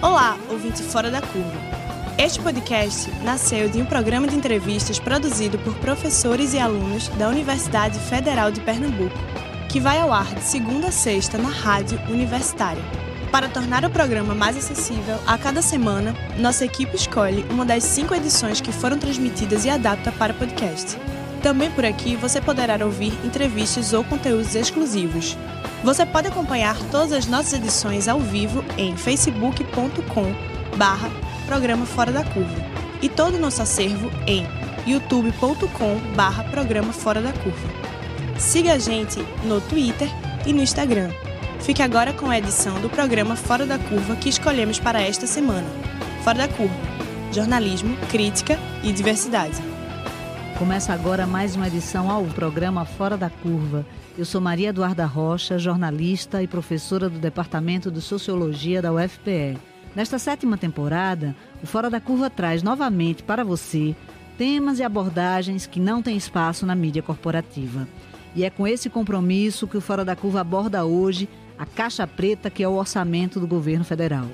Olá, 0.00 0.38
ouvinte 0.48 0.80
Fora 0.80 1.10
da 1.10 1.20
Curva. 1.20 1.58
Este 2.16 2.40
podcast 2.40 3.10
nasceu 3.24 3.68
de 3.68 3.82
um 3.82 3.84
programa 3.84 4.28
de 4.28 4.36
entrevistas 4.36 5.00
produzido 5.00 5.58
por 5.58 5.74
professores 5.74 6.54
e 6.54 6.58
alunos 6.60 7.08
da 7.08 7.28
Universidade 7.28 7.98
Federal 7.98 8.52
de 8.52 8.60
Pernambuco, 8.60 9.18
que 9.68 9.80
vai 9.80 9.98
ao 9.98 10.12
ar 10.12 10.32
de 10.36 10.44
segunda 10.44 10.86
a 10.86 10.92
sexta 10.92 11.36
na 11.36 11.48
Rádio 11.48 12.00
Universitária. 12.08 12.82
Para 13.32 13.48
tornar 13.48 13.84
o 13.84 13.90
programa 13.90 14.36
mais 14.36 14.56
acessível, 14.56 15.18
a 15.26 15.36
cada 15.36 15.60
semana, 15.60 16.14
nossa 16.38 16.64
equipe 16.64 16.94
escolhe 16.94 17.44
uma 17.50 17.64
das 17.64 17.82
cinco 17.82 18.14
edições 18.14 18.60
que 18.60 18.70
foram 18.70 18.98
transmitidas 18.98 19.64
e 19.64 19.70
adapta 19.70 20.12
para 20.12 20.32
podcast. 20.32 20.96
Também 21.42 21.72
por 21.72 21.84
aqui 21.84 22.14
você 22.14 22.40
poderá 22.40 22.84
ouvir 22.84 23.12
entrevistas 23.24 23.92
ou 23.92 24.04
conteúdos 24.04 24.54
exclusivos. 24.54 25.36
Você 25.82 26.04
pode 26.04 26.26
acompanhar 26.26 26.76
todas 26.90 27.12
as 27.12 27.26
nossas 27.26 27.52
edições 27.52 28.08
ao 28.08 28.18
vivo 28.18 28.64
em 28.76 28.96
facebook.com 28.96 30.34
barra 30.76 31.08
Programa 31.46 31.86
Fora 31.86 32.10
da 32.10 32.24
Curva 32.24 32.66
e 33.00 33.08
todo 33.08 33.36
o 33.36 33.40
nosso 33.40 33.62
acervo 33.62 34.10
em 34.26 34.44
youtube.com 34.86 35.98
barra 36.16 36.42
Programa 36.44 36.92
Fora 36.92 37.22
da 37.22 37.32
Curva. 37.32 37.68
Siga 38.38 38.74
a 38.74 38.78
gente 38.78 39.20
no 39.44 39.60
Twitter 39.60 40.08
e 40.46 40.52
no 40.52 40.62
Instagram. 40.62 41.10
Fique 41.60 41.82
agora 41.82 42.12
com 42.12 42.28
a 42.28 42.38
edição 42.38 42.80
do 42.80 42.90
programa 42.90 43.36
Fora 43.36 43.64
da 43.64 43.78
Curva 43.78 44.16
que 44.16 44.28
escolhemos 44.28 44.80
para 44.80 45.00
esta 45.00 45.26
semana. 45.26 45.66
Fora 46.24 46.38
da 46.38 46.48
Curva. 46.48 46.74
Jornalismo, 47.32 47.96
crítica 48.10 48.58
e 48.82 48.92
diversidade. 48.92 49.62
Começa 50.58 50.92
agora 50.92 51.26
mais 51.26 51.54
uma 51.54 51.68
edição 51.68 52.10
ao 52.10 52.24
programa 52.24 52.84
Fora 52.84 53.16
da 53.16 53.30
Curva. 53.30 53.86
Eu 54.18 54.24
sou 54.24 54.40
Maria 54.40 54.70
Eduarda 54.70 55.06
Rocha, 55.06 55.60
jornalista 55.60 56.42
e 56.42 56.48
professora 56.48 57.08
do 57.08 57.20
Departamento 57.20 57.88
de 57.88 58.00
Sociologia 58.00 58.82
da 58.82 58.92
UFPE. 58.92 59.56
Nesta 59.94 60.18
sétima 60.18 60.58
temporada, 60.58 61.36
o 61.62 61.66
Fora 61.68 61.88
da 61.88 62.00
Curva 62.00 62.28
traz 62.28 62.60
novamente 62.60 63.22
para 63.22 63.44
você 63.44 63.94
temas 64.36 64.80
e 64.80 64.82
abordagens 64.82 65.68
que 65.68 65.78
não 65.78 66.02
têm 66.02 66.16
espaço 66.16 66.66
na 66.66 66.74
mídia 66.74 67.00
corporativa. 67.00 67.86
E 68.34 68.42
é 68.42 68.50
com 68.50 68.66
esse 68.66 68.90
compromisso 68.90 69.68
que 69.68 69.76
o 69.76 69.80
Fora 69.80 70.04
da 70.04 70.16
Curva 70.16 70.40
aborda 70.40 70.84
hoje 70.84 71.28
a 71.56 71.64
caixa 71.64 72.04
preta 72.04 72.50
que 72.50 72.64
é 72.64 72.68
o 72.68 72.74
orçamento 72.74 73.38
do 73.38 73.46
governo 73.46 73.84
federal. 73.84 74.26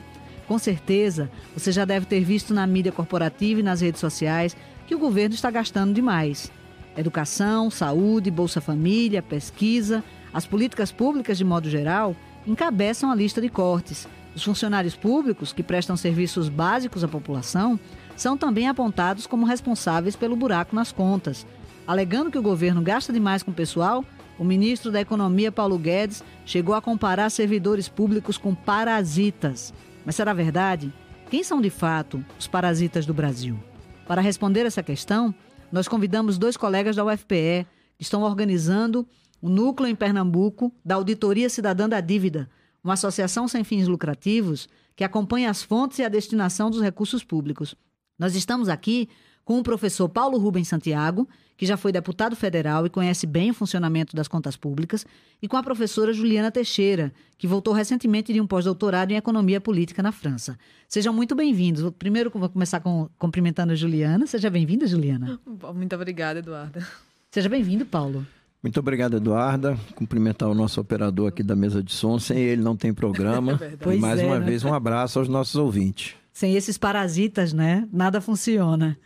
Com 0.48 0.58
certeza, 0.58 1.30
você 1.54 1.70
já 1.70 1.84
deve 1.84 2.06
ter 2.06 2.24
visto 2.24 2.54
na 2.54 2.66
mídia 2.66 2.90
corporativa 2.90 3.60
e 3.60 3.62
nas 3.62 3.82
redes 3.82 4.00
sociais 4.00 4.56
que 4.86 4.94
o 4.94 4.98
governo 4.98 5.34
está 5.34 5.50
gastando 5.50 5.92
demais. 5.92 6.50
Educação, 6.96 7.70
saúde, 7.70 8.30
Bolsa 8.30 8.60
Família, 8.60 9.22
pesquisa, 9.22 10.02
as 10.32 10.46
políticas 10.46 10.92
públicas 10.92 11.36
de 11.36 11.44
modo 11.44 11.68
geral 11.68 12.14
encabeçam 12.46 13.10
a 13.10 13.14
lista 13.14 13.40
de 13.40 13.48
cortes. 13.48 14.06
Os 14.34 14.42
funcionários 14.42 14.96
públicos, 14.96 15.52
que 15.52 15.62
prestam 15.62 15.96
serviços 15.96 16.48
básicos 16.48 17.04
à 17.04 17.08
população, 17.08 17.78
são 18.16 18.36
também 18.36 18.68
apontados 18.68 19.26
como 19.26 19.46
responsáveis 19.46 20.16
pelo 20.16 20.36
buraco 20.36 20.74
nas 20.74 20.90
contas. 20.90 21.46
Alegando 21.86 22.30
que 22.30 22.38
o 22.38 22.42
governo 22.42 22.82
gasta 22.82 23.12
demais 23.12 23.42
com 23.42 23.50
o 23.50 23.54
pessoal, 23.54 24.04
o 24.38 24.44
ministro 24.44 24.90
da 24.90 25.00
Economia, 25.00 25.52
Paulo 25.52 25.78
Guedes, 25.78 26.24
chegou 26.44 26.74
a 26.74 26.82
comparar 26.82 27.30
servidores 27.30 27.88
públicos 27.88 28.36
com 28.36 28.54
parasitas. 28.54 29.72
Mas 30.04 30.16
será 30.16 30.32
verdade? 30.32 30.92
Quem 31.30 31.44
são 31.44 31.60
de 31.60 31.70
fato 31.70 32.24
os 32.38 32.46
parasitas 32.46 33.06
do 33.06 33.14
Brasil? 33.14 33.58
Para 34.06 34.20
responder 34.20 34.66
essa 34.66 34.82
questão, 34.82 35.34
nós 35.74 35.88
convidamos 35.88 36.38
dois 36.38 36.56
colegas 36.56 36.94
da 36.94 37.04
UFPE 37.04 37.66
que 37.96 38.04
estão 38.04 38.22
organizando 38.22 39.04
o 39.42 39.48
núcleo 39.48 39.88
em 39.88 39.94
Pernambuco 39.96 40.72
da 40.84 40.94
Auditoria 40.94 41.50
Cidadã 41.50 41.88
da 41.88 42.00
Dívida, 42.00 42.48
uma 42.82 42.94
associação 42.94 43.48
sem 43.48 43.64
fins 43.64 43.88
lucrativos 43.88 44.68
que 44.94 45.02
acompanha 45.02 45.50
as 45.50 45.64
fontes 45.64 45.98
e 45.98 46.04
a 46.04 46.08
destinação 46.08 46.70
dos 46.70 46.80
recursos 46.80 47.24
públicos. 47.24 47.74
Nós 48.16 48.36
estamos 48.36 48.68
aqui 48.68 49.08
com 49.44 49.58
o 49.58 49.62
professor 49.62 50.08
Paulo 50.08 50.38
Rubens 50.38 50.68
Santiago, 50.68 51.28
que 51.56 51.66
já 51.66 51.76
foi 51.76 51.92
deputado 51.92 52.34
federal 52.34 52.86
e 52.86 52.90
conhece 52.90 53.26
bem 53.26 53.50
o 53.50 53.54
funcionamento 53.54 54.16
das 54.16 54.26
contas 54.26 54.56
públicas, 54.56 55.06
e 55.40 55.46
com 55.46 55.56
a 55.56 55.62
professora 55.62 56.12
Juliana 56.12 56.50
Teixeira, 56.50 57.12
que 57.38 57.46
voltou 57.46 57.72
recentemente 57.72 58.32
de 58.32 58.40
um 58.40 58.46
pós-doutorado 58.46 59.12
em 59.12 59.16
economia 59.16 59.60
política 59.60 60.02
na 60.02 60.10
França. 60.10 60.58
Sejam 60.88 61.12
muito 61.12 61.34
bem-vindos. 61.34 61.88
Primeiro, 61.98 62.30
vou 62.34 62.48
começar 62.48 62.80
com, 62.80 63.08
cumprimentando 63.18 63.72
a 63.72 63.76
Juliana. 63.76 64.26
Seja 64.26 64.50
bem-vinda, 64.50 64.86
Juliana. 64.86 65.38
Muito 65.74 65.94
obrigada, 65.94 66.38
Eduarda. 66.40 66.86
Seja 67.30 67.48
bem-vindo, 67.48 67.84
Paulo. 67.84 68.26
Muito 68.62 68.80
obrigado, 68.80 69.18
Eduarda. 69.18 69.78
Cumprimentar 69.94 70.48
o 70.48 70.54
nosso 70.54 70.80
operador 70.80 71.28
aqui 71.28 71.42
da 71.42 71.54
mesa 71.54 71.82
de 71.82 71.92
som. 71.92 72.18
Sem 72.18 72.38
ele 72.38 72.62
não 72.62 72.74
tem 72.74 72.94
programa. 72.94 73.60
É 73.84 73.94
e 73.94 73.98
mais 73.98 74.20
é, 74.20 74.24
uma 74.24 74.38
né? 74.38 74.46
vez, 74.46 74.64
um 74.64 74.72
abraço 74.72 75.18
aos 75.18 75.28
nossos 75.28 75.56
ouvintes. 75.56 76.14
Sem 76.32 76.54
esses 76.56 76.78
parasitas, 76.78 77.52
né? 77.52 77.86
Nada 77.92 78.20
funciona. 78.20 78.96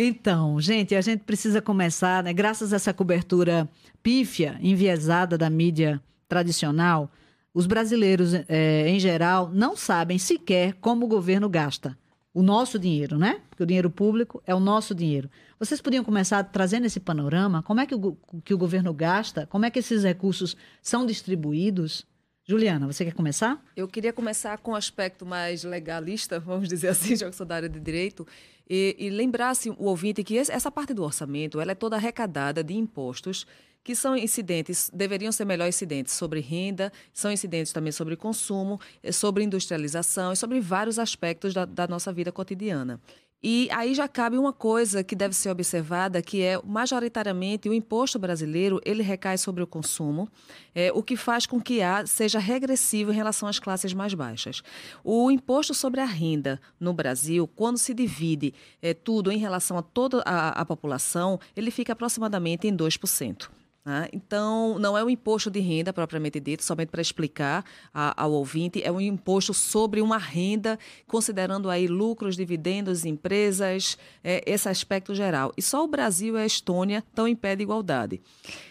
Então, 0.00 0.60
gente, 0.60 0.94
a 0.94 1.00
gente 1.00 1.24
precisa 1.24 1.60
começar, 1.60 2.22
né? 2.22 2.32
Graças 2.32 2.72
a 2.72 2.76
essa 2.76 2.94
cobertura 2.94 3.68
pífia, 4.00 4.56
enviesada 4.62 5.36
da 5.36 5.50
mídia 5.50 6.00
tradicional, 6.28 7.10
os 7.52 7.66
brasileiros, 7.66 8.32
é, 8.32 8.88
em 8.88 9.00
geral, 9.00 9.50
não 9.52 9.76
sabem 9.76 10.16
sequer 10.16 10.74
como 10.74 11.04
o 11.04 11.08
governo 11.08 11.48
gasta 11.48 11.98
o 12.32 12.44
nosso 12.44 12.78
dinheiro, 12.78 13.18
né? 13.18 13.40
Porque 13.50 13.64
o 13.64 13.66
dinheiro 13.66 13.90
público 13.90 14.40
é 14.46 14.54
o 14.54 14.60
nosso 14.60 14.94
dinheiro. 14.94 15.28
Vocês 15.58 15.80
podiam 15.80 16.04
começar 16.04 16.44
trazendo 16.44 16.86
esse 16.86 17.00
panorama? 17.00 17.64
Como 17.64 17.80
é 17.80 17.86
que 17.86 17.96
o, 17.96 18.16
que 18.44 18.54
o 18.54 18.58
governo 18.58 18.94
gasta? 18.94 19.48
Como 19.48 19.66
é 19.66 19.70
que 19.70 19.80
esses 19.80 20.04
recursos 20.04 20.56
são 20.80 21.04
distribuídos? 21.04 22.06
Juliana, 22.50 22.86
você 22.86 23.04
quer 23.04 23.12
começar? 23.12 23.62
Eu 23.76 23.86
queria 23.86 24.10
começar 24.10 24.56
com 24.56 24.70
um 24.70 24.74
aspecto 24.74 25.26
mais 25.26 25.64
legalista, 25.64 26.40
vamos 26.40 26.66
dizer 26.66 26.88
assim, 26.88 27.14
já 27.14 27.28
que 27.28 27.36
sou 27.36 27.44
da 27.44 27.56
área 27.56 27.68
de 27.68 27.78
direito, 27.78 28.26
e, 28.68 28.96
e 28.98 29.10
lembrar-se 29.10 29.68
o 29.68 29.84
ouvinte 29.84 30.24
que 30.24 30.38
essa 30.38 30.70
parte 30.70 30.94
do 30.94 31.04
orçamento 31.04 31.60
ela 31.60 31.72
é 31.72 31.74
toda 31.74 31.96
arrecadada 31.96 32.64
de 32.64 32.72
impostos 32.72 33.46
que 33.84 33.94
são 33.94 34.16
incidentes, 34.16 34.90
deveriam 34.92 35.30
ser 35.30 35.44
melhor 35.44 35.68
incidentes 35.68 36.14
sobre 36.14 36.40
renda, 36.40 36.90
são 37.12 37.30
incidentes 37.30 37.70
também 37.70 37.92
sobre 37.92 38.16
consumo, 38.16 38.80
eh, 39.02 39.12
sobre 39.12 39.44
industrialização 39.44 40.32
e 40.32 40.36
sobre 40.36 40.58
vários 40.58 40.98
aspectos 40.98 41.52
da, 41.52 41.66
da 41.66 41.86
nossa 41.86 42.10
vida 42.12 42.32
cotidiana. 42.32 42.98
E 43.40 43.68
aí 43.70 43.94
já 43.94 44.08
cabe 44.08 44.36
uma 44.36 44.52
coisa 44.52 45.04
que 45.04 45.14
deve 45.14 45.32
ser 45.32 45.50
observada, 45.50 46.20
que 46.20 46.42
é 46.42 46.60
majoritariamente 46.64 47.68
o 47.68 47.74
imposto 47.74 48.18
brasileiro 48.18 48.80
ele 48.84 49.00
recai 49.00 49.38
sobre 49.38 49.62
o 49.62 49.66
consumo, 49.66 50.28
é, 50.74 50.90
o 50.92 51.04
que 51.04 51.16
faz 51.16 51.46
com 51.46 51.60
que 51.60 51.80
a 51.80 52.04
seja 52.04 52.40
regressivo 52.40 53.12
em 53.12 53.14
relação 53.14 53.48
às 53.48 53.60
classes 53.60 53.94
mais 53.94 54.12
baixas. 54.12 54.60
O 55.04 55.30
imposto 55.30 55.72
sobre 55.72 56.00
a 56.00 56.04
renda 56.04 56.60
no 56.80 56.92
Brasil, 56.92 57.46
quando 57.46 57.78
se 57.78 57.94
divide 57.94 58.52
é, 58.82 58.92
tudo 58.92 59.30
em 59.30 59.38
relação 59.38 59.78
a 59.78 59.82
toda 59.82 60.20
a, 60.26 60.60
a 60.60 60.64
população, 60.64 61.38
ele 61.54 61.70
fica 61.70 61.92
aproximadamente 61.92 62.66
em 62.66 62.76
2%. 62.76 63.48
Né? 63.88 64.06
Então, 64.12 64.78
não 64.78 64.98
é 64.98 65.02
um 65.02 65.08
imposto 65.08 65.50
de 65.50 65.60
renda 65.60 65.94
propriamente 65.94 66.38
dito, 66.38 66.62
somente 66.62 66.90
para 66.90 67.00
explicar 67.00 67.64
ao 67.94 68.32
ouvinte, 68.32 68.82
é 68.82 68.92
um 68.92 69.00
imposto 69.00 69.54
sobre 69.54 70.02
uma 70.02 70.18
renda, 70.18 70.78
considerando 71.06 71.70
aí 71.70 71.86
lucros, 71.86 72.36
dividendos, 72.36 73.06
empresas, 73.06 73.96
é, 74.22 74.44
esse 74.44 74.68
aspecto 74.68 75.14
geral. 75.14 75.54
E 75.56 75.62
só 75.62 75.82
o 75.82 75.88
Brasil 75.88 76.36
e 76.36 76.42
a 76.42 76.44
Estônia 76.44 76.98
estão 76.98 77.26
em 77.26 77.34
pé 77.34 77.56
de 77.56 77.62
igualdade. 77.62 78.20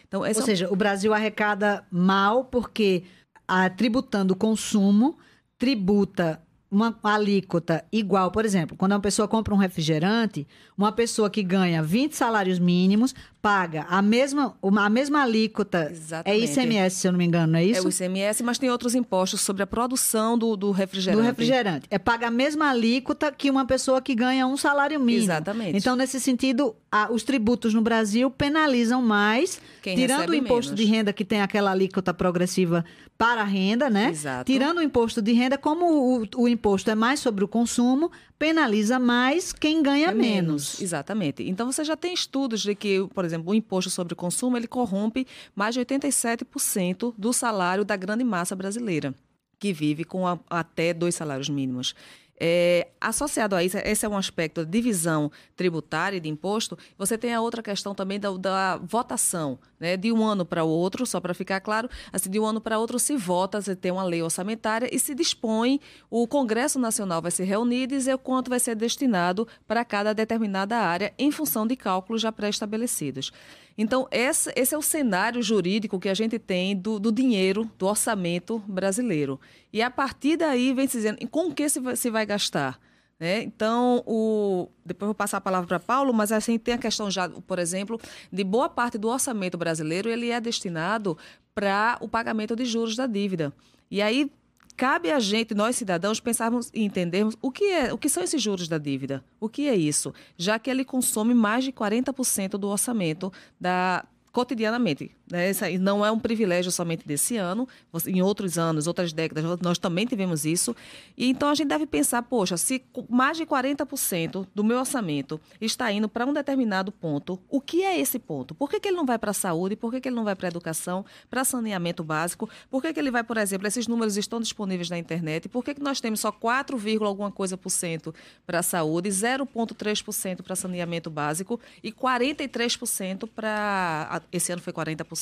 Então, 0.08 0.20
Ou 0.20 0.28
é... 0.28 0.34
seja, 0.36 0.72
o 0.72 0.76
Brasil 0.76 1.12
arrecada 1.12 1.84
mal 1.90 2.46
porque, 2.46 3.02
a, 3.48 3.68
tributando 3.72 4.36
o 4.36 4.38
consumo, 4.38 5.18
tributa 5.58 6.40
uma 6.70 6.98
alíquota 7.02 7.84
igual, 7.92 8.30
por 8.30 8.46
exemplo, 8.46 8.76
quando 8.78 8.92
uma 8.92 9.00
pessoa 9.00 9.28
compra 9.28 9.54
um 9.54 9.58
refrigerante, 9.58 10.46
uma 10.78 10.92
pessoa 10.92 11.30
que 11.30 11.42
ganha 11.42 11.82
20 11.82 12.16
salários 12.16 12.60
mínimos 12.60 13.16
paga 13.48 13.86
a 13.88 14.02
mesma, 14.02 14.54
uma, 14.62 14.86
a 14.86 14.90
mesma 14.90 15.22
alíquota. 15.22 15.88
É 15.90 15.92
Exatamente. 15.94 16.60
É 16.60 16.64
ICMS, 16.64 16.96
se 16.98 17.08
eu 17.08 17.14
não 17.14 17.18
me 17.18 17.24
engano, 17.24 17.54
não 17.54 17.60
é 17.60 17.64
isso? 17.64 17.80
É 17.80 17.84
o 17.84 17.90
ICMS, 17.90 18.44
mas 18.44 18.58
tem 18.58 18.70
outros 18.70 18.94
impostos 18.94 19.40
sobre 19.40 19.64
a 19.64 19.68
produção 19.68 20.38
do, 20.38 20.58
do 20.58 20.72
refrigerante. 20.72 21.22
Do 21.22 21.26
refrigerante. 21.26 21.88
É 21.90 21.98
paga 21.98 22.28
a 22.28 22.32
mesma 22.32 22.70
alíquota 22.70 23.32
que 23.32 23.50
uma 23.50 23.66
pessoa 23.66 24.02
que 24.02 24.14
ganha 24.14 24.46
um 24.46 24.58
salário 24.58 25.00
mínimo. 25.00 25.24
Exatamente. 25.24 25.78
Então, 25.78 25.96
nesse 25.96 26.20
sentido, 26.20 26.76
a, 26.92 27.10
os 27.10 27.24
tributos 27.24 27.74
no 27.74 27.82
Brasil 27.82 28.30
penalizam 28.30 29.02
mais, 29.02 29.62
Quem 29.82 29.96
tirando 29.96 30.32
o 30.32 30.36
imposto 30.36 30.74
menos. 30.74 30.86
de 30.86 30.86
renda 30.86 31.14
que 31.14 31.24
tem 31.24 31.40
aquela 31.40 31.72
alíquota 31.72 32.14
progressiva 32.14 32.84
para 33.18 33.42
a 33.42 33.46
renda, 33.46 33.90
né? 33.90 34.10
Exato. 34.10 34.52
Tirando 34.52 34.80
o 34.80 34.82
imposto 34.82 35.22
de 35.22 35.32
renda, 35.32 35.58
como 35.58 36.22
o, 36.22 36.44
o 36.44 36.48
imposto 36.48 36.92
é 36.92 36.96
mais 36.96 37.20
sobre 37.22 37.46
o 37.46 37.48
consumo, 37.48 38.12
penaliza 38.38 39.00
mais 39.00 39.52
quem 39.52 39.82
ganha 39.82 40.10
é 40.10 40.14
menos. 40.14 40.26
menos. 40.28 40.82
Exatamente. 40.82 41.44
Então 41.44 41.72
você 41.72 41.84
já 41.84 41.96
tem 41.96 42.14
estudos 42.14 42.62
de 42.62 42.76
que, 42.76 43.08
por 43.14 43.26
exemplo, 43.26 43.52
o 43.52 43.56
imposto 43.56 43.90
sobre 43.90 44.14
o 44.14 44.18
consumo 44.18 44.58
ele 44.58 44.68
corrompe 44.68 45.26
mais 45.56 45.74
de 45.74 45.82
87% 45.82 47.14
do 47.18 47.34
salário 47.34 47.84
da 47.84 47.96
grande 47.96 48.24
massa 48.24 48.56
brasileira, 48.56 49.14
que 49.60 49.74
vive 49.74 50.04
com 50.04 50.28
a, 50.28 50.40
até 50.50 50.94
dois 50.94 51.16
salários 51.16 51.50
mínimos. 51.50 51.96
É, 52.40 52.90
associado 53.02 53.56
a 53.56 53.64
isso, 53.64 53.78
esse 53.80 54.06
é 54.06 54.10
um 54.10 54.16
aspecto 54.16 54.64
da 54.64 54.70
divisão 54.70 55.32
tributária 55.56 56.18
e 56.18 56.20
de 56.20 56.30
imposto, 56.30 56.78
você 56.96 57.18
tem 57.18 57.34
a 57.34 57.42
outra 57.42 57.64
questão 57.64 57.96
também 57.96 58.20
da, 58.20 58.30
da 58.38 58.78
votação 58.78 59.58
né, 59.80 59.98
de 59.98 60.12
um 60.12 60.24
ano 60.24 60.46
para 60.46 60.64
o 60.64 60.70
outro, 60.70 61.06
só 61.06 61.20
para 61.20 61.34
ficar 61.34 61.60
claro, 61.60 61.90
assim, 62.12 62.30
de 62.30 62.40
um 62.40 62.46
ano 62.46 62.62
para 62.62 62.80
outro 62.80 63.00
se 63.00 63.16
vota, 63.16 63.62
se 63.62 63.76
tem 63.76 63.92
uma 63.92 64.04
lei 64.04 64.22
orçamentária 64.22 64.90
e 64.92 65.00
se 65.00 65.14
dispõe, 65.14 65.80
o 66.10 66.28
Congresso 66.28 66.80
Nacional 66.80 67.22
vai 67.22 67.32
se 67.32 67.44
reunir 67.44 67.84
e 67.84 67.88
dizer 67.88 68.18
quanto 68.18 68.50
vai 68.50 68.60
ser 68.60 68.76
destinado 68.76 69.48
para 69.68 69.86
cada 69.86 70.14
determinada 70.14 70.78
área 70.78 71.14
em 71.18 71.32
função 71.32 71.66
de 71.66 71.76
cálculos 71.76 72.22
já 72.22 72.32
pré-estabelecidos. 72.32 73.32
Então, 73.78 74.08
esse, 74.10 74.52
esse, 74.56 74.74
é 74.74 74.78
o 74.78 74.82
cenário 74.82 75.42
jurídico 75.44 76.00
que 76.00 76.10
a 76.10 76.14
gente 76.14 76.40
tem 76.40 76.76
do, 76.76 77.00
do, 77.00 77.12
dinheiro, 77.12 77.70
do 77.78 77.86
orçamento 77.86 78.58
brasileiro. 78.68 79.40
E 79.72 79.84
a 79.84 79.92
partir 79.92 80.36
daí 80.36 80.74
vem 80.74 80.88
se 80.88 80.98
dizendo 80.98 81.28
com 81.30 81.50
o 81.50 81.54
que 81.54 81.70
se 81.70 81.80
se 81.96 82.10
vai 82.10 82.26
gastar. 82.26 82.80
Né? 83.20 83.42
Então, 83.42 84.04
o... 84.06 84.70
depois 84.86 85.08
vou 85.08 85.16
passar 85.16 85.38
a 85.38 85.42
palavra 85.42 85.68
para 85.68 85.80
Paulo, 85.80 86.14
mas 86.14 86.32
a 86.32 86.40
gente 86.40 86.60
tem 86.60 86.76
a 86.76 86.78
questão 86.78 87.10
já, 87.10 87.28
por 87.28 87.58
exemplo, 87.58 88.00
de 88.32 88.44
boa 88.44 88.70
parte 88.70 88.98
do 88.98 89.08
orçamento 89.08 89.58
brasileiro 89.58 90.08
ele 90.10 90.30
é 90.30 90.40
destinado 90.40 91.18
para 91.56 91.98
o 92.00 92.08
pagamento 92.08 92.56
de 92.56 92.64
juros 92.66 92.96
da 92.96 93.08
dívida. 93.08 93.52
E 93.90 94.02
aí 94.02 94.32
cabe 94.76 95.12
a 95.12 95.20
gente, 95.20 95.56
nós 95.56 95.76
cidadãos, 95.76 96.20
pensarmos 96.20 96.70
e 96.72 96.84
entendermos 96.84 97.36
o 97.42 97.50
que, 97.50 97.64
é, 97.66 97.92
o 97.92 97.98
que 97.98 98.08
são 98.08 98.22
esses 98.22 98.40
juros 98.40 98.68
da 98.68 98.78
dívida. 98.78 99.24
O 99.40 99.50
que 99.50 99.68
é 99.68 99.76
isso? 99.76 100.14
Já 100.38 100.60
que 100.60 100.70
ele 100.70 100.86
consome 100.86 101.34
mais 101.34 101.64
de 101.64 101.72
40% 101.72 102.52
do 102.52 102.68
orçamento 102.68 103.34
da, 103.60 104.06
cotidianamente. 104.32 105.17
Né? 105.30 105.52
Não 105.80 106.06
é 106.06 106.12
um 106.12 106.20
privilégio 106.20 106.72
somente 106.72 107.06
desse 107.08 107.38
ano. 107.38 107.68
Em 108.06 108.22
outros 108.22 108.58
anos, 108.58 108.88
outras 108.88 109.12
décadas, 109.12 109.60
nós 109.62 109.78
também 109.78 110.06
tivemos 110.06 110.46
isso. 110.46 110.76
E 111.18 111.30
então 111.30 111.50
a 111.50 111.56
gente 111.56 111.68
deve 111.68 111.86
pensar, 111.86 112.22
poxa, 112.24 112.58
se 112.58 112.84
mais 113.10 113.38
de 113.38 113.46
40% 113.46 114.48
do 114.54 114.64
meu 114.64 114.80
orçamento 114.80 115.40
está 115.60 115.92
indo 115.92 116.08
para 116.08 116.26
um 116.26 116.34
determinado 116.34 116.92
ponto, 116.92 117.40
o 117.50 117.60
que 117.60 117.84
é 117.84 118.00
esse 118.00 118.20
ponto? 118.20 118.56
Por 118.56 118.70
que, 118.70 118.80
que 118.80 118.88
ele 118.88 118.98
não 118.98 119.06
vai 119.06 119.18
para 119.18 119.32
a 119.32 119.34
saúde? 119.34 119.76
Por 119.76 119.92
que, 119.92 120.02
que 120.02 120.10
ele 120.10 120.16
não 120.16 120.24
vai 120.24 120.36
para 120.36 120.48
a 120.48 120.50
educação, 120.50 121.06
para 121.30 121.44
saneamento 121.44 122.04
básico? 122.04 122.50
Por 122.70 122.82
que, 122.82 122.94
que 122.94 123.00
ele 123.00 123.12
vai, 123.12 123.24
por 123.24 123.38
exemplo, 123.38 123.68
esses 123.68 123.88
números 123.88 124.18
estão 124.18 124.40
disponíveis 124.40 124.90
na 124.90 124.98
internet? 124.98 125.50
Por 125.50 125.64
que, 125.64 125.74
que 125.74 125.82
nós 125.82 126.00
temos 126.00 126.20
só 126.20 126.32
4, 126.32 126.78
alguma 127.06 127.32
coisa 127.32 127.58
por 127.58 127.70
cento 127.70 128.14
para 128.46 128.60
a 128.60 128.64
saúde, 128.64 129.10
0,3% 129.10 130.42
para 130.42 130.56
saneamento 130.56 131.10
básico 131.10 131.60
e 131.84 131.92
43% 131.92 133.28
para 133.34 134.22
esse 134.32 134.52
ano 134.52 134.62
foi 134.62 134.74
40%, 134.74 135.17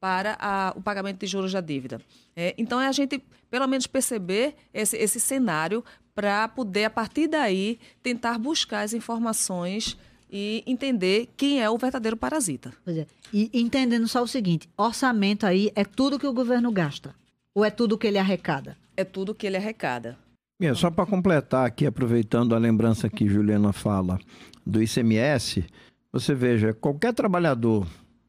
para 0.00 0.36
a, 0.38 0.72
o 0.76 0.80
pagamento 0.80 1.18
de 1.20 1.26
juros 1.26 1.52
da 1.52 1.60
dívida. 1.60 2.00
É, 2.34 2.54
então, 2.58 2.80
é 2.80 2.86
a 2.86 2.92
gente, 2.92 3.22
pelo 3.50 3.66
menos, 3.66 3.86
perceber 3.86 4.54
esse, 4.72 4.96
esse 4.96 5.18
cenário 5.18 5.84
para 6.14 6.48
poder, 6.48 6.84
a 6.84 6.90
partir 6.90 7.28
daí, 7.28 7.78
tentar 8.02 8.38
buscar 8.38 8.82
as 8.82 8.92
informações 8.92 9.96
e 10.30 10.62
entender 10.66 11.28
quem 11.36 11.62
é 11.62 11.70
o 11.70 11.78
verdadeiro 11.78 12.16
parasita. 12.16 12.72
Pois 12.84 12.96
é. 12.96 13.06
E 13.32 13.50
entendendo 13.52 14.08
só 14.08 14.22
o 14.22 14.28
seguinte: 14.28 14.68
orçamento 14.76 15.46
aí 15.46 15.70
é 15.74 15.84
tudo 15.84 16.18
que 16.18 16.26
o 16.26 16.32
governo 16.32 16.72
gasta? 16.72 17.14
Ou 17.54 17.64
é 17.64 17.70
tudo 17.70 17.96
que 17.96 18.06
ele 18.06 18.18
arrecada? 18.18 18.76
É 18.96 19.04
tudo 19.04 19.34
que 19.34 19.46
ele 19.46 19.56
arrecada. 19.56 20.18
É, 20.60 20.72
só 20.74 20.90
para 20.90 21.06
completar 21.06 21.66
aqui, 21.66 21.86
aproveitando 21.86 22.54
a 22.54 22.58
lembrança 22.58 23.08
que 23.10 23.28
Juliana 23.28 23.72
fala 23.72 24.18
do 24.64 24.82
ICMS, 24.82 25.64
você 26.10 26.34
veja, 26.34 26.72
qualquer 26.72 27.12
trabalhador 27.12 27.86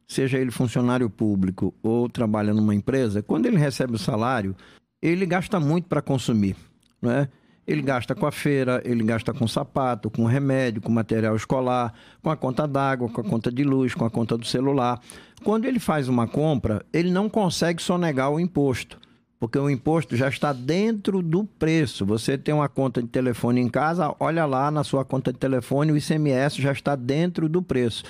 seja 0.08 0.38
ele 0.38 0.50
funcionário 0.50 1.10
público 1.10 1.74
ou 1.82 2.08
trabalha 2.08 2.54
numa 2.54 2.74
empresa, 2.74 3.22
quando 3.22 3.44
ele 3.44 3.58
recebe 3.58 3.94
o 3.94 3.98
salário, 3.98 4.56
ele 5.02 5.26
gasta 5.26 5.60
muito 5.60 5.86
para 5.86 6.00
consumir, 6.00 6.56
não 7.00 7.12
é? 7.12 7.28
Ele 7.66 7.82
gasta 7.82 8.14
com 8.14 8.24
a 8.24 8.32
feira, 8.32 8.80
ele 8.82 9.04
gasta 9.04 9.30
com 9.34 9.46
sapato, 9.46 10.08
com 10.10 10.24
remédio, 10.24 10.80
com 10.80 10.90
material 10.90 11.36
escolar, 11.36 11.92
com 12.22 12.30
a 12.30 12.36
conta 12.36 12.66
d'água, 12.66 13.10
com 13.10 13.20
a 13.20 13.24
conta 13.24 13.52
de 13.52 13.62
luz, 13.62 13.94
com 13.94 14.06
a 14.06 14.10
conta 14.10 14.38
do 14.38 14.46
celular. 14.46 14.98
Quando 15.44 15.66
ele 15.66 15.78
faz 15.78 16.08
uma 16.08 16.26
compra, 16.26 16.82
ele 16.90 17.10
não 17.10 17.28
consegue 17.28 17.82
sonegar 17.82 18.30
o 18.32 18.40
imposto, 18.40 18.98
porque 19.38 19.58
o 19.58 19.68
imposto 19.68 20.16
já 20.16 20.30
está 20.30 20.50
dentro 20.50 21.20
do 21.20 21.44
preço. 21.44 22.06
Você 22.06 22.38
tem 22.38 22.54
uma 22.54 22.70
conta 22.70 23.02
de 23.02 23.08
telefone 23.08 23.60
em 23.60 23.68
casa, 23.68 24.16
olha 24.18 24.46
lá 24.46 24.70
na 24.70 24.82
sua 24.82 25.04
conta 25.04 25.30
de 25.30 25.38
telefone, 25.38 25.92
o 25.92 25.96
ICMS 25.98 26.62
já 26.62 26.72
está 26.72 26.96
dentro 26.96 27.50
do 27.50 27.60
preço 27.60 28.02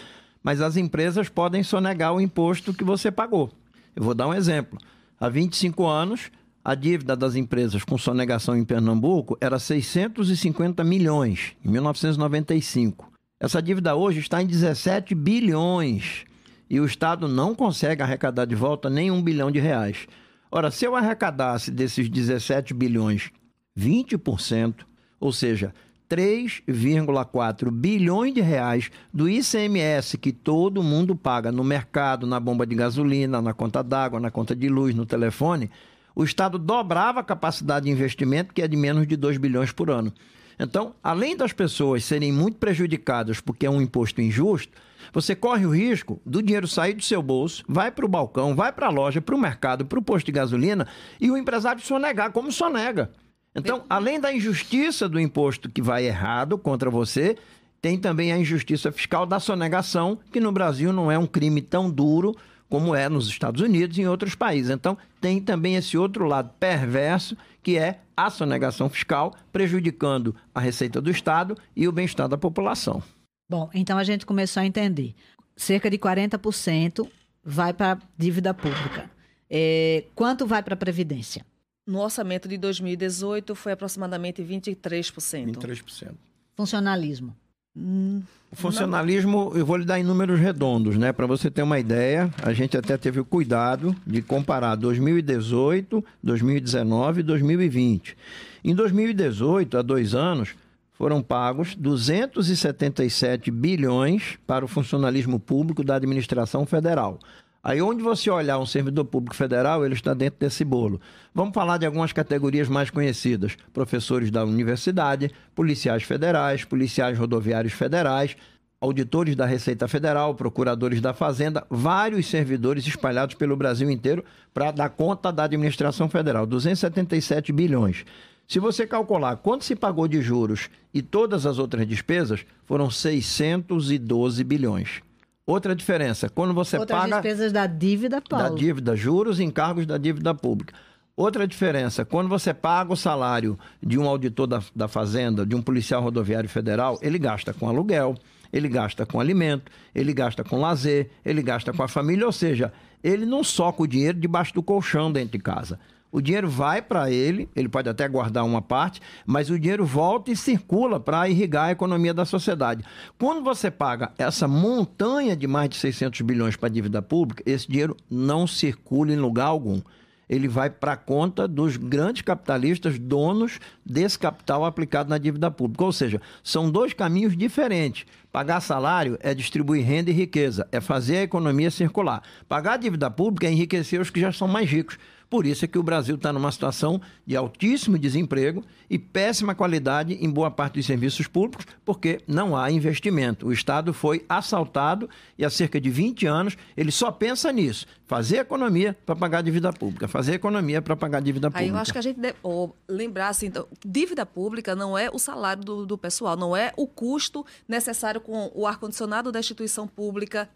mas 0.48 0.62
as 0.62 0.78
empresas 0.78 1.28
podem 1.28 1.62
sonegar 1.62 2.14
o 2.14 2.20
imposto 2.22 2.72
que 2.72 2.82
você 2.82 3.10
pagou. 3.10 3.50
Eu 3.94 4.02
vou 4.02 4.14
dar 4.14 4.26
um 4.26 4.32
exemplo. 4.32 4.78
Há 5.20 5.28
25 5.28 5.84
anos, 5.84 6.30
a 6.64 6.74
dívida 6.74 7.14
das 7.14 7.36
empresas 7.36 7.84
com 7.84 7.98
sonegação 7.98 8.56
em 8.56 8.64
Pernambuco 8.64 9.36
era 9.42 9.58
650 9.58 10.82
milhões, 10.82 11.54
em 11.62 11.68
1995. 11.68 13.12
Essa 13.38 13.60
dívida 13.60 13.94
hoje 13.94 14.20
está 14.20 14.42
em 14.42 14.46
17 14.46 15.14
bilhões 15.14 16.24
e 16.70 16.80
o 16.80 16.86
Estado 16.86 17.28
não 17.28 17.54
consegue 17.54 18.02
arrecadar 18.02 18.46
de 18.46 18.54
volta 18.54 18.88
nem 18.88 19.10
um 19.10 19.22
bilhão 19.22 19.50
de 19.50 19.58
reais. 19.58 20.06
Ora, 20.50 20.70
se 20.70 20.86
eu 20.86 20.96
arrecadasse 20.96 21.70
desses 21.70 22.08
17 22.08 22.72
bilhões 22.72 23.30
20%, 23.78 24.76
ou 25.20 25.30
seja, 25.30 25.74
3,4 26.08 27.70
bilhões 27.70 28.32
de 28.32 28.40
reais 28.40 28.90
do 29.12 29.28
ICMS 29.28 30.16
que 30.16 30.32
todo 30.32 30.82
mundo 30.82 31.14
paga 31.14 31.52
no 31.52 31.62
mercado, 31.62 32.26
na 32.26 32.40
bomba 32.40 32.66
de 32.66 32.74
gasolina, 32.74 33.42
na 33.42 33.52
conta 33.52 33.82
d'água, 33.82 34.18
na 34.18 34.30
conta 34.30 34.56
de 34.56 34.68
luz, 34.68 34.94
no 34.94 35.04
telefone, 35.04 35.70
o 36.14 36.24
Estado 36.24 36.58
dobrava 36.58 37.20
a 37.20 37.24
capacidade 37.24 37.86
de 37.86 37.92
investimento, 37.92 38.52
que 38.52 38.62
é 38.62 38.66
de 38.66 38.76
menos 38.76 39.06
de 39.06 39.16
2 39.16 39.36
bilhões 39.36 39.70
por 39.70 39.90
ano. 39.90 40.12
Então, 40.58 40.94
além 41.02 41.36
das 41.36 41.52
pessoas 41.52 42.04
serem 42.04 42.32
muito 42.32 42.56
prejudicadas 42.56 43.40
porque 43.40 43.66
é 43.66 43.70
um 43.70 43.80
imposto 43.80 44.20
injusto, 44.20 44.72
você 45.12 45.36
corre 45.36 45.64
o 45.64 45.70
risco 45.70 46.20
do 46.26 46.42
dinheiro 46.42 46.66
sair 46.66 46.94
do 46.94 47.04
seu 47.04 47.22
bolso, 47.22 47.64
vai 47.68 47.90
para 47.92 48.04
o 48.04 48.08
balcão, 48.08 48.56
vai 48.56 48.72
para 48.72 48.88
a 48.88 48.90
loja, 48.90 49.20
para 49.20 49.34
o 49.34 49.40
mercado, 49.40 49.86
para 49.86 49.98
o 49.98 50.02
posto 50.02 50.26
de 50.26 50.32
gasolina 50.32 50.86
e 51.20 51.30
o 51.30 51.36
empresário 51.36 51.80
sonegar, 51.80 52.32
como 52.32 52.50
sonega. 52.50 53.10
Então, 53.58 53.84
além 53.88 54.20
da 54.20 54.32
injustiça 54.32 55.08
do 55.08 55.20
imposto 55.20 55.68
que 55.68 55.82
vai 55.82 56.06
errado 56.06 56.56
contra 56.58 56.90
você, 56.90 57.36
tem 57.80 57.98
também 57.98 58.32
a 58.32 58.38
injustiça 58.38 58.90
fiscal 58.90 59.26
da 59.26 59.38
sonegação, 59.38 60.18
que 60.32 60.40
no 60.40 60.52
Brasil 60.52 60.92
não 60.92 61.10
é 61.10 61.18
um 61.18 61.26
crime 61.26 61.60
tão 61.62 61.90
duro 61.90 62.34
como 62.68 62.94
é 62.94 63.08
nos 63.08 63.28
Estados 63.28 63.62
Unidos 63.62 63.96
e 63.96 64.02
em 64.02 64.06
outros 64.08 64.34
países. 64.34 64.70
Então, 64.70 64.96
tem 65.20 65.40
também 65.40 65.76
esse 65.76 65.96
outro 65.96 66.26
lado 66.26 66.50
perverso, 66.60 67.36
que 67.62 67.78
é 67.78 68.00
a 68.16 68.30
sonegação 68.30 68.88
fiscal, 68.88 69.34
prejudicando 69.52 70.34
a 70.54 70.60
receita 70.60 71.00
do 71.00 71.10
Estado 71.10 71.56
e 71.74 71.88
o 71.88 71.92
bem-estar 71.92 72.28
da 72.28 72.36
população. 72.36 73.02
Bom, 73.48 73.70
então 73.72 73.96
a 73.96 74.04
gente 74.04 74.26
começou 74.26 74.60
a 74.60 74.66
entender. 74.66 75.14
Cerca 75.56 75.88
de 75.88 75.96
40% 75.98 77.08
vai 77.42 77.72
para 77.72 77.92
a 77.92 77.98
dívida 78.16 78.52
pública. 78.52 79.10
É, 79.48 80.04
quanto 80.14 80.46
vai 80.46 80.62
para 80.62 80.74
a 80.74 80.76
Previdência? 80.76 81.44
No 81.88 82.00
orçamento 82.00 82.46
de 82.46 82.58
2018 82.58 83.54
foi 83.54 83.72
aproximadamente 83.72 84.42
23%. 84.42 85.56
23%. 85.56 86.12
Funcionalismo. 86.54 87.34
Hum, 87.74 88.20
o 88.52 88.56
funcionalismo, 88.56 89.52
eu 89.54 89.64
vou 89.64 89.78
lhe 89.78 89.86
dar 89.86 89.98
em 89.98 90.04
números 90.04 90.38
redondos, 90.38 90.98
né? 90.98 91.14
Para 91.14 91.26
você 91.26 91.50
ter 91.50 91.62
uma 91.62 91.78
ideia, 91.78 92.30
a 92.42 92.52
gente 92.52 92.76
até 92.76 92.98
teve 92.98 93.20
o 93.20 93.24
cuidado 93.24 93.96
de 94.06 94.20
comparar 94.20 94.74
2018, 94.74 96.04
2019 96.22 97.20
e 97.20 97.22
2020. 97.22 98.14
Em 98.62 98.74
2018, 98.74 99.78
há 99.78 99.80
dois 99.80 100.14
anos, 100.14 100.54
foram 100.92 101.22
pagos 101.22 101.74
277 101.74 103.50
bilhões 103.50 104.38
para 104.46 104.62
o 104.62 104.68
funcionalismo 104.68 105.40
público 105.40 105.82
da 105.82 105.94
administração 105.94 106.66
federal. 106.66 107.18
Aí 107.62 107.82
onde 107.82 108.02
você 108.02 108.30
olhar 108.30 108.58
um 108.58 108.66
servidor 108.66 109.04
público 109.04 109.34
federal, 109.34 109.84
ele 109.84 109.94
está 109.94 110.14
dentro 110.14 110.38
desse 110.38 110.64
bolo. 110.64 111.00
Vamos 111.34 111.52
falar 111.52 111.78
de 111.78 111.86
algumas 111.86 112.12
categorias 112.12 112.68
mais 112.68 112.90
conhecidas: 112.90 113.56
professores 113.72 114.30
da 114.30 114.44
universidade, 114.44 115.30
policiais 115.54 116.02
federais, 116.02 116.64
policiais 116.64 117.18
rodoviários 117.18 117.72
federais, 117.72 118.36
auditores 118.80 119.34
da 119.34 119.44
Receita 119.44 119.88
Federal, 119.88 120.34
procuradores 120.34 121.00
da 121.00 121.12
Fazenda, 121.12 121.66
vários 121.68 122.26
servidores 122.26 122.86
espalhados 122.86 123.34
pelo 123.34 123.56
Brasil 123.56 123.90
inteiro 123.90 124.24
para 124.54 124.70
dar 124.70 124.90
conta 124.90 125.32
da 125.32 125.44
administração 125.44 126.08
federal, 126.08 126.46
277 126.46 127.52
bilhões. 127.52 128.04
Se 128.46 128.58
você 128.58 128.86
calcular 128.86 129.36
quanto 129.36 129.64
se 129.64 129.76
pagou 129.76 130.08
de 130.08 130.22
juros 130.22 130.70
e 130.94 131.02
todas 131.02 131.44
as 131.44 131.58
outras 131.58 131.86
despesas, 131.86 132.46
foram 132.64 132.90
612 132.90 134.42
bilhões. 134.42 135.02
Outra 135.48 135.74
diferença, 135.74 136.28
quando 136.28 136.52
você 136.52 136.76
Outras 136.76 137.00
paga... 137.00 137.14
despesas 137.14 137.52
da 137.52 137.66
dívida, 137.66 138.20
Paulo. 138.20 138.50
Da 138.50 138.54
dívida, 138.54 138.94
juros 138.94 139.40
e 139.40 139.44
encargos 139.44 139.86
da 139.86 139.96
dívida 139.96 140.34
pública. 140.34 140.74
Outra 141.16 141.46
diferença, 141.46 142.04
quando 142.04 142.28
você 142.28 142.52
paga 142.52 142.92
o 142.92 142.96
salário 142.96 143.58
de 143.82 143.98
um 143.98 144.06
auditor 144.06 144.46
da, 144.46 144.62
da 144.76 144.86
Fazenda, 144.86 145.46
de 145.46 145.56
um 145.56 145.62
policial 145.62 146.02
rodoviário 146.02 146.50
federal, 146.50 146.98
ele 147.00 147.18
gasta 147.18 147.54
com 147.54 147.66
aluguel, 147.66 148.14
ele 148.52 148.68
gasta 148.68 149.06
com 149.06 149.18
alimento, 149.18 149.72
ele 149.94 150.12
gasta 150.12 150.44
com 150.44 150.60
lazer, 150.60 151.08
ele 151.24 151.40
gasta 151.40 151.72
com 151.72 151.82
a 151.82 151.88
família, 151.88 152.26
ou 152.26 152.32
seja, 152.32 152.70
ele 153.02 153.24
não 153.24 153.42
soca 153.42 153.82
o 153.82 153.86
dinheiro 153.86 154.20
debaixo 154.20 154.52
do 154.52 154.62
colchão 154.62 155.10
dentro 155.10 155.32
de 155.32 155.42
casa. 155.42 155.80
O 156.10 156.20
dinheiro 156.20 156.48
vai 156.48 156.80
para 156.80 157.10
ele, 157.10 157.48
ele 157.54 157.68
pode 157.68 157.88
até 157.88 158.08
guardar 158.08 158.44
uma 158.44 158.62
parte, 158.62 159.00
mas 159.26 159.50
o 159.50 159.58
dinheiro 159.58 159.84
volta 159.84 160.30
e 160.30 160.36
circula 160.36 160.98
para 160.98 161.28
irrigar 161.28 161.66
a 161.66 161.72
economia 161.72 162.14
da 162.14 162.24
sociedade. 162.24 162.84
Quando 163.18 163.42
você 163.42 163.70
paga 163.70 164.12
essa 164.16 164.48
montanha 164.48 165.36
de 165.36 165.46
mais 165.46 165.68
de 165.68 165.76
600 165.76 166.20
bilhões 166.22 166.56
para 166.56 166.68
a 166.68 166.72
dívida 166.72 167.02
pública, 167.02 167.42
esse 167.44 167.68
dinheiro 167.68 167.96
não 168.10 168.46
circula 168.46 169.12
em 169.12 169.16
lugar 169.16 169.46
algum 169.46 169.80
ele 170.28 170.46
vai 170.46 170.68
para 170.68 170.92
a 170.92 170.96
conta 170.96 171.48
dos 171.48 171.76
grandes 171.76 172.22
capitalistas, 172.22 172.98
donos 172.98 173.58
desse 173.84 174.18
capital 174.18 174.64
aplicado 174.64 175.08
na 175.08 175.16
dívida 175.16 175.50
pública. 175.50 175.84
Ou 175.84 175.92
seja, 175.92 176.20
são 176.42 176.70
dois 176.70 176.92
caminhos 176.92 177.36
diferentes. 177.36 178.04
Pagar 178.30 178.60
salário 178.60 179.18
é 179.20 179.34
distribuir 179.34 179.84
renda 179.84 180.10
e 180.10 180.12
riqueza, 180.12 180.68
é 180.70 180.80
fazer 180.80 181.18
a 181.18 181.22
economia 181.22 181.70
circular. 181.70 182.22
Pagar 182.46 182.74
a 182.74 182.76
dívida 182.76 183.10
pública 183.10 183.46
é 183.46 183.50
enriquecer 183.50 184.00
os 184.00 184.10
que 184.10 184.20
já 184.20 184.30
são 184.30 184.46
mais 184.46 184.68
ricos. 184.70 184.98
Por 185.30 185.44
isso 185.44 185.64
é 185.64 185.68
que 185.68 185.78
o 185.78 185.82
Brasil 185.82 186.14
está 186.14 186.32
numa 186.32 186.50
situação 186.50 187.00
de 187.26 187.36
altíssimo 187.36 187.98
desemprego 187.98 188.64
e 188.88 188.98
péssima 188.98 189.54
qualidade 189.54 190.14
em 190.14 190.30
boa 190.30 190.50
parte 190.50 190.74
dos 190.74 190.86
serviços 190.86 191.26
públicos, 191.26 191.66
porque 191.84 192.20
não 192.26 192.56
há 192.56 192.70
investimento. 192.70 193.46
O 193.46 193.52
Estado 193.52 193.92
foi 193.92 194.24
assaltado 194.28 195.08
e 195.36 195.44
há 195.44 195.50
cerca 195.50 195.80
de 195.80 195.90
20 195.90 196.26
anos 196.26 196.56
ele 196.76 196.90
só 196.90 197.12
pensa 197.12 197.52
nisso: 197.52 197.86
fazer 198.06 198.38
economia 198.38 198.96
para 199.04 199.14
pagar 199.14 199.42
dívida 199.42 199.70
pública, 199.70 200.08
fazer 200.08 200.34
economia 200.34 200.80
para 200.80 200.96
pagar 200.96 201.20
dívida 201.20 201.50
pública. 201.50 201.62
Aí 201.62 201.68
eu 201.68 201.76
acho 201.76 201.92
que 201.92 201.98
a 201.98 202.02
gente 202.02 202.18
deve 202.18 202.38
oh, 202.42 202.70
lembrar 202.88 203.28
assim, 203.28 203.46
então, 203.46 203.66
dívida 203.84 204.24
pública 204.24 204.74
não 204.74 204.96
é 204.96 205.10
o 205.10 205.18
salário 205.18 205.62
do, 205.62 205.84
do 205.84 205.98
pessoal, 205.98 206.34
não 206.34 206.56
é 206.56 206.72
o 206.74 206.86
custo 206.86 207.44
necessário 207.68 208.20
com 208.20 208.50
o 208.54 208.66
ar-condicionado 208.66 209.30
da 209.30 209.38
instituição 209.38 209.86
pública, 209.86 210.48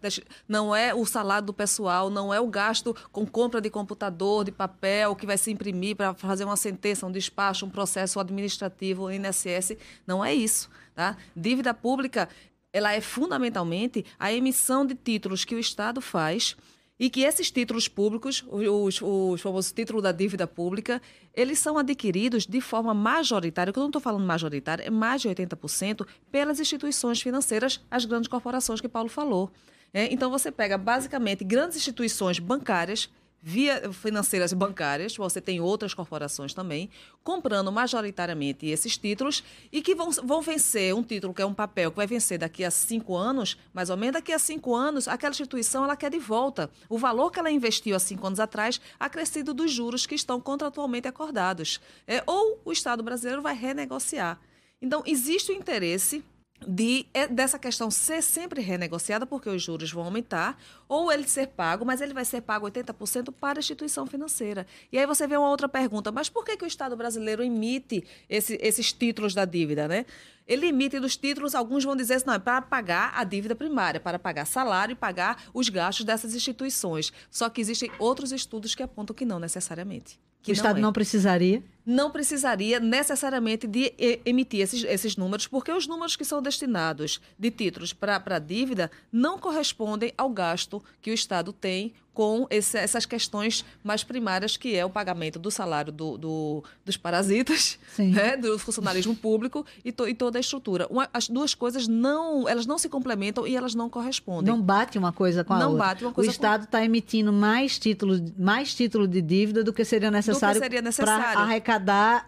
não 0.47 0.75
é 0.75 0.95
o 0.95 1.05
salário 1.05 1.45
do 1.45 1.53
pessoal, 1.53 2.09
não 2.09 2.33
é 2.33 2.39
o 2.39 2.47
gasto 2.47 2.95
com 3.11 3.23
compra 3.23 3.61
de 3.61 3.69
computador, 3.69 4.43
de 4.43 4.51
papel 4.63 5.15
que 5.15 5.25
vai 5.25 5.37
se 5.37 5.51
imprimir 5.51 5.95
para 5.95 6.13
fazer 6.13 6.45
uma 6.45 6.55
sentença, 6.55 7.05
um 7.05 7.11
despacho, 7.11 7.65
um 7.65 7.69
processo 7.69 8.19
administrativo, 8.19 9.11
INSS. 9.11 9.77
Não 10.07 10.23
é 10.23 10.33
isso. 10.33 10.69
Tá? 10.95 11.17
Dívida 11.35 11.73
pública 11.73 12.29
ela 12.71 12.91
é 12.93 13.01
fundamentalmente 13.01 14.03
a 14.17 14.33
emissão 14.33 14.85
de 14.85 14.95
títulos 14.95 15.45
que 15.45 15.53
o 15.53 15.59
Estado 15.59 16.01
faz 16.01 16.55
e 16.99 17.09
que 17.09 17.21
esses 17.21 17.51
títulos 17.51 17.87
públicos, 17.87 18.43
os, 18.49 19.01
os 19.01 19.41
famosos 19.41 19.71
títulos 19.71 20.01
da 20.01 20.11
dívida 20.11 20.47
pública, 20.47 21.01
eles 21.33 21.59
são 21.59 21.77
adquiridos 21.77 22.47
de 22.47 22.61
forma 22.61 22.93
majoritária, 22.93 23.73
que 23.73 23.77
eu 23.77 23.81
não 23.81 23.89
estou 23.89 24.01
falando 24.01 24.25
majoritária, 24.25 24.83
é 24.83 24.89
mais 24.89 25.21
de 25.21 25.29
80%, 25.29 26.07
pelas 26.31 26.59
instituições 26.59 27.21
financeiras, 27.21 27.81
as 27.91 28.05
grandes 28.05 28.27
corporações 28.27 28.79
que 28.79 28.87
Paulo 28.87 29.09
falou. 29.09 29.51
É, 29.93 30.11
então, 30.11 30.31
você 30.31 30.51
pega 30.51 30.77
basicamente 30.77 31.43
grandes 31.43 31.77
instituições 31.77 32.39
bancárias 32.39 33.09
via 33.45 33.91
financeiras 33.91 34.53
bancárias, 34.53 35.17
você 35.17 35.41
tem 35.41 35.59
outras 35.59 35.93
corporações 35.93 36.53
também, 36.53 36.89
comprando 37.25 37.69
majoritariamente 37.73 38.65
esses 38.67 38.97
títulos 38.97 39.43
e 39.69 39.81
que 39.81 39.93
vão, 39.93 40.11
vão 40.11 40.41
vencer 40.41 40.95
um 40.95 41.03
título 41.03 41.33
que 41.33 41.41
é 41.41 41.45
um 41.45 41.53
papel 41.53 41.91
que 41.91 41.97
vai 41.97 42.07
vencer 42.07 42.37
daqui 42.37 42.63
a 42.63 42.71
cinco 42.71 43.17
anos, 43.17 43.57
mais 43.73 43.89
ou 43.89 43.97
menos 43.97 44.13
daqui 44.13 44.31
a 44.31 44.39
cinco 44.39 44.73
anos, 44.73 45.09
aquela 45.09 45.31
instituição 45.31 45.83
ela 45.83 45.97
quer 45.97 46.09
de 46.09 46.19
volta 46.19 46.71
o 46.87 46.97
valor 46.97 47.31
que 47.31 47.39
ela 47.39 47.51
investiu 47.51 47.97
há 47.97 47.99
cinco 47.99 48.25
anos 48.25 48.39
atrás, 48.39 48.79
acrescido 48.97 49.53
dos 49.53 49.69
juros 49.69 50.05
que 50.05 50.15
estão 50.15 50.39
contratualmente 50.39 51.09
acordados. 51.09 51.81
É, 52.07 52.23
ou 52.25 52.61
o 52.63 52.71
Estado 52.71 53.03
brasileiro 53.03 53.41
vai 53.41 53.55
renegociar. 53.55 54.39
Então, 54.81 55.03
existe 55.05 55.51
o 55.51 55.55
interesse 55.55 56.23
de 56.67 57.05
é, 57.13 57.27
dessa 57.27 57.59
questão 57.59 57.89
ser 57.91 58.21
sempre 58.21 58.61
renegociada, 58.61 59.25
porque 59.25 59.49
os 59.49 59.61
juros 59.61 59.91
vão 59.91 60.03
aumentar, 60.05 60.57
ou 60.87 61.11
ele 61.11 61.27
ser 61.27 61.47
pago, 61.47 61.85
mas 61.85 62.01
ele 62.01 62.13
vai 62.13 62.25
ser 62.25 62.41
pago 62.41 62.69
80% 62.69 63.33
para 63.39 63.59
a 63.59 63.61
instituição 63.61 64.05
financeira. 64.05 64.65
E 64.91 64.97
aí 64.97 65.05
você 65.05 65.27
vê 65.27 65.37
uma 65.37 65.49
outra 65.49 65.67
pergunta, 65.67 66.11
mas 66.11 66.29
por 66.29 66.43
que, 66.43 66.57
que 66.57 66.65
o 66.65 66.67
Estado 66.67 66.95
brasileiro 66.95 67.43
emite 67.43 68.03
esse, 68.29 68.57
esses 68.61 68.91
títulos 68.91 69.33
da 69.33 69.45
dívida, 69.45 69.87
né? 69.87 70.05
Ele 70.45 70.67
emite 70.67 70.99
dos 70.99 71.15
títulos, 71.15 71.55
alguns 71.55 71.83
vão 71.83 71.95
dizer 71.95 72.15
assim, 72.15 72.25
não, 72.27 72.33
é 72.33 72.39
para 72.39 72.61
pagar 72.61 73.13
a 73.15 73.23
dívida 73.23 73.55
primária, 73.55 73.99
para 73.99 74.19
pagar 74.19 74.45
salário 74.45 74.93
e 74.93 74.95
pagar 74.95 75.43
os 75.53 75.69
gastos 75.69 76.05
dessas 76.05 76.35
instituições. 76.35 77.13
Só 77.31 77.49
que 77.49 77.61
existem 77.61 77.89
outros 77.97 78.31
estudos 78.31 78.75
que 78.75 78.83
apontam 78.83 79.15
que 79.15 79.25
não 79.25 79.39
necessariamente. 79.39 80.19
Que 80.41 80.51
o 80.51 80.53
Estado 80.53 80.79
é. 80.79 80.81
não 80.81 80.91
precisaria? 80.91 81.63
Não 81.85 82.11
precisaria 82.11 82.79
necessariamente 82.79 83.67
de 83.67 83.93
emitir 84.25 84.61
esses, 84.61 84.83
esses 84.83 85.17
números, 85.17 85.47
porque 85.47 85.71
os 85.71 85.87
números 85.87 86.15
que 86.15 86.23
são 86.23 86.41
destinados 86.41 87.19
de 87.37 87.51
títulos 87.51 87.93
para 87.93 88.21
a 88.23 88.39
dívida 88.39 88.89
não 89.11 89.37
correspondem 89.37 90.13
ao 90.17 90.29
gasto 90.29 90.83
que 91.01 91.11
o 91.11 91.13
Estado 91.13 91.51
tem 91.51 91.93
com 92.13 92.45
esse, 92.49 92.77
essas 92.77 93.05
questões 93.05 93.65
mais 93.83 94.03
primárias, 94.03 94.55
que 94.55 94.75
é 94.75 94.85
o 94.85 94.89
pagamento 94.89 95.39
do 95.39 95.49
salário 95.49 95.91
do, 95.91 96.17
do 96.17 96.63
dos 96.85 96.95
parasitas, 96.95 97.79
né, 97.97 98.37
do 98.37 98.59
funcionalismo 98.59 99.15
público 99.15 99.65
e, 99.83 99.91
to, 99.91 100.07
e 100.07 100.13
toda 100.13 100.37
a 100.37 100.41
estrutura. 100.41 100.87
Uma, 100.89 101.09
as 101.13 101.27
duas 101.27 101.55
coisas 101.55 101.87
não, 101.87 102.47
elas 102.47 102.65
não 102.65 102.77
se 102.77 102.87
complementam 102.87 103.47
e 103.47 103.55
elas 103.55 103.73
não 103.73 103.89
correspondem. 103.89 104.53
Não 104.53 104.61
bate 104.61 104.97
uma 104.97 105.11
coisa 105.11 105.43
com 105.43 105.53
a 105.53 105.59
não 105.59 105.71
outra. 105.71 105.87
Bate 105.87 106.05
uma 106.05 106.13
coisa 106.13 106.29
o 106.29 106.31
Estado 106.31 106.65
está 106.65 106.85
emitindo 106.85 107.33
mais 107.33 107.79
títulos, 107.79 108.21
mais 108.37 108.73
título 108.75 109.07
de 109.07 109.21
dívida 109.21 109.63
do 109.63 109.73
que 109.73 109.83
seria 109.83 110.11
necessário, 110.11 110.61
necessário. 110.81 111.23
para 111.23 111.41
arrecadar 111.41 111.72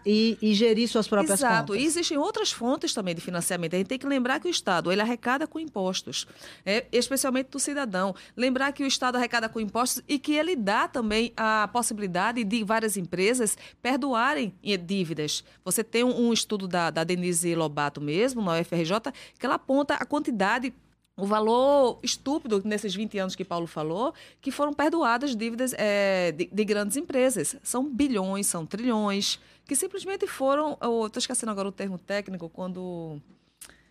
e, 0.04 0.36
e, 0.42 0.54
gerir 0.54 0.88
suas 0.88 1.08
próprias 1.08 1.40
Exato. 1.40 1.72
contas. 1.72 1.82
E 1.82 1.86
existem 1.86 2.18
outras 2.18 2.50
fontes 2.50 2.92
também 2.92 3.14
de 3.14 3.20
financiamento. 3.20 3.74
A 3.74 3.78
gente 3.78 3.88
tem 3.88 3.98
que 3.98 4.06
lembrar 4.06 4.40
que 4.40 4.48
o 4.48 4.50
Estado 4.50 4.90
ele 4.90 5.00
arrecada 5.00 5.46
com 5.46 5.60
impostos, 5.60 6.26
é, 6.64 6.86
especialmente 6.92 7.50
do 7.50 7.58
cidadão. 7.58 8.14
Lembrar 8.36 8.72
que 8.72 8.82
o 8.82 8.86
Estado 8.86 9.16
arrecada 9.16 9.48
com 9.48 9.60
impostos 9.60 9.76
impostos 9.76 10.02
e 10.08 10.18
que 10.18 10.32
ele 10.32 10.56
dá 10.56 10.88
também 10.88 11.32
a 11.36 11.68
possibilidade 11.68 12.42
de 12.44 12.64
várias 12.64 12.96
empresas 12.96 13.56
perdoarem 13.82 14.54
dívidas. 14.84 15.44
Você 15.64 15.84
tem 15.84 16.02
um, 16.02 16.28
um 16.28 16.32
estudo 16.32 16.66
da, 16.66 16.90
da 16.90 17.04
Denise 17.04 17.54
Lobato 17.54 18.00
mesmo, 18.00 18.42
na 18.42 18.58
UFRJ, 18.60 19.12
que 19.38 19.44
ela 19.44 19.56
aponta 19.56 19.94
a 19.94 20.04
quantidade 20.04 20.72
o 21.16 21.24
valor 21.24 21.98
estúpido 22.02 22.60
nesses 22.64 22.94
20 22.94 23.18
anos 23.18 23.34
que 23.34 23.44
Paulo 23.44 23.66
falou, 23.66 24.12
que 24.40 24.50
foram 24.50 24.72
perdoadas 24.72 25.34
dívidas 25.34 25.74
é, 25.78 26.30
de, 26.32 26.48
de, 26.52 26.64
grandes 26.64 26.96
empresas. 26.96 27.56
São 27.62 27.88
bilhões, 27.88 28.46
são 28.46 28.66
trilhões, 28.66 29.40
que 29.64 29.74
simplesmente 29.74 30.26
foram. 30.26 30.72
Estou 30.72 31.18
esquecendo 31.18 31.50
agora 31.50 31.68
o 31.68 31.72
termo 31.72 31.98
técnico, 31.98 32.50
quando 32.50 33.20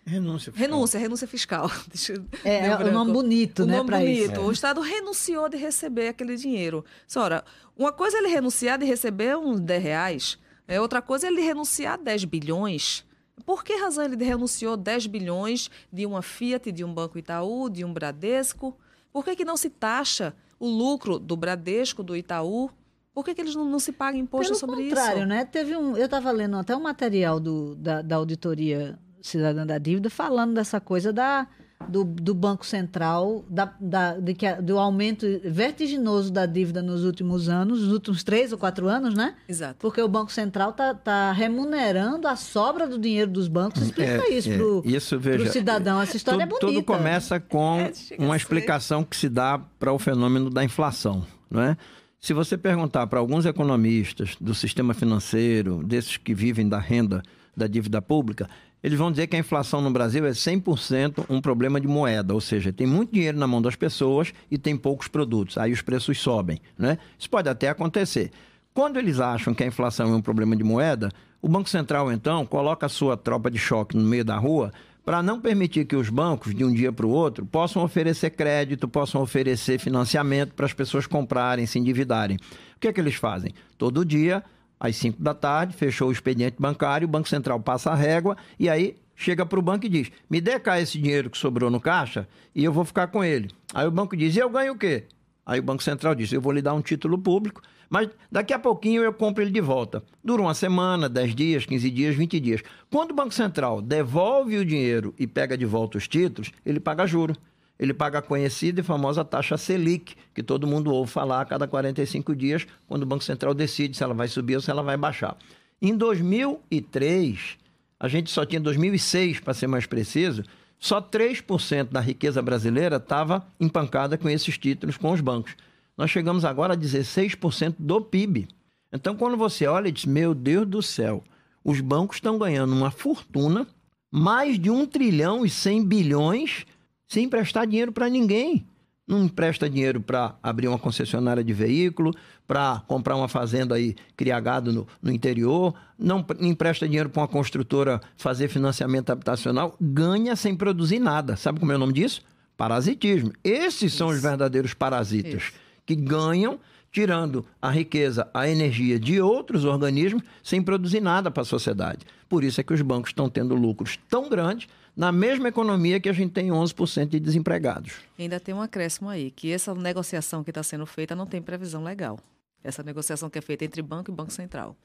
Renúncia 0.07 0.51
fiscal. 0.51 0.69
Renúncia, 0.69 0.99
renúncia 0.99 1.27
fiscal. 1.27 1.71
é, 2.45 2.67
é 2.67 2.75
o 2.75 2.91
nome 2.91 3.11
bonito, 3.11 3.63
o 3.63 3.65
né? 3.65 3.77
Nome 3.77 3.89
bonito. 3.89 4.33
Isso. 4.33 4.41
O 4.41 4.51
Estado 4.51 4.79
renunciou 4.79 5.49
de 5.49 5.57
receber 5.57 6.09
aquele 6.09 6.35
dinheiro. 6.35 6.85
Senhora, 7.07 7.43
uma 7.75 7.91
coisa 7.91 8.17
é 8.17 8.19
ele 8.19 8.27
renunciar 8.27 8.77
de 8.77 8.85
receber 8.85 9.35
uns 9.35 9.59
10 9.59 9.83
reais, 9.83 10.37
é 10.67 10.79
outra 10.79 11.01
coisa 11.01 11.25
é 11.25 11.31
ele 11.31 11.41
renunciar 11.41 11.95
a 11.95 11.97
10 11.97 12.25
bilhões. 12.25 13.03
Por 13.45 13.63
que 13.63 13.75
razão 13.75 14.05
ele 14.05 14.23
renunciou 14.23 14.77
10 14.77 15.07
bilhões 15.07 15.69
de 15.91 16.05
uma 16.05 16.21
Fiat, 16.21 16.71
de 16.71 16.83
um 16.83 16.93
Banco 16.93 17.17
Itaú, 17.17 17.69
de 17.69 17.83
um 17.83 17.91
Bradesco? 17.91 18.75
Por 19.11 19.25
que, 19.25 19.35
que 19.35 19.45
não 19.45 19.57
se 19.57 19.69
taxa 19.69 20.33
o 20.59 20.67
lucro 20.67 21.19
do 21.19 21.35
Bradesco, 21.35 22.03
do 22.03 22.15
Itaú? 22.15 22.69
Por 23.13 23.23
que, 23.23 23.33
que 23.33 23.41
eles 23.41 23.55
não, 23.55 23.65
não 23.65 23.79
se 23.79 23.91
pagam 23.91 24.19
imposto 24.19 24.47
Pelo 24.47 24.59
sobre 24.59 24.81
isso? 24.83 24.95
Pelo 24.95 25.05
contrário, 25.05 25.25
né? 25.25 25.45
Teve 25.45 25.75
um, 25.75 25.95
eu 25.95 26.05
estava 26.05 26.31
lendo 26.31 26.57
até 26.57 26.75
um 26.75 26.81
material 26.81 27.39
do, 27.39 27.75
da, 27.75 28.01
da 28.01 28.15
auditoria 28.15 28.99
cidadã 29.21 29.65
da 29.65 29.77
dívida, 29.77 30.09
falando 30.09 30.53
dessa 30.53 30.79
coisa 30.79 31.11
da, 31.11 31.47
do, 31.87 32.03
do 32.03 32.33
Banco 32.33 32.65
Central, 32.65 33.45
da, 33.49 33.73
da, 33.79 34.13
de 34.17 34.33
que, 34.33 34.51
do 34.55 34.77
aumento 34.77 35.25
vertiginoso 35.43 36.31
da 36.31 36.45
dívida 36.45 36.81
nos 36.81 37.03
últimos 37.03 37.49
anos, 37.49 37.81
nos 37.81 37.91
últimos 37.91 38.23
três 38.23 38.51
ou 38.51 38.57
quatro 38.57 38.87
anos, 38.87 39.13
né? 39.13 39.35
Exato. 39.47 39.75
Porque 39.79 40.01
o 40.01 40.07
Banco 40.07 40.31
Central 40.31 40.71
está 40.71 40.93
tá 40.93 41.31
remunerando 41.31 42.27
a 42.27 42.35
sobra 42.35 42.87
do 42.87 42.97
dinheiro 42.97 43.29
dos 43.29 43.47
bancos. 43.47 43.81
Explica 43.81 44.23
é, 44.27 44.33
isso 44.33 45.15
é, 45.15 45.19
para 45.19 45.41
o 45.41 45.47
cidadão. 45.47 46.01
Essa 46.01 46.17
história 46.17 46.47
tudo, 46.47 46.57
é 46.57 46.59
bonita. 46.59 46.81
Tudo 46.81 46.97
começa 46.97 47.39
com 47.39 47.79
é, 47.79 47.91
uma 48.17 48.35
explicação 48.35 49.03
que 49.03 49.15
se 49.15 49.29
dá 49.29 49.59
para 49.79 49.93
o 49.93 49.99
fenômeno 49.99 50.49
da 50.49 50.63
inflação, 50.63 51.25
não 51.49 51.61
é? 51.61 51.77
Se 52.19 52.33
você 52.33 52.57
perguntar 52.57 53.05
para 53.05 53.19
alguns 53.19 53.45
economistas 53.45 54.35
do 54.41 54.55
sistema 54.55 54.95
financeiro, 54.95 55.83
desses 55.83 56.17
que 56.17 56.33
vivem 56.33 56.67
da 56.67 56.79
renda 56.79 57.21
da 57.55 57.67
dívida 57.67 58.01
pública, 58.01 58.49
eles 58.85 58.99
vão 58.99 59.09
dizer 59.09 59.25
que 59.25 59.35
a 59.35 59.39
inflação 59.39 59.81
no 59.81 59.89
Brasil 59.89 60.23
é 60.27 60.29
100% 60.29 61.25
um 61.27 61.41
problema 61.41 61.81
de 61.81 61.87
moeda, 61.87 62.35
ou 62.35 62.39
seja, 62.39 62.71
tem 62.71 62.85
muito 62.85 63.11
dinheiro 63.11 63.35
na 63.35 63.47
mão 63.47 63.59
das 63.59 63.75
pessoas 63.75 64.31
e 64.51 64.59
tem 64.59 64.77
poucos 64.77 65.07
produtos, 65.07 65.57
aí 65.57 65.71
os 65.71 65.81
preços 65.81 66.19
sobem. 66.19 66.61
Né? 66.77 66.99
Isso 67.17 67.27
pode 67.27 67.49
até 67.49 67.67
acontecer. 67.67 68.29
Quando 68.75 68.97
eles 68.97 69.19
acham 69.19 69.55
que 69.55 69.63
a 69.63 69.65
inflação 69.65 70.13
é 70.13 70.15
um 70.15 70.21
problema 70.21 70.55
de 70.55 70.63
moeda, 70.63 71.09
o 71.41 71.49
Banco 71.49 71.67
Central, 71.67 72.11
então, 72.11 72.45
coloca 72.45 72.85
a 72.85 72.89
sua 72.89 73.17
tropa 73.17 73.49
de 73.49 73.57
choque 73.57 73.97
no 73.97 74.03
meio 74.03 74.23
da 74.23 74.37
rua 74.37 74.71
para 75.03 75.23
não 75.23 75.41
permitir 75.41 75.85
que 75.85 75.95
os 75.95 76.11
bancos, 76.11 76.53
de 76.53 76.63
um 76.63 76.71
dia 76.71 76.93
para 76.93 77.07
o 77.07 77.09
outro, 77.09 77.43
possam 77.43 77.83
oferecer 77.83 78.29
crédito, 78.29 78.87
possam 78.87 79.19
oferecer 79.19 79.79
financiamento 79.79 80.53
para 80.53 80.67
as 80.67 80.73
pessoas 80.73 81.07
comprarem, 81.07 81.65
se 81.65 81.79
endividarem. 81.79 82.37
O 82.75 82.79
que 82.79 82.87
é 82.87 82.93
que 82.93 83.01
eles 83.01 83.15
fazem? 83.15 83.51
Todo 83.79 84.05
dia 84.05 84.43
às 84.79 84.95
5 84.95 85.21
da 85.21 85.33
tarde, 85.33 85.75
fechou 85.75 86.09
o 86.09 86.11
expediente 86.11 86.57
bancário, 86.59 87.07
o 87.07 87.11
Banco 87.11 87.29
Central 87.29 87.59
passa 87.59 87.91
a 87.91 87.95
régua 87.95 88.35
e 88.59 88.69
aí 88.69 88.95
chega 89.15 89.45
para 89.45 89.59
o 89.59 89.61
banco 89.61 89.85
e 89.85 89.89
diz: 89.89 90.11
me 90.29 90.41
dê 90.41 90.59
cá 90.59 90.79
esse 90.79 90.99
dinheiro 90.99 91.29
que 91.29 91.37
sobrou 91.37 91.69
no 91.69 91.79
caixa 91.79 92.27
e 92.53 92.63
eu 92.63 92.73
vou 92.73 92.85
ficar 92.85 93.07
com 93.07 93.23
ele. 93.23 93.49
Aí 93.73 93.87
o 93.87 93.91
banco 93.91 94.15
diz: 94.15 94.35
e 94.35 94.39
eu 94.39 94.49
ganho 94.49 94.73
o 94.73 94.77
quê? 94.77 95.05
Aí 95.45 95.59
o 95.59 95.63
Banco 95.63 95.83
Central 95.83 96.15
disse: 96.15 96.35
Eu 96.35 96.41
vou 96.41 96.51
lhe 96.51 96.61
dar 96.61 96.73
um 96.73 96.81
título 96.81 97.17
público, 97.17 97.61
mas 97.89 98.09
daqui 98.31 98.51
a 98.51 98.57
pouquinho 98.57 99.03
eu 99.03 99.13
compro 99.13 99.43
ele 99.43 99.51
de 99.51 99.61
volta. 99.61 100.03
Dura 100.23 100.41
uma 100.41 100.55
semana, 100.55 101.07
10 101.07 101.35
dias, 101.35 101.65
15 101.65 101.91
dias, 101.91 102.15
20 102.15 102.39
dias. 102.39 102.61
Quando 102.89 103.11
o 103.11 103.15
Banco 103.15 103.33
Central 103.33 103.81
devolve 103.81 104.57
o 104.57 104.65
dinheiro 104.65 105.13
e 105.19 105.27
pega 105.27 105.55
de 105.55 105.65
volta 105.65 105.97
os 105.97 106.07
títulos, 106.07 106.51
ele 106.65 106.79
paga 106.79 107.05
juro. 107.05 107.35
Ele 107.77 107.93
paga 107.93 108.19
a 108.19 108.21
conhecida 108.21 108.79
e 108.79 108.83
famosa 108.83 109.25
taxa 109.25 109.57
Selic, 109.57 110.15
que 110.33 110.41
todo 110.41 110.67
mundo 110.67 110.91
ouve 110.93 111.11
falar 111.11 111.41
a 111.41 111.45
cada 111.45 111.67
45 111.67 112.35
dias, 112.35 112.65
quando 112.87 113.03
o 113.03 113.05
Banco 113.05 113.23
Central 113.23 113.53
decide 113.53 113.97
se 113.97 114.03
ela 114.03 114.13
vai 114.13 114.27
subir 114.27 114.55
ou 114.55 114.61
se 114.61 114.71
ela 114.71 114.81
vai 114.81 114.95
baixar. 114.95 115.37
Em 115.81 115.95
2003, 115.95 117.57
a 117.99 118.07
gente 118.07 118.31
só 118.31 118.45
tinha 118.45 118.61
2006, 118.61 119.39
para 119.41 119.53
ser 119.53 119.67
mais 119.67 119.85
preciso, 119.85 120.43
só 120.79 121.01
3% 121.01 121.89
da 121.89 121.99
riqueza 121.99 122.41
brasileira 122.41 122.97
estava 122.97 123.45
empancada 123.59 124.17
com 124.17 124.29
esses 124.29 124.57
títulos 124.57 124.97
com 124.97 125.11
os 125.11 125.21
bancos. 125.21 125.55
Nós 125.97 126.11
chegamos 126.11 126.45
agora 126.45 126.73
a 126.73 126.77
16% 126.77 127.75
do 127.79 128.01
PIB. 128.01 128.47
Então, 128.91 129.15
quando 129.15 129.37
você 129.37 129.65
olha 129.65 129.87
e 129.87 129.91
diz, 129.91 130.05
meu 130.05 130.33
Deus 130.33 130.67
do 130.67 130.81
céu, 130.81 131.23
os 131.63 131.81
bancos 131.81 132.17
estão 132.17 132.37
ganhando 132.37 132.73
uma 132.73 132.91
fortuna, 132.91 133.67
mais 134.11 134.59
de 134.59 134.69
1 134.69 134.85
trilhão 134.85 135.45
e 135.45 135.49
100 135.49 135.85
bilhões, 135.85 136.65
sem 137.07 137.25
emprestar 137.25 137.67
dinheiro 137.67 137.91
para 137.91 138.09
ninguém 138.09 138.67
não 139.07 139.23
empresta 139.23 139.69
dinheiro 139.69 140.01
para 140.01 140.35
abrir 140.41 140.67
uma 140.67 140.79
concessionária 140.79 141.43
de 141.43 141.53
veículo, 141.53 142.11
para 142.47 142.81
comprar 142.87 143.15
uma 143.15 143.27
fazenda 143.27 143.75
aí, 143.75 143.95
criar 144.17 144.39
gado 144.39 144.73
no, 144.73 144.87
no 145.01 145.11
interior, 145.11 145.75
não 145.97 146.25
empresta 146.39 146.87
dinheiro 146.87 147.09
para 147.09 147.21
uma 147.21 147.27
construtora 147.27 148.01
fazer 148.17 148.47
financiamento 148.47 149.11
habitacional, 149.11 149.75
ganha 149.79 150.35
sem 150.35 150.55
produzir 150.55 150.99
nada. 150.99 151.35
Sabe 151.35 151.59
como 151.59 151.71
é 151.71 151.75
o 151.75 151.79
nome 151.79 151.93
disso? 151.93 152.21
Parasitismo. 152.57 153.31
Esses 153.43 153.83
Isso. 153.83 153.97
são 153.97 154.07
os 154.07 154.21
verdadeiros 154.21 154.73
parasitas, 154.73 155.43
Isso. 155.43 155.53
que 155.85 155.95
ganham 155.95 156.59
tirando 156.91 157.45
a 157.61 157.69
riqueza, 157.69 158.29
a 158.33 158.47
energia 158.47 158.97
de 158.97 159.19
outros 159.19 159.65
organismos 159.65 160.23
sem 160.41 160.63
produzir 160.63 161.01
nada 161.01 161.29
para 161.29 161.41
a 161.41 161.45
sociedade. 161.45 162.05
Por 162.29 162.41
isso 162.41 162.61
é 162.61 162.63
que 162.63 162.73
os 162.73 162.81
bancos 162.81 163.09
estão 163.09 163.29
tendo 163.29 163.53
lucros 163.53 163.99
tão 164.09 164.29
grandes 164.29 164.69
na 164.95 165.11
mesma 165.11 165.49
economia 165.49 165.99
que 165.99 166.07
a 166.07 166.13
gente 166.13 166.31
tem 166.31 166.49
11% 166.49 167.07
de 167.07 167.19
desempregados. 167.19 167.93
Ainda 168.17 168.39
tem 168.39 168.55
um 168.55 168.61
acréscimo 168.61 169.09
aí, 169.09 169.29
que 169.29 169.51
essa 169.51 169.75
negociação 169.75 170.43
que 170.43 170.51
está 170.51 170.63
sendo 170.63 170.85
feita 170.85 171.15
não 171.15 171.25
tem 171.25 171.41
previsão 171.41 171.83
legal. 171.83 172.19
Essa 172.63 172.81
negociação 172.81 173.29
que 173.29 173.37
é 173.37 173.41
feita 173.41 173.63
entre 173.63 173.79
banco 173.81 174.09
e 174.09 174.13
Banco 174.13 174.31
Central. 174.31 174.75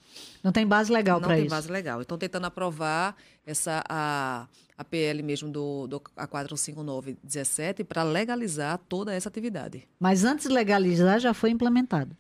Não 0.44 0.52
tem 0.52 0.66
base 0.66 0.92
legal 0.92 1.18
para 1.18 1.34
isso? 1.34 1.44
Não 1.44 1.48
tem 1.48 1.56
base 1.56 1.72
legal. 1.72 2.02
Estão 2.02 2.18
tentando 2.18 2.44
aprovar 2.44 3.16
essa, 3.46 3.82
a, 3.88 4.46
a 4.76 4.84
PL 4.84 5.22
mesmo 5.22 5.48
do, 5.48 5.86
do 5.86 6.02
a 6.14 6.26
45917 6.26 7.84
para 7.84 8.02
legalizar 8.02 8.78
toda 8.86 9.14
essa 9.14 9.30
atividade. 9.30 9.88
Mas 9.98 10.24
antes 10.24 10.46
de 10.46 10.52
legalizar, 10.52 11.18
já 11.20 11.32
foi 11.32 11.50
implementado. 11.50 12.14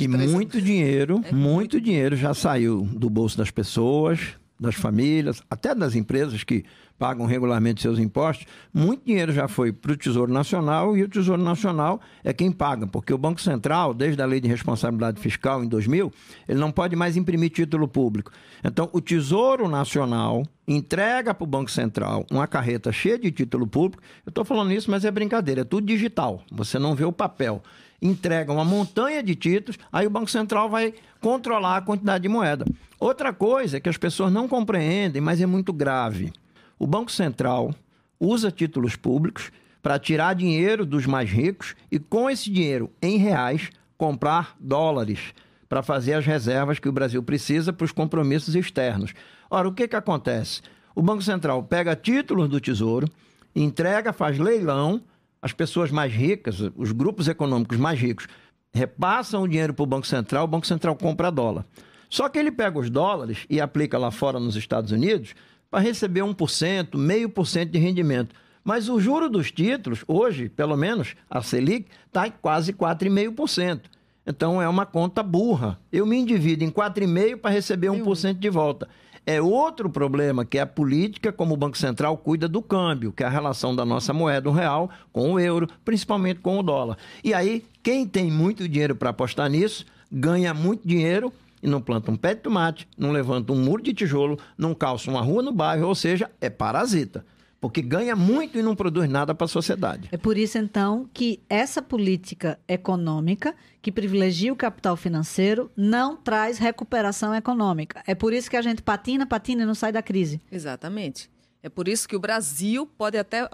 E 0.00 0.08
muito 0.08 0.60
dinheiro, 0.60 1.20
é 1.24 1.32
muito, 1.32 1.36
muito 1.36 1.80
dinheiro 1.80 2.16
já 2.16 2.34
saiu 2.34 2.82
do 2.82 3.10
bolso 3.10 3.36
das 3.36 3.50
pessoas, 3.50 4.36
das 4.58 4.74
famílias, 4.74 5.42
até 5.50 5.74
das 5.74 5.94
empresas 5.94 6.42
que 6.42 6.64
pagam 6.98 7.26
regularmente 7.26 7.82
seus 7.82 7.98
impostos, 7.98 8.46
muito 8.72 9.04
dinheiro 9.04 9.32
já 9.32 9.48
foi 9.48 9.72
para 9.72 9.92
o 9.92 9.96
Tesouro 9.96 10.32
Nacional 10.32 10.96
e 10.96 11.02
o 11.02 11.08
Tesouro 11.08 11.42
Nacional 11.42 12.00
é 12.24 12.32
quem 12.32 12.50
paga, 12.50 12.86
porque 12.86 13.12
o 13.12 13.18
Banco 13.18 13.40
Central, 13.40 13.92
desde 13.92 14.20
a 14.22 14.26
Lei 14.26 14.40
de 14.40 14.48
Responsabilidade 14.48 15.20
Fiscal 15.20 15.62
em 15.62 15.68
2000, 15.68 16.12
ele 16.48 16.58
não 16.58 16.70
pode 16.70 16.96
mais 16.96 17.16
imprimir 17.16 17.50
título 17.50 17.86
público. 17.86 18.32
Então, 18.64 18.88
o 18.92 19.00
Tesouro 19.00 19.68
Nacional 19.68 20.42
entrega 20.66 21.32
para 21.32 21.44
o 21.44 21.46
Banco 21.46 21.70
Central 21.70 22.26
uma 22.30 22.46
carreta 22.46 22.90
cheia 22.90 23.18
de 23.18 23.30
título 23.30 23.66
público. 23.66 24.02
Eu 24.24 24.30
estou 24.30 24.44
falando 24.44 24.72
isso, 24.72 24.90
mas 24.90 25.04
é 25.04 25.10
brincadeira, 25.10 25.60
é 25.60 25.64
tudo 25.64 25.86
digital. 25.86 26.42
Você 26.50 26.78
não 26.78 26.94
vê 26.94 27.04
o 27.04 27.12
papel 27.12 27.62
entrega 28.00 28.52
uma 28.52 28.64
montanha 28.64 29.22
de 29.22 29.34
títulos, 29.34 29.78
aí 29.90 30.06
o 30.06 30.10
Banco 30.10 30.30
Central 30.30 30.68
vai 30.68 30.92
controlar 31.20 31.78
a 31.78 31.80
quantidade 31.80 32.22
de 32.22 32.28
moeda. 32.28 32.64
Outra 32.98 33.32
coisa 33.32 33.80
que 33.80 33.88
as 33.88 33.96
pessoas 33.96 34.32
não 34.32 34.48
compreendem, 34.48 35.20
mas 35.20 35.40
é 35.40 35.46
muito 35.46 35.72
grave. 35.72 36.32
O 36.78 36.86
Banco 36.86 37.10
Central 37.10 37.74
usa 38.20 38.50
títulos 38.50 38.96
públicos 38.96 39.50
para 39.82 39.98
tirar 39.98 40.34
dinheiro 40.34 40.84
dos 40.84 41.06
mais 41.06 41.30
ricos 41.30 41.74
e, 41.90 41.98
com 41.98 42.28
esse 42.28 42.50
dinheiro 42.50 42.90
em 43.00 43.16
reais, 43.18 43.70
comprar 43.96 44.56
dólares 44.58 45.32
para 45.68 45.82
fazer 45.82 46.14
as 46.14 46.26
reservas 46.26 46.78
que 46.78 46.88
o 46.88 46.92
Brasil 46.92 47.22
precisa 47.22 47.72
para 47.72 47.84
os 47.84 47.92
compromissos 47.92 48.54
externos. 48.54 49.12
Ora, 49.50 49.68
o 49.68 49.72
que, 49.72 49.88
que 49.88 49.96
acontece? 49.96 50.60
O 50.94 51.02
Banco 51.02 51.22
Central 51.22 51.62
pega 51.62 51.96
títulos 51.96 52.48
do 52.48 52.60
Tesouro, 52.60 53.08
entrega, 53.54 54.12
faz 54.12 54.38
leilão 54.38 55.02
as 55.40 55.52
pessoas 55.52 55.90
mais 55.90 56.12
ricas, 56.12 56.60
os 56.74 56.92
grupos 56.92 57.28
econômicos 57.28 57.78
mais 57.78 58.00
ricos, 58.00 58.26
repassam 58.72 59.42
o 59.42 59.48
dinheiro 59.48 59.72
para 59.72 59.82
o 59.82 59.86
Banco 59.86 60.06
Central, 60.06 60.44
o 60.44 60.48
Banco 60.48 60.66
Central 60.66 60.96
compra 60.96 61.30
dólar. 61.30 61.64
Só 62.08 62.28
que 62.28 62.38
ele 62.38 62.50
pega 62.50 62.78
os 62.78 62.90
dólares 62.90 63.46
e 63.48 63.60
aplica 63.60 63.98
lá 63.98 64.10
fora 64.10 64.40
nos 64.40 64.56
Estados 64.56 64.92
Unidos 64.92 65.34
para 65.70 65.80
receber 65.80 66.20
1%, 66.20 66.96
meio 66.96 67.28
por 67.28 67.46
cento 67.46 67.70
de 67.70 67.78
rendimento. 67.78 68.34
Mas 68.64 68.88
o 68.88 68.98
juro 68.98 69.28
dos 69.28 69.52
títulos, 69.52 70.04
hoje, 70.08 70.48
pelo 70.48 70.76
menos, 70.76 71.14
a 71.30 71.40
Selic, 71.40 71.86
está 72.06 72.26
em 72.26 72.32
quase 72.42 72.72
4,5%. 72.72 73.82
Então 74.26 74.60
é 74.60 74.68
uma 74.68 74.84
conta 74.84 75.22
burra. 75.22 75.78
Eu 75.92 76.04
me 76.04 76.16
endivido 76.16 76.64
em 76.64 76.70
4,5% 76.70 77.36
para 77.36 77.52
receber 77.52 77.88
1% 77.88 78.34
de 78.34 78.50
volta. 78.50 78.88
É 79.24 79.40
outro 79.40 79.90
problema 79.90 80.44
que 80.44 80.58
é 80.58 80.60
a 80.60 80.66
política 80.66 81.32
como 81.32 81.54
o 81.54 81.56
Banco 81.56 81.76
Central 81.76 82.16
cuida 82.16 82.48
do 82.48 82.62
câmbio, 82.62 83.12
que 83.12 83.22
é 83.24 83.26
a 83.26 83.30
relação 83.30 83.74
da 83.74 83.84
nossa 83.84 84.12
moeda, 84.12 84.48
o 84.48 84.52
real, 84.52 84.88
com 85.12 85.32
o 85.32 85.40
euro, 85.40 85.68
principalmente 85.84 86.40
com 86.40 86.58
o 86.58 86.62
dólar. 86.62 86.96
E 87.24 87.34
aí, 87.34 87.64
quem 87.82 88.06
tem 88.06 88.30
muito 88.30 88.68
dinheiro 88.68 88.94
para 88.94 89.10
apostar 89.10 89.50
nisso, 89.50 89.84
ganha 90.10 90.54
muito 90.54 90.86
dinheiro 90.86 91.32
e 91.66 91.68
não 91.68 91.82
planta 91.82 92.12
um 92.12 92.16
pé 92.16 92.32
de 92.32 92.42
tomate, 92.42 92.88
não 92.96 93.10
levanta 93.10 93.52
um 93.52 93.56
muro 93.56 93.82
de 93.82 93.92
tijolo, 93.92 94.38
não 94.56 94.72
calça 94.72 95.10
uma 95.10 95.20
rua 95.20 95.42
no 95.42 95.52
bairro, 95.52 95.88
ou 95.88 95.94
seja, 95.94 96.30
é 96.40 96.48
parasita 96.48 97.26
porque 97.58 97.80
ganha 97.82 98.14
muito 98.14 98.58
e 98.58 98.62
não 98.62 98.76
produz 98.76 99.08
nada 99.08 99.34
para 99.34 99.46
a 99.46 99.48
sociedade. 99.48 100.08
É 100.12 100.16
por 100.16 100.36
isso, 100.36 100.56
então, 100.58 101.08
que 101.12 101.40
essa 101.48 101.82
política 101.82 102.60
econômica, 102.68 103.56
que 103.82 103.90
privilegia 103.90 104.52
o 104.52 104.56
capital 104.56 104.94
financeiro, 104.94 105.68
não 105.74 106.16
traz 106.16 106.58
recuperação 106.58 107.34
econômica. 107.34 108.04
É 108.06 108.14
por 108.14 108.32
isso 108.32 108.48
que 108.48 108.56
a 108.56 108.62
gente 108.62 108.82
patina, 108.82 109.26
patina 109.26 109.62
e 109.62 109.66
não 109.66 109.74
sai 109.74 109.90
da 109.90 110.02
crise. 110.02 110.40
Exatamente. 110.52 111.28
É 111.62 111.68
por 111.68 111.88
isso 111.88 112.06
que 112.06 112.14
o 112.14 112.20
Brasil 112.20 112.86
pode 112.86 113.18
até 113.18 113.48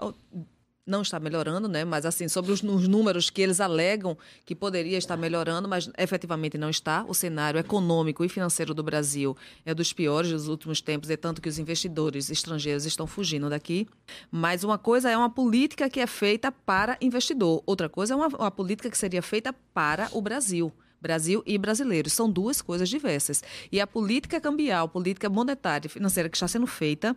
não 0.85 1.01
está 1.01 1.19
melhorando, 1.19 1.67
né? 1.67 1.85
Mas 1.85 2.05
assim, 2.05 2.27
sobre 2.27 2.51
os, 2.51 2.61
os, 2.61 2.87
números 2.87 3.29
que 3.29 3.41
eles 3.41 3.61
alegam 3.61 4.17
que 4.45 4.53
poderia 4.53 4.97
estar 4.97 5.15
melhorando, 5.15 5.67
mas 5.67 5.89
efetivamente 5.97 6.57
não 6.57 6.69
está. 6.69 7.05
O 7.07 7.13
cenário 7.13 7.59
econômico 7.59 8.23
e 8.23 8.29
financeiro 8.29 8.73
do 8.73 8.83
Brasil 8.83 9.35
é 9.65 9.73
dos 9.73 9.93
piores 9.93 10.31
dos 10.31 10.47
últimos 10.47 10.81
tempos, 10.81 11.09
é 11.09 11.17
tanto 11.17 11.41
que 11.41 11.49
os 11.49 11.57
investidores 11.57 12.29
estrangeiros 12.29 12.85
estão 12.85 13.07
fugindo 13.07 13.49
daqui. 13.49 13.87
Mas 14.29 14.63
uma 14.63 14.77
coisa 14.77 15.09
é 15.09 15.17
uma 15.17 15.29
política 15.29 15.89
que 15.89 15.99
é 15.99 16.07
feita 16.07 16.51
para 16.51 16.97
investidor, 16.99 17.63
outra 17.65 17.87
coisa 17.87 18.13
é 18.13 18.17
uma, 18.17 18.27
uma 18.27 18.51
política 18.51 18.89
que 18.89 18.97
seria 18.97 19.21
feita 19.21 19.53
para 19.73 20.09
o 20.11 20.21
Brasil. 20.21 20.71
Brasil 20.99 21.43
e 21.45 21.57
brasileiros. 21.57 22.13
São 22.13 22.31
duas 22.31 22.61
coisas 22.61 22.87
diversas. 22.87 23.43
E 23.69 23.81
a 23.81 23.85
política 23.85 24.39
cambial, 24.39 24.87
política 24.87 25.29
monetária 25.29 25.87
e 25.87 25.89
financeira 25.89 26.29
que 26.29 26.37
está 26.37 26.47
sendo 26.47 26.65
feita 26.65 27.13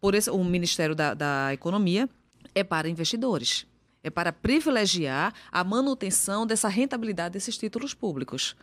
por 0.00 0.14
esse, 0.14 0.30
o 0.30 0.44
Ministério 0.44 0.94
da, 0.94 1.14
da 1.14 1.52
Economia 1.52 2.08
é 2.54 2.62
para 2.64 2.88
investidores. 2.88 3.66
É 4.02 4.10
para 4.10 4.32
privilegiar 4.32 5.32
a 5.50 5.64
manutenção 5.64 6.46
dessa 6.46 6.68
rentabilidade 6.68 7.32
desses 7.32 7.56
títulos 7.56 7.94
públicos. 7.94 8.54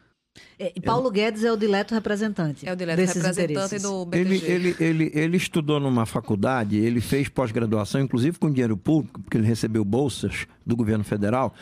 É, 0.58 0.72
Paulo 0.82 1.08
Eu... 1.08 1.12
Guedes 1.12 1.44
é 1.44 1.52
o 1.52 1.58
dileto 1.58 1.94
representante. 1.94 2.68
É 2.68 2.72
o 2.72 2.76
dileto 2.76 3.02
representante 3.02 3.52
interesses. 3.52 3.82
do 3.82 4.06
BTG. 4.06 4.46
Ele, 4.46 4.46
ele, 4.46 4.76
ele, 4.80 5.12
ele 5.14 5.38
estudou 5.38 5.80
numa 5.80 6.06
faculdade, 6.06 6.78
ele 6.78 7.02
fez 7.02 7.28
pós-graduação, 7.28 8.00
inclusive 8.00 8.38
com 8.38 8.50
dinheiro 8.50 8.78
público, 8.78 9.22
porque 9.22 9.38
ele 9.38 9.48
recebeu 9.48 9.84
bolsas 9.84 10.48
do 10.66 10.76
governo 10.76 11.04
federal, 11.04 11.54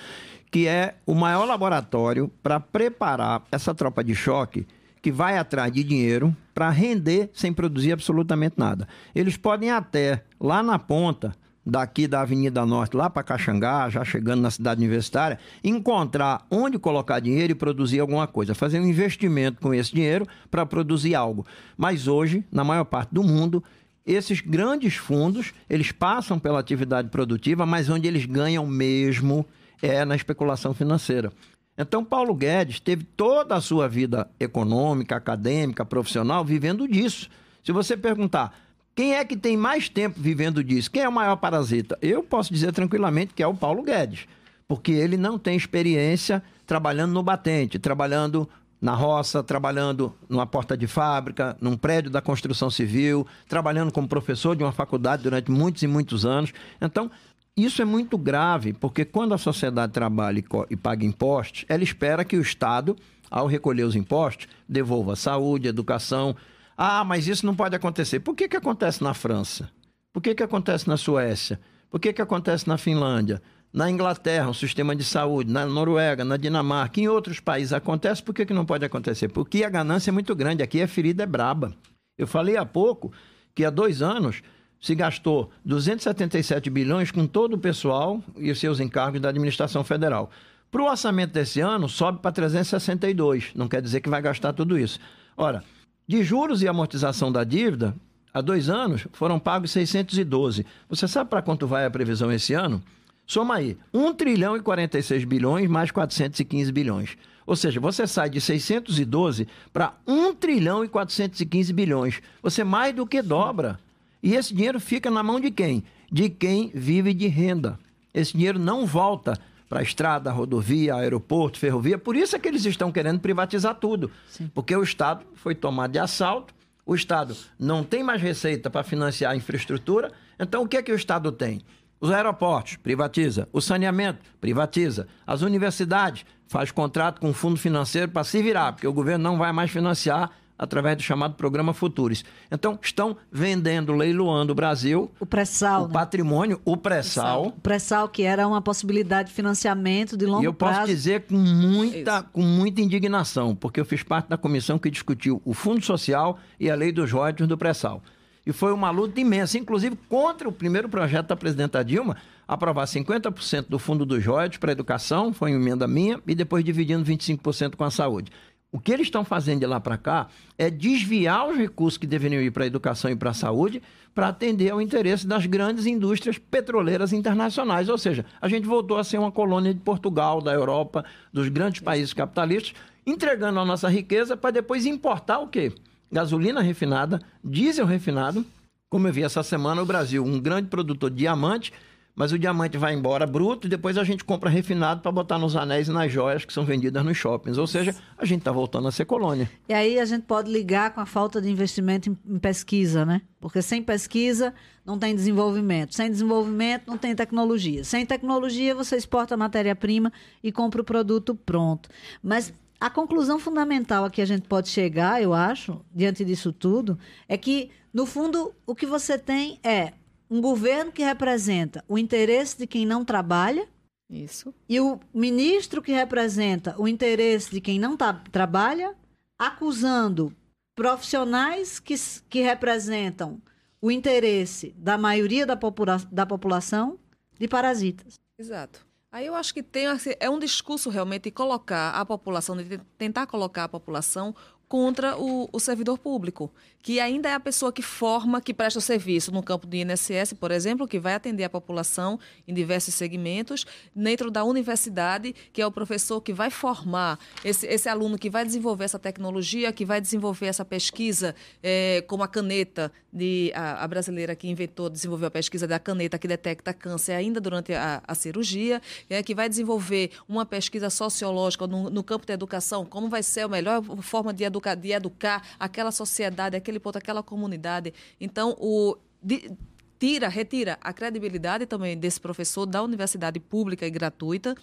que 0.51 0.67
é 0.67 0.95
o 1.05 1.15
maior 1.15 1.45
laboratório 1.45 2.29
para 2.43 2.59
preparar 2.59 3.43
essa 3.51 3.73
tropa 3.73 4.03
de 4.03 4.13
choque 4.13 4.67
que 5.01 5.11
vai 5.11 5.37
atrás 5.37 5.71
de 5.71 5.83
dinheiro 5.83 6.35
para 6.53 6.69
render 6.69 7.29
sem 7.33 7.53
produzir 7.53 7.93
absolutamente 7.93 8.55
nada. 8.57 8.87
Eles 9.15 9.37
podem 9.37 9.71
até, 9.71 10.23
lá 10.39 10.61
na 10.61 10.77
ponta, 10.77 11.33
daqui 11.69 12.07
da 12.07 12.21
Avenida 12.21 12.65
Norte 12.65 12.97
lá 12.97 13.09
para 13.09 13.23
Caxangá, 13.23 13.89
já 13.89 14.03
chegando 14.03 14.41
na 14.41 14.51
cidade 14.51 14.81
universitária, 14.81 15.39
encontrar 15.63 16.45
onde 16.49 16.79
colocar 16.79 17.19
dinheiro 17.19 17.51
e 17.51 17.55
produzir 17.55 17.99
alguma 17.99 18.27
coisa, 18.27 18.55
fazer 18.55 18.79
um 18.79 18.87
investimento 18.87 19.61
com 19.61 19.73
esse 19.73 19.93
dinheiro 19.93 20.25
para 20.49 20.65
produzir 20.65 21.15
algo. 21.15 21.45
Mas 21.77 22.07
hoje, 22.07 22.43
na 22.51 22.63
maior 22.63 22.85
parte 22.85 23.13
do 23.13 23.23
mundo, 23.23 23.63
esses 24.05 24.41
grandes 24.41 24.95
fundos, 24.95 25.53
eles 25.69 25.91
passam 25.91 26.39
pela 26.39 26.59
atividade 26.59 27.09
produtiva, 27.09 27.65
mas 27.65 27.89
onde 27.89 28.07
eles 28.07 28.25
ganham 28.25 28.65
mesmo 28.65 29.45
é 29.81 30.03
na 30.03 30.15
especulação 30.15 30.73
financeira. 30.73 31.31
Então, 31.77 32.03
Paulo 32.03 32.33
Guedes 32.35 32.79
teve 32.79 33.03
toda 33.03 33.55
a 33.55 33.61
sua 33.61 33.87
vida 33.87 34.29
econômica, 34.39 35.15
acadêmica, 35.15 35.85
profissional 35.85 36.43
vivendo 36.43 36.87
disso. 36.87 37.29
Se 37.63 37.71
você 37.71 37.95
perguntar, 37.95 38.53
quem 38.99 39.15
é 39.15 39.23
que 39.23 39.37
tem 39.37 39.55
mais 39.55 39.87
tempo 39.87 40.19
vivendo 40.19 40.61
disso? 40.61 40.91
Quem 40.91 41.03
é 41.03 41.07
o 41.07 41.11
maior 41.13 41.37
parasita? 41.37 41.97
Eu 42.01 42.21
posso 42.21 42.53
dizer 42.53 42.73
tranquilamente 42.73 43.33
que 43.33 43.41
é 43.41 43.47
o 43.47 43.53
Paulo 43.53 43.81
Guedes. 43.81 44.27
porque 44.67 44.91
ele 44.91 45.15
não 45.15 45.39
tem 45.39 45.55
experiência 45.55 46.43
trabalhando 46.67 47.13
no 47.13 47.23
batente, 47.23 47.79
trabalhando 47.79 48.47
na 48.81 48.93
roça, 48.93 49.41
trabalhando 49.41 50.13
numa 50.27 50.45
porta 50.45 50.75
de 50.75 50.85
fábrica, 50.85 51.55
num 51.61 51.77
prédio 51.77 52.11
da 52.11 52.21
construção 52.21 52.69
civil, 52.69 53.25
trabalhando 53.47 53.89
como 53.89 54.05
professor 54.05 54.53
de 54.53 54.65
uma 54.65 54.73
faculdade 54.73 55.23
durante 55.23 55.49
muitos 55.49 55.81
e 55.81 55.87
muitos 55.87 56.25
anos. 56.25 56.51
Então, 56.81 57.09
isso 57.55 57.81
é 57.81 57.85
muito 57.85 58.17
grave, 58.17 58.73
porque 58.73 59.05
quando 59.05 59.33
a 59.33 59.37
sociedade 59.37 59.93
trabalha 59.93 60.43
e 60.69 60.75
paga 60.75 61.05
impostos, 61.05 61.63
ela 61.69 61.83
espera 61.85 62.25
que 62.25 62.35
o 62.35 62.41
Estado, 62.41 62.97
ao 63.31 63.47
recolher 63.47 63.83
os 63.83 63.95
impostos, 63.95 64.49
devolva 64.67 65.15
saúde, 65.15 65.69
educação. 65.69 66.35
Ah, 66.81 67.03
mas 67.03 67.27
isso 67.27 67.45
não 67.45 67.53
pode 67.53 67.75
acontecer. 67.75 68.21
Por 68.21 68.33
que, 68.33 68.47
que 68.47 68.55
acontece 68.55 69.03
na 69.03 69.13
França? 69.13 69.69
Por 70.13 70.21
que, 70.21 70.33
que 70.33 70.41
acontece 70.41 70.87
na 70.87 70.95
Suécia? 70.95 71.59
Por 71.89 71.99
que, 71.99 72.13
que 72.13 72.21
acontece 72.21 72.69
na 72.69 72.77
Finlândia? 72.77 73.41
Na 73.73 73.91
Inglaterra, 73.91 74.47
um 74.47 74.53
sistema 74.53 74.95
de 74.95 75.03
saúde, 75.03 75.51
na 75.51 75.65
Noruega, 75.65 76.23
na 76.23 76.37
Dinamarca, 76.37 77.01
em 77.01 77.09
outros 77.09 77.41
países 77.41 77.73
acontece, 77.73 78.23
por 78.23 78.33
que, 78.33 78.45
que 78.45 78.53
não 78.53 78.65
pode 78.65 78.85
acontecer? 78.85 79.27
Porque 79.27 79.61
a 79.65 79.69
ganância 79.69 80.09
é 80.09 80.13
muito 80.13 80.33
grande, 80.33 80.63
aqui 80.63 80.81
a 80.81 80.87
ferida 80.87 81.23
é 81.23 81.25
braba. 81.25 81.75
Eu 82.17 82.25
falei 82.25 82.55
há 82.55 82.65
pouco 82.65 83.11
que 83.53 83.65
há 83.65 83.69
dois 83.69 84.01
anos 84.01 84.41
se 84.79 84.95
gastou 84.95 85.51
277 85.65 86.69
bilhões 86.69 87.11
com 87.11 87.27
todo 87.27 87.55
o 87.55 87.59
pessoal 87.59 88.23
e 88.37 88.49
os 88.51 88.57
seus 88.57 88.79
encargos 88.79 89.19
da 89.19 89.27
administração 89.27 89.83
federal. 89.83 90.31
Para 90.71 90.81
o 90.81 90.89
orçamento 90.89 91.33
desse 91.33 91.59
ano, 91.59 91.89
sobe 91.89 92.19
para 92.21 92.31
362. 92.31 93.51
Não 93.53 93.67
quer 93.67 93.81
dizer 93.81 93.99
que 93.99 94.09
vai 94.09 94.21
gastar 94.21 94.53
tudo 94.53 94.79
isso. 94.79 94.97
Ora, 95.35 95.61
de 96.09 96.23
juros 96.23 96.63
e 96.63 96.67
amortização 96.67 97.31
da 97.31 97.43
dívida, 97.43 97.95
há 98.33 98.41
dois 98.41 98.67
anos 98.67 99.05
foram 99.13 99.37
pagos 99.37 99.69
612. 99.69 100.65
Você 100.89 101.07
sabe 101.07 101.29
para 101.29 101.43
quanto 101.43 101.67
vai 101.67 101.85
a 101.85 101.91
previsão 101.91 102.31
esse 102.31 102.55
ano? 102.55 102.81
Soma 103.27 103.57
aí, 103.57 103.77
1 103.93 104.15
trilhão 104.15 104.57
e 104.57 104.59
46 104.59 105.23
bilhões 105.25 105.69
mais 105.69 105.91
415 105.91 106.71
bilhões. 106.71 107.15
Ou 107.45 107.55
seja, 107.55 107.79
você 107.79 108.07
sai 108.07 108.27
de 108.27 108.41
612 108.41 109.47
para 109.71 109.93
1 110.07 110.33
trilhão 110.33 110.83
e 110.83 110.87
415 110.87 111.71
bilhões. 111.71 112.23
Você 112.41 112.63
mais 112.63 112.95
do 112.95 113.05
que 113.05 113.21
dobra 113.21 113.79
e 114.23 114.33
esse 114.33 114.51
dinheiro 114.51 114.79
fica 114.79 115.11
na 115.11 115.21
mão 115.21 115.39
de 115.39 115.51
quem? 115.51 115.83
De 116.11 116.27
quem 116.27 116.71
vive 116.73 117.13
de 117.13 117.27
renda. 117.27 117.77
Esse 118.11 118.35
dinheiro 118.35 118.57
não 118.57 118.83
volta 118.83 119.39
para 119.69 119.79
a 119.79 119.83
estrada, 119.83 120.31
rodovia, 120.31 120.95
aeroporto, 120.95 121.59
ferrovia. 121.59 121.97
Por 121.97 122.15
isso 122.15 122.35
é 122.35 122.39
que 122.39 122.47
eles 122.47 122.65
estão 122.65 122.91
querendo 122.91 123.19
privatizar 123.19 123.75
tudo. 123.75 124.11
Sim. 124.27 124.49
Porque 124.53 124.75
o 124.75 124.81
Estado 124.81 125.23
foi 125.35 125.53
tomado 125.53 125.91
de 125.91 125.99
assalto, 125.99 126.53
o 126.83 126.95
Estado 126.95 127.37
não 127.59 127.83
tem 127.83 128.01
mais 128.01 128.19
receita 128.19 128.67
para 128.67 128.83
financiar 128.83 129.33
a 129.33 129.35
infraestrutura. 129.35 130.11
Então, 130.39 130.63
o 130.63 130.67
que 130.67 130.75
é 130.75 130.81
que 130.81 130.91
o 130.91 130.95
Estado 130.95 131.31
tem? 131.31 131.61
Os 132.01 132.09
aeroportos, 132.09 132.77
privatiza. 132.77 133.47
O 133.53 133.61
saneamento, 133.61 134.19
privatiza. 134.41 135.07
As 135.27 135.43
universidades, 135.43 136.25
faz 136.47 136.71
contrato 136.71 137.21
com 137.21 137.29
o 137.29 137.33
fundo 137.33 137.57
financeiro 137.57 138.11
para 138.11 138.23
se 138.23 138.41
virar, 138.41 138.73
porque 138.73 138.87
o 138.87 138.93
governo 138.93 139.23
não 139.23 139.37
vai 139.37 139.51
mais 139.51 139.69
financiar 139.69 140.31
através 140.59 140.97
do 140.97 141.01
chamado 141.01 141.35
Programa 141.35 141.73
Futuros. 141.73 142.25
Então, 142.51 142.77
estão 142.81 143.15
vendendo, 143.31 143.93
leiloando 143.93 144.51
o 144.51 144.55
Brasil. 144.55 145.09
O 145.17 145.25
pré-sal. 145.25 145.85
O 145.85 145.87
né? 145.87 145.93
patrimônio, 145.93 146.61
o 146.65 146.75
pré-sal. 146.75 147.47
O 147.47 147.51
pré-sal, 147.53 148.09
que 148.09 148.23
era 148.23 148.45
uma 148.45 148.61
possibilidade 148.61 149.29
de 149.29 149.35
financiamento 149.35 150.17
de 150.17 150.25
longo 150.25 150.37
prazo. 150.37 150.43
E 150.43 150.47
eu 150.47 150.53
prazo. 150.53 150.79
posso 150.81 150.87
dizer 150.87 151.21
com 151.21 151.37
muita, 151.37 152.21
com 152.21 152.41
muita 152.41 152.81
indignação, 152.81 153.55
porque 153.55 153.79
eu 153.79 153.85
fiz 153.85 154.03
parte 154.03 154.27
da 154.27 154.37
comissão 154.37 154.77
que 154.77 154.91
discutiu 154.91 155.41
o 155.45 155.53
Fundo 155.53 155.83
Social 155.83 156.37
e 156.59 156.69
a 156.69 156.75
lei 156.75 156.91
dos 156.91 157.09
royalties 157.09 157.47
do 157.47 157.57
pré-sal. 157.57 158.03
E 158.45 158.51
foi 158.51 158.73
uma 158.73 158.89
luta 158.89 159.19
imensa, 159.21 159.57
inclusive 159.57 159.97
contra 160.09 160.49
o 160.49 160.51
primeiro 160.51 160.89
projeto 160.89 161.27
da 161.27 161.35
presidenta 161.35 161.83
Dilma, 161.83 162.17
aprovar 162.47 162.85
50% 162.85 163.67
do 163.69 163.77
fundo 163.77 164.05
dos 164.05 164.25
royalties 164.25 164.57
para 164.57 164.71
a 164.71 164.73
educação, 164.73 165.31
foi 165.31 165.51
uma 165.51 165.61
emenda 165.61 165.87
minha, 165.87 166.19
e 166.25 166.33
depois 166.33 166.65
dividindo 166.65 167.05
25% 167.05 167.75
com 167.75 167.83
a 167.83 167.91
saúde. 167.91 168.31
O 168.71 168.79
que 168.79 168.91
eles 168.91 169.07
estão 169.07 169.25
fazendo 169.25 169.61
de 169.61 169.65
lá 169.65 169.79
para 169.79 169.97
cá 169.97 170.27
é 170.55 170.69
desviar 170.69 171.49
os 171.49 171.57
recursos 171.57 171.97
que 171.97 172.05
deveriam 172.05 172.41
ir 172.41 172.51
para 172.51 172.65
a 172.65 172.67
educação 172.67 173.09
e 173.09 173.15
para 173.15 173.31
a 173.31 173.33
saúde 173.33 173.81
para 174.13 174.27
atender 174.27 174.69
ao 174.69 174.81
interesse 174.81 175.25
das 175.25 175.45
grandes 175.47 175.87
indústrias 175.87 176.37
petroleiras 176.37 177.11
internacionais. 177.11 177.89
Ou 177.89 177.97
seja, 177.97 178.25
a 178.39 178.47
gente 178.47 178.67
voltou 178.67 178.97
a 178.97 179.03
ser 179.03 179.17
uma 179.17 179.31
colônia 179.31 179.73
de 179.73 179.79
Portugal, 179.79 180.39
da 180.39 180.53
Europa, 180.53 181.03
dos 181.33 181.49
grandes 181.49 181.81
países 181.81 182.13
capitalistas, 182.13 182.75
entregando 183.07 183.59
a 183.59 183.65
nossa 183.65 183.89
riqueza 183.89 184.37
para 184.37 184.51
depois 184.51 184.85
importar 184.85 185.39
o 185.39 185.47
quê? 185.47 185.71
Gasolina 186.11 186.61
refinada, 186.61 187.19
diesel 187.43 187.87
refinado. 187.87 188.45
Como 188.87 189.07
eu 189.07 189.13
vi 189.13 189.23
essa 189.23 189.41
semana, 189.41 189.81
o 189.81 189.85
Brasil, 189.85 190.23
um 190.23 190.39
grande 190.39 190.67
produtor 190.67 191.09
de 191.09 191.17
diamante, 191.17 191.73
mas 192.19 192.33
o 192.33 192.37
diamante 192.37 192.77
vai 192.77 192.93
embora 192.93 193.25
bruto 193.25 193.65
e 193.65 193.69
depois 193.69 193.97
a 193.97 194.03
gente 194.03 194.25
compra 194.25 194.49
refinado 194.49 194.99
para 194.99 195.09
botar 195.09 195.39
nos 195.39 195.55
anéis 195.55 195.87
e 195.87 195.91
nas 195.91 196.11
joias 196.11 196.43
que 196.43 196.51
são 196.51 196.65
vendidas 196.65 197.01
nos 197.05 197.15
shoppings. 197.15 197.57
Ou 197.57 197.65
seja, 197.65 197.95
a 198.17 198.25
gente 198.25 198.39
está 198.39 198.51
voltando 198.51 198.89
a 198.89 198.91
ser 198.91 199.05
colônia. 199.05 199.49
E 199.69 199.73
aí 199.73 199.97
a 199.97 200.03
gente 200.03 200.23
pode 200.23 200.51
ligar 200.51 200.93
com 200.93 200.99
a 200.99 201.05
falta 201.05 201.41
de 201.41 201.49
investimento 201.49 202.09
em, 202.27 202.37
pesquisa, 202.37 203.05
né? 203.05 203.21
Porque 203.39 203.61
sem 203.61 203.81
pesquisa 203.81 204.53
não 204.85 204.99
tem 204.99 205.15
desenvolvimento. 205.15 205.95
Sem 205.95 206.11
desenvolvimento 206.11 206.87
não 206.87 206.97
tem 206.97 207.15
tecnologia. 207.15 207.85
Sem 207.85 208.05
tecnologia 208.05 208.75
você 208.75 208.97
exporta 208.97 209.37
matéria-prima 209.37 210.11
e 210.43 210.51
compra 210.51 210.81
o 210.81 210.83
produto 210.83 211.33
pronto. 211.33 211.87
Mas 212.21 212.53
a 212.81 212.89
conclusão 212.89 213.39
fundamental 213.39 214.03
a 214.03 214.09
que 214.09 214.21
a 214.21 214.25
gente 214.25 214.45
pode 214.45 214.67
chegar, 214.67 215.23
eu 215.23 215.33
acho, 215.33 215.79
diante 215.95 216.25
disso 216.25 216.51
tudo, 216.51 216.99
é 217.29 217.37
que, 217.37 217.69
no 217.93 218.05
fundo, 218.05 218.53
o 218.67 218.75
que 218.75 218.85
você 218.85 219.17
tem 219.17 219.57
é 219.63 219.93
um 220.29 220.39
governo 220.39 220.91
que 220.91 221.03
representa 221.03 221.83
o 221.87 221.97
interesse 221.97 222.57
de 222.57 222.67
quem 222.67 222.85
não 222.85 223.03
trabalha. 223.03 223.67
Isso. 224.09 224.53
E 224.67 224.79
o 224.79 224.99
ministro 225.13 225.81
que 225.81 225.91
representa 225.91 226.75
o 226.77 226.87
interesse 226.87 227.51
de 227.51 227.61
quem 227.61 227.79
não 227.79 227.95
tá, 227.95 228.13
trabalha, 228.31 228.95
acusando 229.37 230.35
profissionais 230.75 231.79
que, 231.79 231.95
que 232.29 232.41
representam 232.41 233.41
o 233.81 233.91
interesse 233.91 234.73
da 234.77 234.97
maioria 234.97 235.45
da, 235.45 235.55
popula 235.55 235.97
da 236.11 236.25
população 236.25 236.99
de 237.39 237.47
parasitas. 237.47 238.19
Exato. 238.37 238.85
Aí 239.11 239.25
eu 239.25 239.33
acho 239.33 239.53
que 239.53 239.63
tem 239.63 239.87
assim, 239.87 240.11
é 240.19 240.29
um 240.29 240.37
discurso 240.37 240.89
realmente 240.89 241.31
colocar 241.31 241.91
a 241.91 242.05
população, 242.05 242.55
de 242.55 242.77
tentar 242.97 243.25
colocar 243.25 243.63
a 243.63 243.69
população 243.69 244.35
contra 244.69 245.17
o, 245.17 245.49
o, 245.51 245.59
servidor 245.59 245.97
público, 245.97 246.51
que 246.83 246.99
ainda 246.99 247.27
é 247.27 247.33
a 247.33 247.39
pessoa 247.39 247.73
que 247.73 247.81
forma, 247.81 248.39
que 248.39 248.53
presta 248.53 248.77
o 248.77 248.81
serviço 248.81 249.31
no 249.31 249.41
campo 249.41 249.65
do 249.65 249.75
INSS, 249.75 250.33
por 250.39 250.51
exemplo, 250.51 250.87
que 250.87 250.99
vai 250.99 251.15
atender 251.15 251.43
a 251.43 251.49
população 251.49 252.19
em 252.47 252.53
diversos 252.53 252.93
segmentos, 252.93 253.65
dentro 253.95 254.29
da 254.29 254.43
universidade, 254.43 255.33
que 255.51 255.59
é 255.59 255.65
o 255.65 255.71
professor 255.71 256.21
que 256.21 256.31
vai 256.31 256.51
formar 256.51 257.17
esse, 257.43 257.65
esse 257.65 257.89
aluno 257.89 258.15
que 258.15 258.29
vai 258.29 258.45
desenvolver 258.45 258.83
essa 258.83 258.99
tecnologia, 258.99 259.73
que 259.73 259.83
vai 259.83 259.99
desenvolver 259.99 260.45
essa 260.45 260.63
pesquisa, 260.63 261.35
é, 261.63 262.03
como 262.07 262.21
a 262.21 262.27
caneta 262.27 262.91
de 263.11 263.51
a, 263.55 263.83
a, 263.83 263.87
brasileira 263.87 264.35
que 264.35 264.47
inventou, 264.47 264.87
desenvolveu 264.87 265.29
a 265.29 265.31
pesquisa 265.31 265.67
da 265.67 265.79
caneta 265.79 266.19
que 266.19 266.27
detecta 266.27 266.71
câncer 266.75 267.13
ainda 267.13 267.41
durante 267.41 267.73
a, 267.73 268.03
a 268.07 268.13
cirurgia, 268.13 268.79
é, 269.09 269.23
que 269.23 269.33
vai 269.33 269.49
desenvolver 269.49 270.11
uma 270.27 270.45
pesquisa 270.45 270.91
sociológica 270.91 271.65
no, 271.65 271.89
no 271.89 272.03
campo 272.03 272.27
da 272.27 272.35
educação, 272.35 272.85
como 272.85 273.09
vai 273.09 273.23
ser 273.23 273.41
a 273.41 273.47
melhor 273.47 273.81
forma 274.03 274.31
de 274.31 274.43
educar 274.43 274.58
educar, 274.59 274.75
de 274.75 274.91
educar 274.91 275.47
aquela 275.59 275.91
sociedade, 275.91 276.55
aquele 276.55 276.79
ponto, 276.79 276.97
aquela 276.97 277.23
comunidade. 277.23 277.93
Então, 278.19 278.55
o 278.59 278.97
de, 279.21 279.51
tira, 279.97 280.27
retira 280.27 280.77
a 280.81 280.93
credibilidade 280.93 281.65
também 281.65 281.97
desse 281.97 282.19
professor 282.19 282.65
da 282.65 282.81
universidade 282.83 283.39
pública 283.39 283.85
e 283.85 283.89
gratuita 283.89 284.55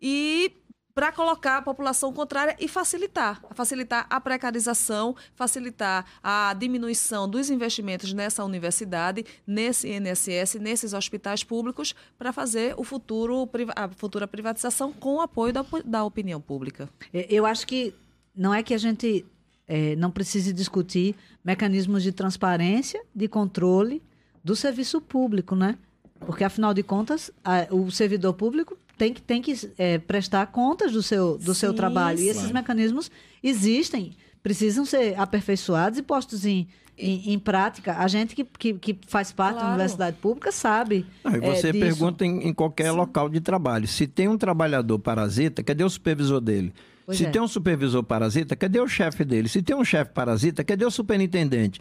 e 0.00 0.52
para 0.94 1.10
colocar 1.10 1.58
a 1.58 1.62
população 1.62 2.12
contrária 2.12 2.54
e 2.60 2.68
facilitar, 2.68 3.40
facilitar 3.54 4.06
a 4.10 4.20
precarização, 4.20 5.16
facilitar 5.34 6.04
a 6.22 6.54
diminuição 6.54 7.28
dos 7.28 7.48
investimentos 7.48 8.12
nessa 8.12 8.44
universidade, 8.44 9.24
nesse 9.46 9.88
INSS, 9.88 10.56
nesses 10.60 10.92
hospitais 10.92 11.42
públicos, 11.42 11.94
para 12.18 12.32
fazer 12.32 12.74
o 12.76 12.84
futuro, 12.84 13.48
a 13.74 13.88
futura 13.88 14.28
privatização 14.28 14.92
com 14.92 15.16
o 15.16 15.20
apoio 15.20 15.52
da, 15.52 15.64
da 15.84 16.04
opinião 16.04 16.40
pública. 16.40 16.88
Eu 17.12 17.46
acho 17.46 17.66
que 17.66 17.94
não 18.34 18.52
é 18.52 18.62
que 18.62 18.74
a 18.74 18.78
gente 18.78 19.24
é, 19.66 19.96
não 19.96 20.10
precise 20.10 20.52
discutir 20.52 21.14
mecanismos 21.44 22.02
de 22.02 22.12
transparência, 22.12 23.02
de 23.14 23.28
controle 23.28 24.02
do 24.42 24.56
serviço 24.56 25.00
público, 25.00 25.54
né? 25.54 25.78
Porque, 26.20 26.44
afinal 26.44 26.72
de 26.72 26.82
contas, 26.82 27.30
a, 27.44 27.66
o 27.70 27.90
servidor 27.90 28.34
público 28.34 28.76
tem 28.96 29.12
que, 29.12 29.20
tem 29.22 29.42
que 29.42 29.54
é, 29.76 29.98
prestar 29.98 30.46
contas 30.46 30.92
do 30.92 31.02
seu, 31.02 31.36
do 31.38 31.54
sim, 31.54 31.60
seu 31.60 31.74
trabalho. 31.74 32.20
E 32.20 32.28
esses 32.28 32.50
mecanismos 32.50 33.10
existem, 33.42 34.12
precisam 34.42 34.84
ser 34.84 35.18
aperfeiçoados 35.18 35.98
e 35.98 36.02
postos 36.02 36.44
em, 36.44 36.68
em, 36.96 37.32
em, 37.32 37.38
prática. 37.38 37.96
A 37.96 38.06
gente 38.06 38.34
que, 38.34 38.44
que, 38.44 38.74
que 38.74 38.98
faz 39.08 39.32
parte 39.32 39.54
claro. 39.54 39.68
da 39.68 39.74
universidade 39.74 40.16
pública 40.18 40.52
sabe. 40.52 41.04
Não, 41.24 41.34
e 41.34 41.40
você 41.40 41.68
é, 41.68 41.72
pergunta 41.72 42.24
em, 42.24 42.48
em, 42.48 42.54
qualquer 42.54 42.90
Sim. 42.90 42.96
local 42.96 43.28
de 43.28 43.40
trabalho: 43.40 43.88
se 43.88 44.06
tem 44.06 44.28
um 44.28 44.38
trabalhador 44.38 44.98
parasita, 44.98 45.62
cadê 45.62 45.82
o 45.82 45.90
supervisor 45.90 46.40
dele? 46.40 46.72
Pois 47.04 47.18
Se 47.18 47.26
é. 47.26 47.30
tem 47.30 47.42
um 47.42 47.48
supervisor 47.48 48.02
parasita, 48.02 48.54
cadê 48.56 48.80
o 48.80 48.88
chefe 48.88 49.24
dele? 49.24 49.48
Se 49.48 49.62
tem 49.62 49.74
um 49.74 49.84
chefe 49.84 50.12
parasita, 50.12 50.62
cadê 50.62 50.84
o 50.84 50.90
superintendente? 50.90 51.80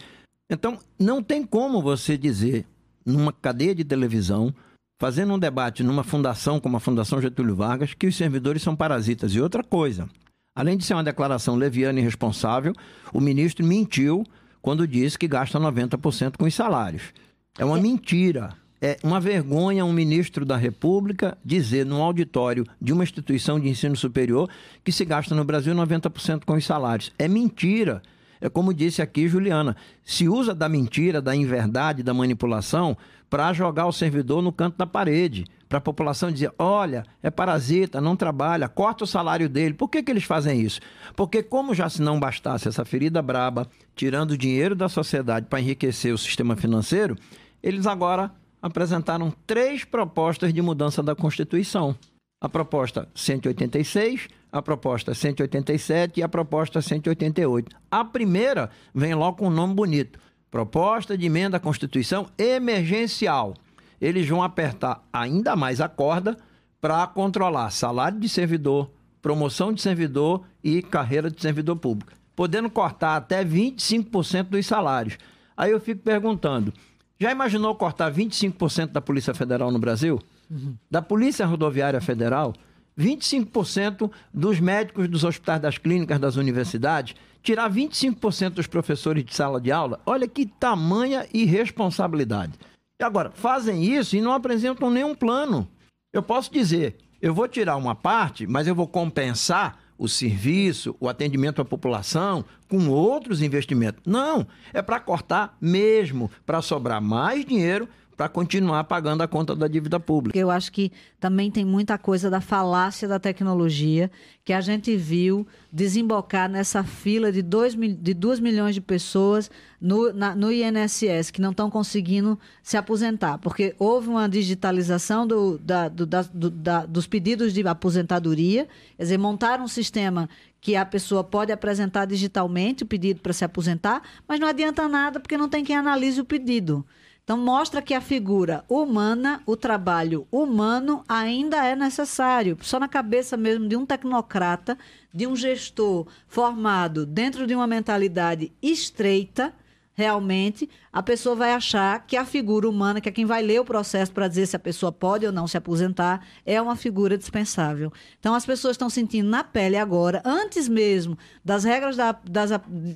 Então, 0.49 0.77
não 0.99 1.23
tem 1.23 1.43
como 1.43 1.81
você 1.81 2.17
dizer, 2.17 2.65
numa 3.05 3.31
cadeia 3.31 3.73
de 3.73 3.84
televisão, 3.84 4.53
fazendo 4.99 5.34
um 5.34 5.39
debate 5.39 5.81
numa 5.81 6.03
fundação 6.03 6.60
como 6.60 6.77
a 6.77 6.79
Fundação 6.79 7.21
Getúlio 7.21 7.55
Vargas 7.55 7.93
que 7.93 8.05
os 8.05 8.15
servidores 8.15 8.62
são 8.62 8.75
parasitas. 8.75 9.34
E 9.34 9.41
outra 9.41 9.63
coisa, 9.63 10.10
além 10.55 10.77
de 10.77 10.84
ser 10.84 10.93
uma 10.93 11.03
declaração 11.03 11.55
leviana 11.55 11.99
e 11.99 12.01
irresponsável, 12.01 12.73
o 13.13 13.19
ministro 13.19 13.65
mentiu 13.65 14.23
quando 14.62 14.88
disse 14.88 15.17
que 15.17 15.27
gasta 15.27 15.60
90% 15.60 16.38
com 16.38 16.45
os 16.45 16.53
salários. 16.53 17.13
É 17.57 17.65
uma 17.65 17.79
mentira. 17.79 18.53
É 18.84 18.98
uma 19.04 19.20
vergonha 19.20 19.86
um 19.86 19.94
ministro 19.94 20.44
da 20.44 20.58
República 20.58 21.38
dizer 21.46 21.86
num 21.86 22.02
auditório 22.02 22.65
de 22.82 22.91
uma 22.91 23.04
instituição 23.04 23.60
de 23.60 23.70
ensino 23.70 23.96
superior 23.96 24.50
que 24.84 24.91
se 24.91 25.06
gasta 25.06 25.36
no 25.36 25.44
Brasil 25.44 25.76
90% 25.76 26.46
com 26.46 26.54
os 26.54 26.65
salários. 26.65 27.12
É 27.20 27.28
mentira. 27.28 28.02
É 28.41 28.50
como 28.50 28.74
disse 28.74 29.00
aqui 29.00 29.28
Juliana, 29.28 29.76
se 30.04 30.28
usa 30.28 30.56
da 30.56 30.67
mentira, 30.67 31.22
da 31.22 31.36
inverdade, 31.36 32.02
da 32.02 32.12
manipulação 32.12 32.98
para 33.30 33.54
jogar 33.54 33.86
o 33.86 33.91
servidor 33.91 34.41
no 34.41 34.52
canto 34.52 34.78
da 34.78 34.88
parede, 34.88 35.46
para 35.70 35.78
a 35.78 35.82
população 35.82 36.32
dizer: 36.32 36.52
olha, 36.58 37.06
é 37.22 37.30
parasita, 37.30 38.02
não 38.02 38.15
trabalha, 38.15 38.67
corta 38.67 39.04
o 39.04 39.08
salário 39.08 39.48
dele. 39.48 39.76
Por 39.76 39.89
que, 39.89 40.02
que 40.02 40.10
eles 40.10 40.24
fazem 40.24 40.60
isso? 40.60 40.82
Porque, 41.15 41.44
como 41.44 41.76
já 41.76 41.88
se 41.88 42.02
não 42.02 42.20
bastasse 42.20 42.67
essa 42.67 42.84
ferida 42.84 43.22
braba, 43.22 43.67
tirando 43.96 44.36
dinheiro 44.36 44.76
da 44.76 44.89
sociedade 44.89 45.46
para 45.46 45.62
enriquecer 45.62 46.12
o 46.12 46.17
sistema 46.17 46.56
financeiro, 46.56 47.15
eles 47.62 47.86
agora 47.86 48.32
apresentaram 48.62 49.34
três 49.47 49.84
propostas 49.84 50.54
de 50.54 50.62
mudança 50.62 51.02
da 51.02 51.15
Constituição. 51.15 51.95
A 52.39 52.50
proposta 52.50 53.08
186, 53.13 54.28
a 54.52 54.62
proposta 54.62 55.13
187 55.13 56.19
e 56.19 56.24
a 56.24 56.30
proposta 56.30 56.82
188. 56.82 57.76
A 57.89 58.04
primeira 58.04 58.69
vem 58.93 59.13
logo 59.13 59.38
com 59.38 59.47
um 59.47 59.52
nome 59.52 59.74
bonito: 59.74 60.19
Proposta 60.50 61.17
de 61.17 61.26
emenda 61.26 61.58
à 61.58 61.60
Constituição 61.60 62.28
emergencial. 62.38 63.56
Eles 64.00 64.28
vão 64.28 64.41
apertar 64.41 65.04
ainda 65.13 65.56
mais 65.56 65.80
a 65.80 65.88
corda 65.88 66.36
para 66.82 67.06
controlar 67.06 67.69
salário 67.69 68.19
de 68.19 68.28
servidor, 68.28 68.89
promoção 69.21 69.71
de 69.71 69.82
servidor 69.82 70.43
e 70.63 70.82
carreira 70.82 71.30
de 71.30 71.39
servidor 71.39 71.76
público, 71.76 72.12
podendo 72.36 72.69
cortar 72.71 73.15
até 73.15 73.45
25% 73.45 74.45
dos 74.45 74.65
salários. 74.65 75.17
Aí 75.56 75.71
eu 75.71 75.80
fico 75.80 76.02
perguntando: 76.02 76.74
já 77.21 77.31
imaginou 77.31 77.75
cortar 77.75 78.12
25% 78.12 78.88
da 78.88 78.99
Polícia 78.99 79.31
Federal 79.31 79.69
no 79.69 79.77
Brasil? 79.77 80.19
Uhum. 80.49 80.75
Da 80.89 81.03
Polícia 81.03 81.45
Rodoviária 81.45 82.01
Federal? 82.01 82.51
25% 82.99 84.12
dos 84.34 84.60
médicos 84.60 85.07
dos 85.07 85.23
hospitais 85.23 85.62
das 85.62 85.77
clínicas 85.77 86.19
das 86.19 86.36
universidades, 86.36 87.15
tirar 87.43 87.71
25% 87.71 88.49
dos 88.49 88.65
professores 88.65 89.23
de 89.23 89.36
sala 89.36 89.62
de 89.62 89.71
aula, 89.71 89.99
olha 90.03 90.27
que 90.27 90.47
tamanha 90.47 91.27
irresponsabilidade. 91.31 92.53
E 92.99 93.03
agora, 93.03 93.29
fazem 93.29 93.84
isso 93.84 94.15
e 94.15 94.21
não 94.21 94.34
apresentam 94.34 94.89
nenhum 94.89 95.13
plano. 95.13 95.67
Eu 96.12 96.23
posso 96.23 96.51
dizer, 96.51 96.97
eu 97.21 97.36
vou 97.36 97.47
tirar 97.47 97.75
uma 97.75 97.93
parte, 97.93 98.47
mas 98.47 98.65
eu 98.65 98.73
vou 98.73 98.88
compensar 98.88 99.77
o 100.01 100.07
serviço, 100.07 100.95
o 100.99 101.07
atendimento 101.07 101.61
à 101.61 101.65
população 101.65 102.43
com 102.67 102.89
outros 102.89 103.39
investimentos. 103.39 104.01
Não, 104.03 104.47
é 104.73 104.81
para 104.81 104.99
cortar 104.99 105.55
mesmo, 105.61 106.31
para 106.43 106.59
sobrar 106.59 106.99
mais 106.99 107.45
dinheiro 107.45 107.87
para 108.21 108.29
continuar 108.29 108.84
pagando 108.84 109.23
a 109.23 109.27
conta 109.27 109.55
da 109.55 109.67
dívida 109.67 109.99
pública. 109.99 110.38
Eu 110.38 110.51
acho 110.51 110.71
que 110.71 110.91
também 111.19 111.49
tem 111.49 111.65
muita 111.65 111.97
coisa 111.97 112.29
da 112.29 112.39
falácia 112.39 113.07
da 113.07 113.19
tecnologia 113.19 114.12
que 114.45 114.53
a 114.53 114.62
gente 114.62 114.95
viu 114.95 115.47
desembocar 115.71 116.47
nessa 116.47 116.84
fila 116.84 117.31
de 117.31 117.41
2 117.41 117.75
de 117.75 118.41
milhões 118.43 118.75
de 118.75 118.81
pessoas 118.81 119.49
no, 119.79 120.13
na, 120.13 120.36
no 120.36 120.51
INSS 120.51 121.31
que 121.31 121.41
não 121.41 121.49
estão 121.49 121.67
conseguindo 121.67 122.38
se 122.62 122.77
aposentar, 122.77 123.39
porque 123.39 123.73
houve 123.79 124.10
uma 124.10 124.29
digitalização 124.29 125.25
do, 125.25 125.57
da, 125.57 125.89
do, 125.89 126.05
da, 126.05 126.21
do, 126.21 126.51
da, 126.51 126.86
dos 126.86 127.07
pedidos 127.07 127.51
de 127.51 127.67
aposentadoria, 127.67 128.67
quer 128.97 129.03
dizer, 129.03 129.17
montaram 129.17 129.63
um 129.63 129.67
sistema 129.67 130.29
que 130.60 130.75
a 130.75 130.86
pessoa 130.86 131.23
pode 131.23 131.51
apresentar 131.51 132.05
digitalmente 132.05 132.84
o 132.84 132.86
pedido 132.86 133.19
para 133.19 133.34
se 133.34 133.43
aposentar, 133.43 134.03
mas 134.27 134.39
não 134.39 134.47
adianta 134.47 134.88
nada 134.88 135.19
porque 135.19 135.36
não 135.36 135.49
tem 135.49 135.63
quem 135.63 135.75
analise 135.75 136.21
o 136.21 136.25
pedido. 136.25 136.86
Então, 137.23 137.38
mostra 137.38 137.81
que 137.81 137.93
a 137.93 138.01
figura 138.01 138.65
humana, 138.67 139.41
o 139.45 139.55
trabalho 139.55 140.27
humano 140.31 141.03
ainda 141.07 141.65
é 141.65 141.75
necessário. 141.75 142.57
Só 142.62 142.79
na 142.79 142.88
cabeça 142.88 143.38
mesmo 143.38 143.67
de 143.67 143.75
um 143.75 143.86
tecnocrata, 143.86 144.77
de 145.13 145.27
um 145.27 145.36
gestor 145.36 146.07
formado 146.27 147.05
dentro 147.05 147.45
de 147.45 147.55
uma 147.55 147.67
mentalidade 147.67 148.51
estreita, 148.62 149.53
realmente 150.01 150.67
a 150.91 151.03
pessoa 151.03 151.35
vai 151.35 151.53
achar 151.53 152.05
que 152.07 152.17
a 152.17 152.25
figura 152.25 152.67
humana, 152.67 152.99
que 152.99 153.07
é 153.07 153.11
quem 153.11 153.23
vai 153.23 153.43
ler 153.43 153.61
o 153.61 153.65
processo 153.65 154.11
para 154.11 154.27
dizer 154.27 154.47
se 154.47 154.55
a 154.55 154.59
pessoa 154.59 154.91
pode 154.91 155.27
ou 155.27 155.31
não 155.31 155.47
se 155.47 155.55
aposentar, 155.55 156.25
é 156.43 156.59
uma 156.59 156.75
figura 156.75 157.15
dispensável. 157.15 157.93
Então 158.19 158.33
as 158.33 158.43
pessoas 158.43 158.73
estão 158.73 158.89
sentindo 158.89 159.29
na 159.29 159.43
pele 159.43 159.77
agora, 159.77 160.19
antes 160.25 160.67
mesmo 160.67 161.15
das 161.45 161.63
regras 161.63 161.95
da, 161.95 162.17
das, 162.27 162.49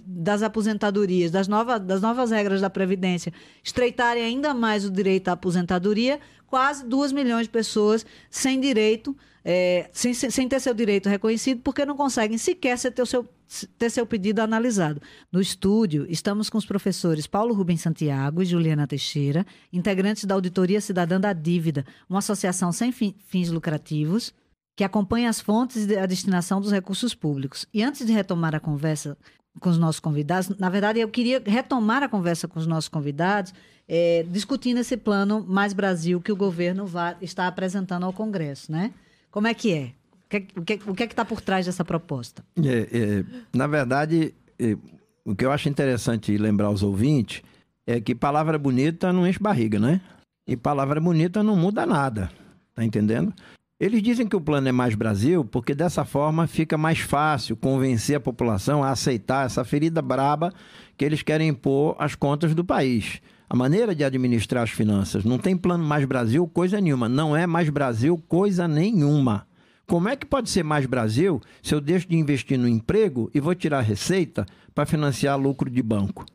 das 0.06 0.42
aposentadorias, 0.42 1.30
das, 1.30 1.48
nova, 1.48 1.80
das 1.80 2.02
novas 2.02 2.32
regras 2.32 2.60
da 2.60 2.70
Previdência, 2.72 3.32
estreitarem 3.64 4.24
ainda 4.24 4.52
mais 4.54 4.84
o 4.84 4.90
direito 4.90 5.28
à 5.28 5.34
aposentadoria, 5.34 6.20
quase 6.48 6.84
duas 6.86 7.12
milhões 7.12 7.44
de 7.44 7.52
pessoas 7.52 8.04
sem 8.32 8.60
direito 8.60 9.16
é, 9.48 9.88
sem, 9.94 10.12
sem 10.12 10.50
ter 10.50 10.60
seu 10.60 10.74
direito 10.74 11.08
reconhecido, 11.08 11.62
porque 11.62 11.86
não 11.86 11.96
conseguem 11.96 12.36
sequer 12.36 12.80
ter, 12.80 13.02
o 13.02 13.06
seu, 13.06 13.30
ter 13.78 13.92
seu 13.92 14.04
pedido 14.04 14.40
analisado. 14.40 15.00
No 15.32 15.40
estúdio, 15.40 16.08
estamos 16.10 16.50
com 16.50 16.58
os 16.58 16.66
professores 16.66 17.28
Paulo 17.28 17.54
Rubens 17.54 17.82
Santiago 17.82 18.42
e 18.42 18.46
Juliana 18.46 18.88
Teixeira, 18.88 19.46
integrantes 19.72 20.26
da 20.26 20.34
Auditoria 20.34 20.82
Cidadã 20.82 21.22
da 21.22 21.32
Dívida, 21.32 21.86
uma 22.10 22.20
associação 22.20 22.72
sem 22.72 22.92
fins 22.92 23.52
lucrativos 23.52 24.34
que 24.76 24.84
acompanha 24.84 25.30
as 25.30 25.40
fontes 25.40 25.86
e 25.86 25.96
a 25.96 26.08
destinação 26.08 26.60
dos 26.60 26.72
recursos 26.72 27.14
públicos. 27.14 27.68
E 27.72 27.84
antes 27.84 28.06
de 28.06 28.12
retomar 28.12 28.56
a 28.56 28.60
conversa 28.60 29.16
com 29.62 29.70
os 29.70 29.78
nossos 29.78 30.02
convidados, 30.02 30.50
na 30.58 30.70
verdade, 30.70 31.00
eu 31.00 31.08
queria 31.08 31.42
retomar 31.46 32.04
a 32.04 32.10
conversa 32.10 32.48
com 32.48 32.60
os 32.60 32.68
nossos 32.68 32.90
convidados, 32.90 33.54
é, 33.88 34.26
discutindo 34.30 34.80
esse 34.80 34.98
plano 34.98 35.46
Mais 35.48 35.72
Brasil 35.72 36.20
que 36.20 36.32
o 36.32 36.36
governo 36.36 36.86
está 37.22 37.48
apresentando 37.48 38.06
ao 38.06 38.12
Congresso, 38.12 38.70
né? 38.72 38.92
Como 39.36 39.48
é 39.48 39.54
que 39.54 39.74
é? 39.74 39.92
O 40.26 40.30
que, 40.30 40.40
que, 40.40 40.90
o 40.90 40.96
que 40.96 41.04
é 41.04 41.06
está 41.08 41.26
por 41.26 41.42
trás 41.42 41.66
dessa 41.66 41.84
proposta? 41.84 42.42
É, 42.58 42.88
é, 42.98 43.26
na 43.54 43.68
verdade, 43.68 44.34
é, 44.58 44.78
o 45.26 45.36
que 45.36 45.44
eu 45.44 45.52
acho 45.52 45.68
interessante 45.68 46.38
lembrar 46.38 46.68
aos 46.68 46.82
ouvintes 46.82 47.42
é 47.86 48.00
que 48.00 48.16
palavra 48.16 48.58
bonita 48.58 49.12
não 49.12 49.28
enche 49.28 49.38
barriga, 49.38 49.78
né? 49.78 50.00
E 50.48 50.56
palavra 50.56 51.02
bonita 51.02 51.44
não 51.44 51.58
muda 51.58 51.86
nada, 51.86 52.32
tá 52.74 52.82
entendendo? 52.82 53.34
Eles 53.78 54.02
dizem 54.02 54.26
que 54.26 54.38
o 54.38 54.42
plano 54.42 54.70
é 54.70 54.72
mais 54.72 54.96
Brasil 54.96 55.44
porque 55.44 55.76
dessa 55.76 56.06
forma 56.06 56.48
fica 56.48 56.78
mais 56.78 57.00
fácil 57.00 57.58
convencer 57.58 58.16
a 58.16 58.22
população 58.22 58.86
a 58.86 58.92
aceitar 58.92 59.48
essa 59.48 59.66
ferida 59.66 60.02
braba 60.02 60.54
que 60.96 61.04
eles 61.04 61.22
querem 61.22 61.50
impor 61.50 61.98
às 62.00 62.16
contas 62.16 62.56
do 62.56 62.64
país 62.64 63.22
a 63.50 63.56
maneira 63.56 63.96
de 63.96 64.04
administrar 64.04 64.64
as 64.64 64.72
finanças. 64.72 65.24
Não 65.24 65.38
tem 65.38 65.56
plano 65.56 65.84
mais 65.84 66.06
Brasil, 66.06 66.48
coisa 66.48 66.82
nenhuma. 66.82 67.08
Não 67.08 67.36
é 67.36 67.46
mais 67.46 67.70
Brasil, 67.70 68.22
coisa 68.28 68.68
nenhuma. 68.68 69.48
Como 69.88 70.10
é 70.10 70.16
que 70.16 70.26
pode 70.26 70.50
ser 70.50 70.64
mais 70.64 70.86
Brasil 70.86 71.40
se 71.62 71.74
eu 71.76 71.80
deixo 71.80 72.08
de 72.08 72.18
investir 72.18 72.58
no 72.58 72.68
emprego 72.68 73.30
e 73.34 73.40
vou 73.40 73.54
tirar 73.54 73.82
receita 73.82 74.46
para 74.74 74.86
financiar 74.86 75.40
lucro 75.40 75.70
de 75.70 75.82
banco? 75.82 76.26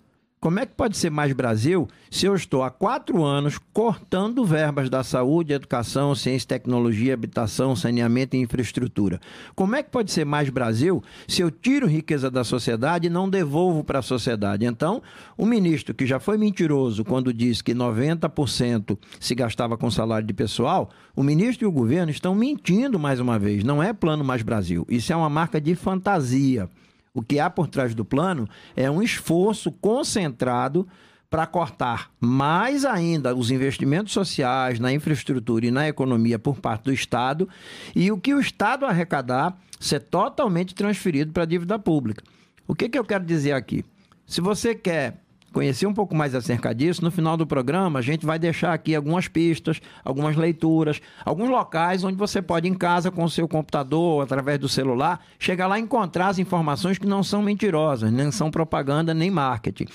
Como 0.43 0.59
é 0.59 0.65
que 0.65 0.73
pode 0.75 0.97
ser 0.97 1.11
mais 1.11 1.35
Brasil 1.35 1.87
se 2.11 2.25
eu 2.25 2.35
estou 2.35 2.63
há 2.63 2.71
quatro 2.71 3.23
anos 3.23 3.59
cortando 3.75 4.43
verbas 4.43 4.89
da 4.89 5.05
saúde, 5.05 5.53
educação, 5.53 6.15
ciência, 6.15 6.49
tecnologia, 6.49 7.13
habitação, 7.13 7.77
saneamento 7.77 8.35
e 8.35 8.41
infraestrutura? 8.41 9.21
Como 9.55 9.77
é 9.77 9.83
que 9.83 9.91
pode 9.91 10.11
ser 10.11 10.25
mais 10.25 10.49
Brasil 10.49 11.05
se 11.29 11.43
eu 11.43 11.51
tiro 11.51 11.87
riqueza 11.87 12.31
da 12.31 12.43
sociedade 12.43 13.07
e 13.07 13.11
não 13.11 13.29
devolvo 13.29 13.85
para 13.85 13.99
a 13.99 14.03
sociedade? 14.03 14.65
Então, 14.65 15.03
o 15.37 15.45
ministro, 15.45 15.95
que 15.95 16.07
já 16.07 16.19
foi 16.19 16.39
mentiroso 16.39 17.05
quando 17.05 17.35
disse 17.35 17.63
que 17.63 17.75
90% 17.75 18.99
se 19.21 19.35
gastava 19.35 19.77
com 19.77 19.91
salário 19.91 20.27
de 20.27 20.33
pessoal, 20.33 20.89
o 21.15 21.23
ministro 21.23 21.67
e 21.67 21.69
o 21.69 21.73
governo 21.73 22.11
estão 22.11 22.35
mentindo 22.35 22.99
mais 22.99 23.21
uma 23.21 23.39
vez. 23.39 23.63
Não 23.63 23.83
é 23.83 23.93
plano 23.93 24.25
mais 24.25 24.41
Brasil. 24.41 24.87
Isso 24.89 25.13
é 25.13 25.17
uma 25.17 25.29
marca 25.29 25.61
de 25.61 25.75
fantasia. 25.75 26.67
O 27.13 27.23
que 27.23 27.41
há 27.41 27.51
por 27.51 27.67
trás 27.67 27.95
do 27.95 28.05
plano 28.05 28.49
é 28.77 28.91
um 28.91 29.03
esforço 29.03 29.73
concentrado 29.73 30.87
para 31.29 31.47
cortar 31.47 32.11
mais 32.21 32.85
ainda 32.85 33.35
os 33.35 33.51
investimentos 33.51 34.13
sociais 34.13 34.81
na 34.81 34.93
infraestrutura 34.93 35.67
e 35.67 35.71
na 35.71 35.89
economia 35.89 36.39
por 36.39 36.61
parte 36.61 36.85
do 36.85 36.93
Estado 36.93 37.49
e 37.95 38.11
o 38.11 38.19
que 38.19 38.35
o 38.35 38.41
Estado 38.41 38.85
arrecadar 38.85 39.57
ser 39.79 40.01
totalmente 40.01 40.75
transferido 40.75 41.33
para 41.33 41.45
a 41.45 41.47
dívida 41.47 41.79
pública. 41.79 42.23
O 42.67 42.75
que, 42.75 42.89
que 42.89 42.99
eu 42.99 43.05
quero 43.05 43.25
dizer 43.25 43.53
aqui? 43.53 43.85
Se 44.27 44.41
você 44.41 44.75
quer 44.75 45.21
conhecer 45.53 45.87
um 45.87 45.95
pouco 45.95 46.15
mais 46.15 46.35
acerca 46.35 46.75
disso, 46.75 47.03
no 47.03 47.11
final 47.11 47.37
do 47.37 47.47
programa 47.47 47.99
a 47.99 48.03
gente 48.03 48.25
vai 48.25 48.39
deixar 48.39 48.73
aqui 48.73 48.95
algumas 48.95 49.29
pistas, 49.29 49.81
algumas 50.05 50.37
leituras, 50.37 51.01
alguns 51.25 51.49
locais 51.49 52.05
onde 52.05 52.17
você 52.17 52.41
pode 52.41 52.69
em 52.69 52.75
casa 52.75 53.11
com 53.11 53.25
o 53.25 53.31
seu 53.31 53.49
computador, 53.49 54.23
através 54.23 54.59
do 54.59 54.69
celular, 54.69 55.21
chegar 55.39 55.67
lá 55.67 55.79
e 55.79 55.83
encontrar 55.83 56.29
as 56.29 56.39
informações 56.39 56.99
que 56.99 57.07
não 57.07 57.23
são 57.23 57.43
mentirosas, 57.43 58.13
nem 58.13 58.31
são 58.31 58.51
propaganda 58.51 59.13
nem 59.13 59.31
marketing. 59.31 59.87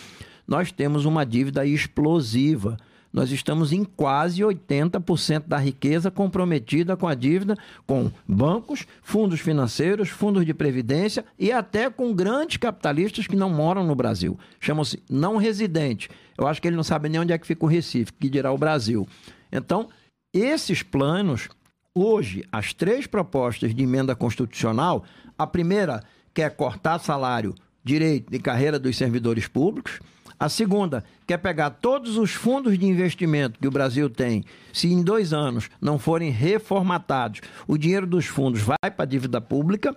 Nós 0.47 0.71
temos 0.71 1.05
uma 1.05 1.25
dívida 1.25 1.65
explosiva 1.65 2.77
nós 3.15 3.31
estamos 3.31 3.71
em 3.71 3.85
quase 3.85 4.41
80% 4.41 5.45
da 5.47 5.57
riqueza 5.57 6.11
comprometida 6.11 6.97
com 6.97 7.07
a 7.07 7.15
dívida 7.15 7.57
com 7.87 8.11
bancos, 8.27 8.85
fundos 9.01 9.39
financeiros, 9.39 10.09
fundos 10.09 10.45
de 10.45 10.53
previdência 10.53 11.23
e 11.39 11.49
até 11.49 11.89
com 11.89 12.13
grandes 12.13 12.57
capitalistas 12.57 13.25
que 13.25 13.37
não 13.37 13.49
moram 13.49 13.85
no 13.85 13.95
Brasil. 13.95 14.37
Chamam-se 14.59 15.01
não 15.09 15.37
residentes. 15.37 16.09
Eu 16.37 16.45
acho 16.45 16.61
que 16.61 16.67
ele 16.67 16.75
não 16.75 16.83
sabe 16.83 17.07
nem 17.07 17.21
onde 17.21 17.31
é 17.31 17.37
que 17.37 17.47
fica 17.47 17.63
o 17.63 17.69
Recife, 17.69 18.11
que 18.11 18.27
dirá 18.29 18.51
o 18.51 18.57
Brasil. 18.57 19.07
Então, 19.49 19.87
esses 20.33 20.83
planos, 20.83 21.47
hoje, 21.95 22.43
as 22.51 22.73
três 22.73 23.07
propostas 23.07 23.73
de 23.73 23.81
emenda 23.81 24.13
constitucional, 24.13 25.05
a 25.37 25.47
primeira 25.47 26.03
quer 26.33 26.53
cortar 26.53 26.99
salário, 26.99 27.55
direito 27.81 28.35
e 28.35 28.39
carreira 28.39 28.77
dos 28.77 28.97
servidores 28.97 29.47
públicos. 29.47 30.01
A 30.39 30.49
segunda 30.49 31.03
quer 31.25 31.37
pegar 31.37 31.69
todos 31.69 32.17
os 32.17 32.31
fundos 32.31 32.77
de 32.77 32.85
investimento 32.85 33.59
que 33.59 33.67
o 33.67 33.71
Brasil 33.71 34.09
tem, 34.09 34.43
se 34.73 34.91
em 34.91 35.01
dois 35.01 35.31
anos 35.31 35.69
não 35.79 35.97
forem 35.97 36.29
reformatados, 36.29 37.41
o 37.67 37.77
dinheiro 37.77 38.05
dos 38.05 38.25
fundos 38.25 38.61
vai 38.61 38.91
para 38.91 39.03
a 39.03 39.07
dívida 39.07 39.39
pública. 39.39 39.95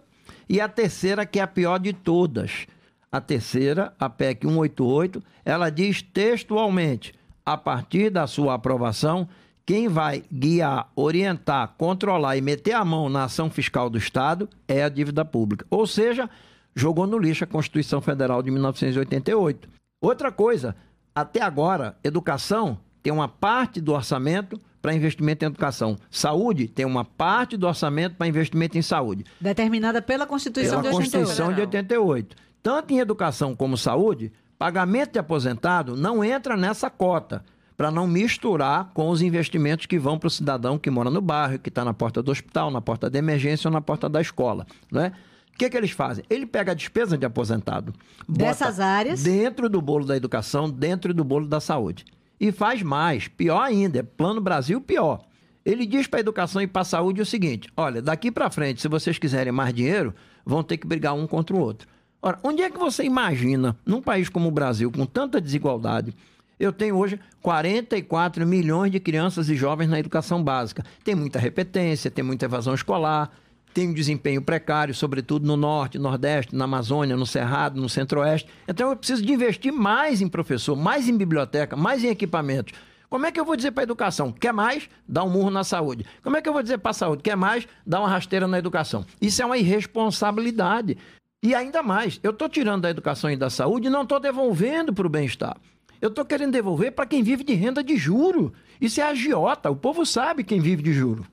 E 0.48 0.60
a 0.60 0.68
terceira, 0.68 1.26
que 1.26 1.40
é 1.40 1.42
a 1.42 1.46
pior 1.46 1.78
de 1.78 1.92
todas, 1.92 2.66
a 3.10 3.20
terceira, 3.20 3.92
a 3.98 4.08
PEC 4.08 4.46
188, 4.46 5.22
ela 5.44 5.70
diz 5.70 6.02
textualmente: 6.02 7.14
a 7.44 7.56
partir 7.56 8.10
da 8.10 8.26
sua 8.26 8.54
aprovação, 8.54 9.28
quem 9.66 9.88
vai 9.88 10.22
guiar, 10.32 10.90
orientar, 10.96 11.74
controlar 11.76 12.36
e 12.36 12.40
meter 12.40 12.72
a 12.72 12.84
mão 12.84 13.08
na 13.08 13.24
ação 13.24 13.50
fiscal 13.50 13.90
do 13.90 13.98
Estado 13.98 14.48
é 14.66 14.82
a 14.82 14.88
dívida 14.88 15.24
pública. 15.24 15.66
Ou 15.68 15.86
seja, 15.86 16.30
jogou 16.74 17.06
no 17.06 17.18
lixo 17.18 17.44
a 17.44 17.46
Constituição 17.46 18.00
Federal 18.00 18.42
de 18.42 18.50
1988. 18.50 19.77
Outra 20.00 20.30
coisa, 20.30 20.76
até 21.14 21.42
agora, 21.42 21.96
educação 22.04 22.78
tem 23.02 23.12
uma 23.12 23.28
parte 23.28 23.80
do 23.80 23.92
orçamento 23.92 24.60
para 24.80 24.94
investimento 24.94 25.44
em 25.44 25.48
educação. 25.48 25.96
Saúde 26.10 26.68
tem 26.68 26.86
uma 26.86 27.04
parte 27.04 27.56
do 27.56 27.66
orçamento 27.66 28.14
para 28.16 28.28
investimento 28.28 28.78
em 28.78 28.82
saúde. 28.82 29.24
Determinada 29.40 30.00
pela 30.00 30.26
Constituição 30.26 30.80
pela 30.80 30.92
de 30.92 30.96
88. 30.96 31.26
Constituição 31.26 31.52
de 31.52 31.60
88. 31.62 32.36
Tanto 32.62 32.92
em 32.92 32.98
educação 32.98 33.56
como 33.56 33.76
saúde, 33.76 34.32
pagamento 34.56 35.12
de 35.12 35.18
aposentado 35.18 35.96
não 35.96 36.22
entra 36.22 36.56
nessa 36.56 36.88
cota 36.88 37.44
para 37.76 37.90
não 37.90 38.06
misturar 38.06 38.90
com 38.92 39.08
os 39.08 39.22
investimentos 39.22 39.86
que 39.86 39.98
vão 39.98 40.18
para 40.18 40.26
o 40.26 40.30
cidadão 40.30 40.78
que 40.78 40.90
mora 40.90 41.10
no 41.10 41.20
bairro, 41.20 41.58
que 41.58 41.68
está 41.68 41.84
na 41.84 41.94
porta 41.94 42.22
do 42.22 42.30
hospital, 42.30 42.70
na 42.70 42.80
porta 42.80 43.08
da 43.08 43.18
emergência 43.18 43.68
ou 43.68 43.72
na 43.72 43.80
porta 43.80 44.08
da 44.08 44.20
escola. 44.20 44.66
Né? 44.90 45.12
O 45.58 45.64
que, 45.66 45.70
que 45.70 45.76
eles 45.76 45.90
fazem? 45.90 46.24
Ele 46.30 46.46
pega 46.46 46.70
a 46.70 46.74
despesa 46.74 47.18
de 47.18 47.26
aposentado, 47.26 47.92
dessas 48.28 48.78
áreas, 48.78 49.24
dentro 49.24 49.68
do 49.68 49.82
bolo 49.82 50.04
da 50.04 50.16
educação, 50.16 50.70
dentro 50.70 51.12
do 51.12 51.24
bolo 51.24 51.48
da 51.48 51.58
saúde. 51.58 52.04
E 52.38 52.52
faz 52.52 52.80
mais, 52.80 53.26
pior 53.26 53.60
ainda, 53.60 53.98
é 53.98 54.02
Plano 54.04 54.40
Brasil 54.40 54.80
pior. 54.80 55.20
Ele 55.66 55.84
diz 55.84 56.06
para 56.06 56.20
a 56.20 56.22
educação 56.22 56.62
e 56.62 56.68
para 56.68 56.82
a 56.82 56.84
saúde 56.84 57.20
o 57.20 57.26
seguinte: 57.26 57.68
olha, 57.76 58.00
daqui 58.00 58.30
para 58.30 58.48
frente, 58.52 58.80
se 58.80 58.86
vocês 58.86 59.18
quiserem 59.18 59.52
mais 59.52 59.74
dinheiro, 59.74 60.14
vão 60.46 60.62
ter 60.62 60.76
que 60.76 60.86
brigar 60.86 61.12
um 61.12 61.26
contra 61.26 61.56
o 61.56 61.58
outro. 61.58 61.88
Ora, 62.22 62.38
onde 62.44 62.62
é 62.62 62.70
que 62.70 62.78
você 62.78 63.02
imagina, 63.02 63.76
num 63.84 64.00
país 64.00 64.28
como 64.28 64.46
o 64.46 64.52
Brasil, 64.52 64.92
com 64.92 65.04
tanta 65.04 65.40
desigualdade, 65.40 66.14
eu 66.56 66.72
tenho 66.72 66.96
hoje 66.96 67.18
44 67.42 68.46
milhões 68.46 68.92
de 68.92 69.00
crianças 69.00 69.48
e 69.48 69.56
jovens 69.56 69.88
na 69.88 69.98
educação 69.98 70.40
básica. 70.40 70.84
Tem 71.02 71.16
muita 71.16 71.40
repetência, 71.40 72.12
tem 72.12 72.24
muita 72.24 72.44
evasão 72.44 72.74
escolar, 72.74 73.32
tem 73.78 73.88
um 73.88 73.94
desempenho 73.94 74.42
precário, 74.42 74.92
sobretudo 74.92 75.46
no 75.46 75.56
norte, 75.56 76.00
nordeste, 76.00 76.52
na 76.52 76.64
Amazônia, 76.64 77.16
no 77.16 77.24
Cerrado, 77.24 77.80
no 77.80 77.88
centro-oeste. 77.88 78.50
Então 78.66 78.90
eu 78.90 78.96
preciso 78.96 79.24
de 79.24 79.32
investir 79.32 79.72
mais 79.72 80.20
em 80.20 80.26
professor, 80.26 80.74
mais 80.74 81.08
em 81.08 81.16
biblioteca, 81.16 81.76
mais 81.76 82.02
em 82.02 82.08
equipamentos. 82.08 82.76
Como 83.08 83.24
é 83.24 83.30
que 83.30 83.38
eu 83.38 83.44
vou 83.44 83.54
dizer 83.54 83.70
para 83.70 83.82
a 83.82 83.84
educação? 83.84 84.32
Quer 84.32 84.52
mais? 84.52 84.90
Dá 85.06 85.22
um 85.22 85.30
murro 85.30 85.48
na 85.48 85.62
saúde. 85.62 86.04
Como 86.24 86.36
é 86.36 86.42
que 86.42 86.48
eu 86.48 86.52
vou 86.52 86.60
dizer 86.60 86.78
para 86.78 86.90
a 86.90 86.94
saúde? 86.94 87.22
Quer 87.22 87.36
mais? 87.36 87.68
Dá 87.86 88.00
uma 88.00 88.08
rasteira 88.08 88.48
na 88.48 88.58
educação. 88.58 89.06
Isso 89.20 89.40
é 89.40 89.46
uma 89.46 89.56
irresponsabilidade. 89.56 90.98
E 91.40 91.54
ainda 91.54 91.80
mais, 91.80 92.18
eu 92.20 92.32
estou 92.32 92.48
tirando 92.48 92.82
da 92.82 92.90
educação 92.90 93.30
e 93.30 93.36
da 93.36 93.48
saúde 93.48 93.86
e 93.86 93.90
não 93.90 94.02
estou 94.02 94.18
devolvendo 94.18 94.92
para 94.92 95.06
o 95.06 95.10
bem-estar. 95.10 95.56
Eu 96.00 96.08
estou 96.08 96.24
querendo 96.24 96.50
devolver 96.50 96.90
para 96.90 97.06
quem 97.06 97.22
vive 97.22 97.44
de 97.44 97.54
renda 97.54 97.84
de 97.84 97.96
juro. 97.96 98.52
Isso 98.80 99.00
é 99.00 99.04
agiota. 99.04 99.70
O 99.70 99.76
povo 99.76 100.04
sabe 100.04 100.42
quem 100.42 100.58
vive 100.58 100.82
de 100.82 100.92
juro. 100.92 101.24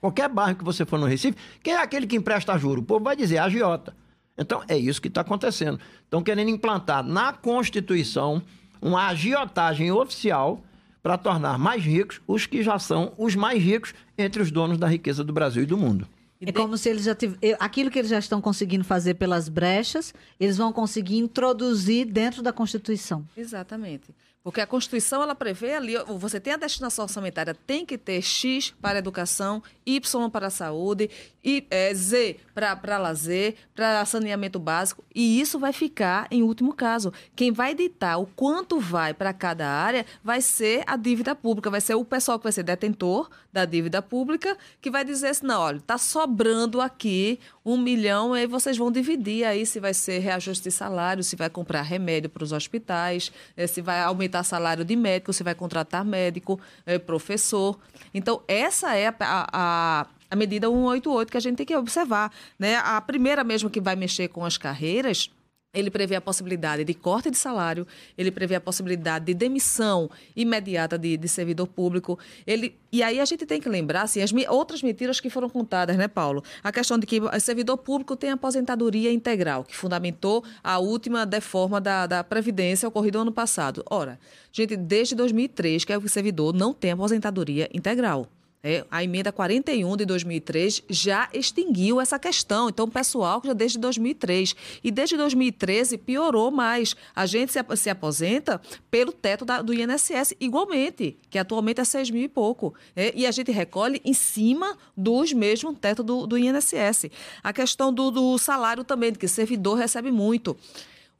Qualquer 0.00 0.28
bairro 0.28 0.56
que 0.56 0.64
você 0.64 0.86
for 0.86 0.98
no 0.98 1.06
Recife, 1.06 1.36
quem 1.62 1.74
é 1.74 1.82
aquele 1.82 2.06
que 2.06 2.16
empresta 2.16 2.56
juro? 2.56 2.80
O 2.80 2.84
povo 2.84 3.04
vai 3.04 3.14
dizer 3.14 3.38
agiota. 3.38 3.94
Então, 4.36 4.62
é 4.66 4.76
isso 4.76 5.02
que 5.02 5.08
está 5.08 5.20
acontecendo. 5.20 5.78
Estão 6.02 6.22
querendo 6.22 6.48
implantar 6.48 7.04
na 7.04 7.32
Constituição 7.32 8.42
uma 8.80 9.08
agiotagem 9.08 9.92
oficial 9.92 10.62
para 11.02 11.18
tornar 11.18 11.58
mais 11.58 11.84
ricos 11.84 12.20
os 12.26 12.46
que 12.46 12.62
já 12.62 12.78
são 12.78 13.12
os 13.18 13.34
mais 13.34 13.62
ricos 13.62 13.94
entre 14.16 14.42
os 14.42 14.50
donos 14.50 14.78
da 14.78 14.86
riqueza 14.86 15.22
do 15.22 15.32
Brasil 15.32 15.62
e 15.62 15.66
do 15.66 15.76
mundo. 15.76 16.08
É 16.40 16.50
como 16.52 16.78
se 16.78 16.88
eles 16.88 17.04
já 17.04 17.14
tiv... 17.14 17.34
aquilo 17.58 17.90
que 17.90 17.98
eles 17.98 18.10
já 18.10 18.18
estão 18.18 18.40
conseguindo 18.40 18.82
fazer 18.82 19.14
pelas 19.14 19.46
brechas, 19.48 20.14
eles 20.38 20.56
vão 20.56 20.72
conseguir 20.72 21.18
introduzir 21.18 22.06
dentro 22.06 22.42
da 22.42 22.50
Constituição. 22.50 23.26
Exatamente. 23.36 24.14
Porque 24.42 24.60
a 24.60 24.66
Constituição 24.66 25.22
ela 25.22 25.34
prevê 25.34 25.74
ali, 25.74 25.94
você 26.18 26.40
tem 26.40 26.54
a 26.54 26.56
destinação 26.56 27.04
orçamentária, 27.04 27.54
tem 27.54 27.84
que 27.84 27.98
ter 27.98 28.22
X 28.22 28.74
para 28.80 28.98
educação, 28.98 29.62
Y 29.84 30.30
para 30.30 30.48
saúde, 30.48 31.10
e, 31.44 31.66
é, 31.70 31.92
Z 31.94 32.36
para 32.54 32.98
lazer, 32.98 33.54
para 33.74 34.04
saneamento 34.04 34.58
básico, 34.58 35.04
e 35.14 35.40
isso 35.40 35.58
vai 35.58 35.72
ficar 35.72 36.26
em 36.30 36.42
último 36.42 36.74
caso. 36.74 37.12
Quem 37.34 37.50
vai 37.50 37.74
ditar 37.74 38.18
o 38.18 38.26
quanto 38.26 38.78
vai 38.78 39.14
para 39.14 39.32
cada 39.32 39.66
área 39.66 40.04
vai 40.22 40.40
ser 40.40 40.82
a 40.86 40.96
dívida 40.96 41.34
pública, 41.34 41.70
vai 41.70 41.80
ser 41.80 41.94
o 41.94 42.04
pessoal 42.04 42.38
que 42.38 42.44
vai 42.44 42.52
ser 42.52 42.62
detentor 42.62 43.30
da 43.52 43.64
dívida 43.64 44.00
pública, 44.02 44.56
que 44.80 44.90
vai 44.90 45.04
dizer 45.04 45.28
assim, 45.28 45.46
não, 45.46 45.60
olha, 45.60 45.78
está 45.78 45.98
sobrando 45.98 46.80
aqui 46.80 47.40
um 47.64 47.76
milhão, 47.76 48.32
aí 48.32 48.46
vocês 48.46 48.76
vão 48.76 48.90
dividir 48.90 49.44
aí 49.44 49.66
se 49.66 49.80
vai 49.80 49.92
ser 49.94 50.18
reajuste 50.18 50.64
de 50.64 50.70
salário, 50.70 51.22
se 51.22 51.36
vai 51.36 51.50
comprar 51.50 51.82
remédio 51.82 52.30
para 52.30 52.44
os 52.44 52.52
hospitais, 52.52 53.32
eh, 53.56 53.66
se 53.66 53.80
vai 53.80 54.00
aumentar 54.02 54.29
salário 54.44 54.84
de 54.84 54.96
médico, 54.96 55.32
se 55.32 55.42
vai 55.42 55.54
contratar 55.54 56.04
médico, 56.04 56.60
eh, 56.86 56.98
professor. 56.98 57.78
Então, 58.14 58.42
essa 58.46 58.94
é 58.94 59.08
a, 59.08 59.14
a, 59.20 60.06
a 60.30 60.36
medida 60.36 60.68
188 60.68 61.30
que 61.30 61.36
a 61.36 61.40
gente 61.40 61.56
tem 61.56 61.66
que 61.66 61.76
observar. 61.76 62.32
Né? 62.58 62.76
A 62.76 63.00
primeira 63.00 63.42
mesmo 63.42 63.68
que 63.68 63.80
vai 63.80 63.96
mexer 63.96 64.28
com 64.28 64.44
as 64.44 64.56
carreiras 64.56 65.30
ele 65.72 65.90
prevê 65.90 66.16
a 66.16 66.20
possibilidade 66.20 66.84
de 66.84 66.94
corte 66.94 67.30
de 67.30 67.38
salário, 67.38 67.86
ele 68.18 68.30
prevê 68.30 68.56
a 68.56 68.60
possibilidade 68.60 69.26
de 69.26 69.34
demissão 69.34 70.10
imediata 70.34 70.98
de, 70.98 71.16
de 71.16 71.28
servidor 71.28 71.68
público. 71.68 72.18
Ele, 72.44 72.76
e 72.90 73.02
aí 73.02 73.20
a 73.20 73.24
gente 73.24 73.46
tem 73.46 73.60
que 73.60 73.68
lembrar 73.68 74.02
assim, 74.02 74.20
as 74.20 74.32
outras 74.48 74.82
mentiras 74.82 75.20
que 75.20 75.30
foram 75.30 75.48
contadas, 75.48 75.96
né, 75.96 76.08
Paulo? 76.08 76.42
A 76.62 76.72
questão 76.72 76.98
de 76.98 77.06
que 77.06 77.20
o 77.20 77.40
servidor 77.40 77.78
público 77.78 78.16
tem 78.16 78.30
aposentadoria 78.30 79.12
integral, 79.12 79.62
que 79.62 79.76
fundamentou 79.76 80.44
a 80.62 80.78
última 80.78 81.24
deforma 81.24 81.80
da, 81.80 82.06
da 82.06 82.24
Previdência 82.24 82.88
ocorrida 82.88 83.20
ano 83.20 83.32
passado. 83.32 83.84
Ora, 83.88 84.18
gente, 84.52 84.76
desde 84.76 85.14
2003 85.14 85.84
que 85.84 85.92
é 85.92 85.98
o 85.98 86.08
servidor 86.08 86.52
não 86.52 86.74
tem 86.74 86.90
aposentadoria 86.90 87.68
integral. 87.72 88.26
É, 88.62 88.84
a 88.90 89.02
emenda 89.02 89.32
41 89.32 89.96
de 89.96 90.04
2003 90.04 90.82
já 90.88 91.30
extinguiu 91.32 91.98
essa 91.98 92.18
questão. 92.18 92.68
Então, 92.68 92.84
o 92.84 92.90
pessoal 92.90 93.40
já 93.42 93.54
desde 93.54 93.78
2003. 93.78 94.54
E 94.84 94.90
desde 94.90 95.16
2013 95.16 95.96
piorou 95.96 96.50
mais. 96.50 96.94
A 97.16 97.24
gente 97.24 97.52
se, 97.52 97.58
se 97.76 97.88
aposenta 97.88 98.60
pelo 98.90 99.12
teto 99.12 99.46
da, 99.46 99.62
do 99.62 99.72
INSS 99.72 100.34
igualmente, 100.38 101.16
que 101.30 101.38
atualmente 101.38 101.80
é 101.80 101.84
6 101.84 102.10
mil 102.10 102.22
e 102.22 102.28
pouco. 102.28 102.74
É, 102.94 103.12
e 103.16 103.26
a 103.26 103.30
gente 103.30 103.50
recolhe 103.50 104.00
em 104.04 104.12
cima 104.12 104.76
dos 104.94 105.32
mesmos 105.32 105.78
teto 105.80 106.02
do, 106.02 106.26
do 106.26 106.36
INSS. 106.36 107.06
A 107.42 107.52
questão 107.54 107.92
do, 107.92 108.10
do 108.10 108.36
salário 108.36 108.84
também, 108.84 109.14
que 109.14 109.26
servidor 109.26 109.78
recebe 109.78 110.10
muito. 110.10 110.54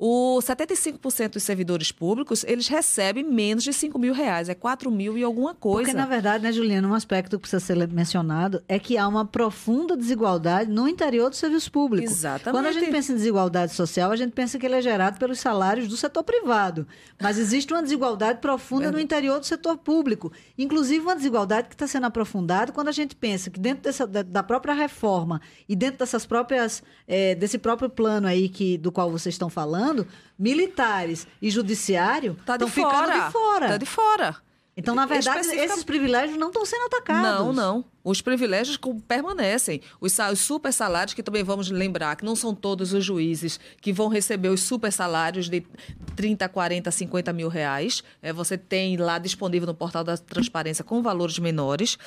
O 0.02 0.38
75% 0.38 1.32
dos 1.32 1.42
servidores 1.42 1.92
públicos, 1.92 2.42
eles 2.48 2.68
recebem 2.68 3.22
menos 3.22 3.62
de 3.62 3.70
5 3.70 3.98
mil 3.98 4.14
reais, 4.14 4.48
é 4.48 4.54
4 4.54 4.90
mil 4.90 5.18
e 5.18 5.22
alguma 5.22 5.54
coisa. 5.54 5.90
Porque, 5.90 5.92
na 5.92 6.06
verdade, 6.06 6.42
né, 6.42 6.50
Juliana, 6.50 6.88
um 6.88 6.94
aspecto 6.94 7.36
que 7.36 7.42
precisa 7.42 7.60
ser 7.60 7.86
mencionado 7.86 8.62
é 8.66 8.78
que 8.78 8.96
há 8.96 9.06
uma 9.06 9.26
profunda 9.26 9.94
desigualdade 9.94 10.70
no 10.70 10.88
interior 10.88 11.28
do 11.28 11.36
serviço 11.36 11.70
público. 11.70 12.10
Exatamente. 12.10 12.50
Quando 12.50 12.64
a 12.64 12.72
gente 12.72 12.90
pensa 12.90 13.12
em 13.12 13.16
desigualdade 13.16 13.74
social, 13.74 14.10
a 14.10 14.16
gente 14.16 14.32
pensa 14.32 14.58
que 14.58 14.64
ele 14.64 14.76
é 14.76 14.80
gerado 14.80 15.18
pelos 15.18 15.38
salários 15.38 15.86
do 15.86 15.98
setor 15.98 16.24
privado. 16.24 16.86
Mas 17.20 17.36
existe 17.36 17.70
uma 17.70 17.82
desigualdade 17.82 18.40
profunda 18.40 18.90
no 18.90 18.98
interior 18.98 19.38
do 19.38 19.44
setor 19.44 19.76
público. 19.76 20.32
Inclusive, 20.56 21.00
uma 21.00 21.14
desigualdade 21.14 21.68
que 21.68 21.74
está 21.74 21.86
sendo 21.86 22.06
aprofundada 22.06 22.72
quando 22.72 22.88
a 22.88 22.92
gente 22.92 23.14
pensa 23.14 23.50
que 23.50 23.60
dentro 23.60 23.82
dessa, 23.82 24.06
da 24.06 24.42
própria 24.42 24.72
reforma 24.72 25.42
e 25.68 25.76
dentro 25.76 25.98
dessas 25.98 26.24
próprias, 26.24 26.82
é, 27.06 27.34
desse 27.34 27.58
próprio 27.58 27.90
plano 27.90 28.26
aí 28.26 28.48
que, 28.48 28.78
do 28.78 28.90
qual 28.90 29.10
vocês 29.10 29.34
estão 29.34 29.50
falando, 29.50 29.89
falando, 29.90 30.06
militares 30.38 31.26
e 31.40 31.50
judiciário 31.50 32.36
estão 32.40 32.58
tá 32.58 32.66
ficando 32.66 33.12
de 33.12 33.32
fora. 33.32 33.66
Está 33.66 33.76
de 33.76 33.86
fora. 33.86 34.36
Então, 34.76 34.94
na 34.94 35.04
verdade, 35.04 35.46
esses 35.48 35.84
privilégios 35.84 36.38
não 36.38 36.48
estão 36.48 36.64
sendo 36.64 36.84
atacados. 36.86 37.22
Não, 37.22 37.52
não. 37.52 37.84
Os 38.02 38.20
privilégios 38.20 38.78
permanecem. 39.06 39.80
Os, 40.00 40.16
super 40.36 40.72
salários, 40.72 41.14
que 41.14 41.22
também 41.22 41.42
vamos 41.42 41.70
lembrar 41.70 42.16
que 42.16 42.24
não 42.24 42.34
são 42.34 42.54
todos 42.54 42.92
os 42.92 43.04
juízes 43.04 43.60
que 43.80 43.92
vão 43.92 44.08
receber 44.08 44.48
os 44.48 44.62
super 44.62 44.92
salários 44.92 45.48
de 45.48 45.64
30, 46.16 46.48
40, 46.48 46.90
50 46.90 47.32
mil 47.32 47.48
reais. 47.48 48.02
É, 48.22 48.32
você 48.32 48.56
tem 48.56 48.96
lá 48.96 49.18
disponível 49.18 49.66
no 49.66 49.74
portal 49.74 50.02
da 50.02 50.16
transparência 50.16 50.82
com 50.82 51.02
valores 51.02 51.38
menores. 51.38 51.98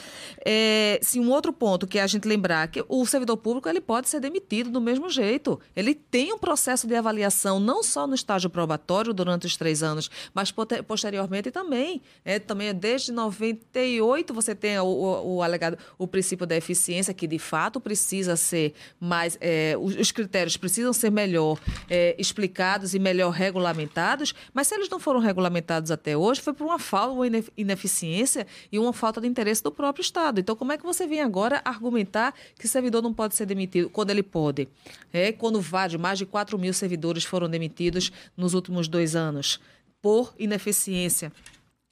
É, 0.46 1.00
sim, 1.02 1.20
um 1.20 1.32
outro 1.32 1.54
ponto 1.54 1.86
que 1.86 2.00
a 2.00 2.08
gente 2.08 2.28
lembrar 2.28 2.68
que 2.68 2.84
o 2.88 3.06
servidor 3.06 3.38
público 3.38 3.70
ele 3.70 3.82
pode 3.82 4.10
ser 4.10 4.20
demitido 4.20 4.70
do 4.70 4.82
mesmo 4.82 5.10
jeito. 5.10 5.60
Ele 5.76 5.94
tem 5.94 6.34
um 6.34 6.38
processo 6.38 6.88
de 6.88 6.96
avaliação 6.96 7.60
não 7.60 7.84
só 7.84 8.08
no 8.08 8.16
estágio 8.16 8.50
probatório 8.50 9.14
durante 9.14 9.46
os 9.46 9.56
três 9.56 9.84
anos, 9.84 10.10
mas 10.34 10.52
posteriormente 10.88 11.52
também. 11.52 12.02
É, 12.26 12.39
também 12.39 12.70
é 12.70 12.74
desde 12.74 13.12
98 13.12 14.34
você 14.34 14.56
tem 14.56 14.78
o, 14.80 14.86
o, 14.86 15.36
o 15.36 15.44
alegado 15.44 15.78
o 15.98 16.08
princípio 16.08 16.46
da 16.46 16.56
eficiência, 16.56 17.14
que 17.14 17.28
de 17.28 17.40
fato 17.40 17.80
precisa 17.80 18.36
ser 18.36 18.74
mais. 19.00 19.38
É, 19.42 19.76
os, 19.80 19.96
os, 19.96 20.12
critérios 20.12 20.58
precisam 20.58 20.94
ser 20.94 21.12
melhor 21.12 21.60
é, 21.90 22.16
explicados 22.18 22.94
e 22.94 23.00
melhor 23.00 23.32
regulamentados, 23.32 24.34
mas 24.54 24.68
se 24.68 24.76
eles 24.76 24.90
não 24.90 25.00
foram 25.00 25.20
regulamentados 25.20 25.92
até 25.92 26.16
hoje, 26.16 26.42
foi 26.42 26.54
por 26.54 26.66
uma 26.66 26.80
falta, 26.80 27.14
uma 27.14 27.26
ineficiência 27.58 28.46
e 28.72 28.80
uma 28.80 28.94
falta 28.94 29.20
de 29.20 29.28
interesse 29.28 29.64
do 29.64 29.72
próprio 29.72 30.02
Estado. 30.02 30.40
Então, 30.40 30.56
como 30.56 30.72
é 30.72 30.78
que 30.78 30.84
você 30.84 31.08
vem 31.08 31.22
agora 31.22 31.62
argumentar 31.66 32.34
que 32.58 32.68
servidor 32.68 33.02
não 33.02 33.14
pode 33.14 33.36
ser 33.36 33.46
demitido 33.46 33.90
quando 33.90 34.10
ele 34.10 34.24
pode? 34.24 34.68
É, 35.12 35.32
quando 35.32 35.60
vários, 35.62 36.00
mais 36.00 36.18
de 36.18 36.26
4 36.26 36.58
mil 36.58 36.74
servidores 36.74 37.24
foram 37.24 37.50
demitidos 37.50 38.12
nos 38.36 38.54
últimos 38.54 38.88
dois 38.88 39.16
anos 39.16 39.60
por 40.02 40.34
ineficiência. 40.38 41.32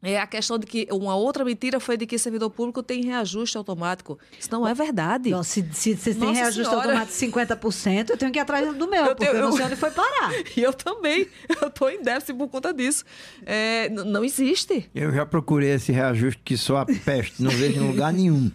É 0.03 0.19
a 0.19 0.25
questão 0.25 0.57
de 0.57 0.65
que 0.65 0.87
uma 0.91 1.15
outra 1.15 1.45
mentira 1.45 1.79
foi 1.79 1.95
de 1.95 2.07
que 2.07 2.17
servidor 2.17 2.49
público 2.49 2.81
tem 2.81 3.03
reajuste 3.03 3.55
automático. 3.55 4.17
Isso 4.39 4.49
não 4.51 4.67
é 4.67 4.73
verdade. 4.73 5.29
Não, 5.29 5.43
se, 5.43 5.63
se, 5.71 5.95
se 5.95 6.15
tem 6.15 6.33
reajuste 6.33 6.63
senhora. 6.69 6.89
automático 6.89 7.17
50%, 7.17 8.09
eu 8.09 8.17
tenho 8.17 8.31
que 8.31 8.39
ir 8.39 8.41
atrás 8.41 8.75
do 8.75 8.89
meu, 8.89 9.05
eu 9.05 9.15
porque 9.15 9.25
tenho, 9.25 9.37
eu 9.37 9.45
não 9.45 9.51
sei 9.51 9.65
onde 9.65 9.75
foi 9.75 9.91
parar. 9.91 10.31
E 10.57 10.61
eu 10.61 10.73
também. 10.73 11.27
Eu 11.61 11.67
estou 11.67 11.89
em 11.89 12.01
déficit 12.01 12.35
por 12.35 12.47
conta 12.49 12.73
disso. 12.73 13.05
É, 13.45 13.89
não 13.89 14.23
existe. 14.23 14.89
Eu 14.93 15.11
já 15.11 15.25
procurei 15.25 15.69
esse 15.71 15.91
reajuste 15.91 16.41
que 16.43 16.57
só 16.57 16.77
a 16.77 16.85
peste, 16.85 17.41
não 17.41 17.51
vejo 17.51 17.79
em 17.79 17.87
lugar 17.87 18.11
nenhum. 18.11 18.51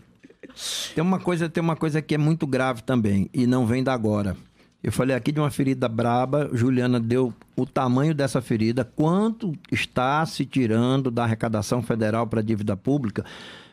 Tem 0.95 1.03
uma 1.03 1.19
coisa, 1.19 1.49
tem 1.49 1.63
uma 1.63 1.77
coisa 1.77 2.03
que 2.03 2.15
é 2.15 2.19
muito 2.19 2.47
grave 2.47 2.83
também 2.83 3.31
e 3.33 3.47
não 3.47 3.67
vem 3.67 3.83
da 3.83 3.93
agora. 3.93 4.37
Eu 4.87 4.93
falei 4.93 5.17
aqui 5.17 5.33
de 5.33 5.41
uma 5.41 5.51
ferida 5.51 5.89
braba, 5.89 6.49
Juliana 6.53 7.01
deu 7.01 7.35
o 7.57 7.67
tamanho 7.67 8.15
dessa 8.15 8.41
ferida, 8.41 8.85
quanto 8.85 9.53
está 9.73 10.25
se 10.25 10.47
tirando 10.47 11.11
da 11.11 11.25
arrecadação 11.25 11.83
federal 11.83 12.25
para 12.25 12.39
a 12.39 12.43
dívida 12.43 12.77
pública, 12.77 13.25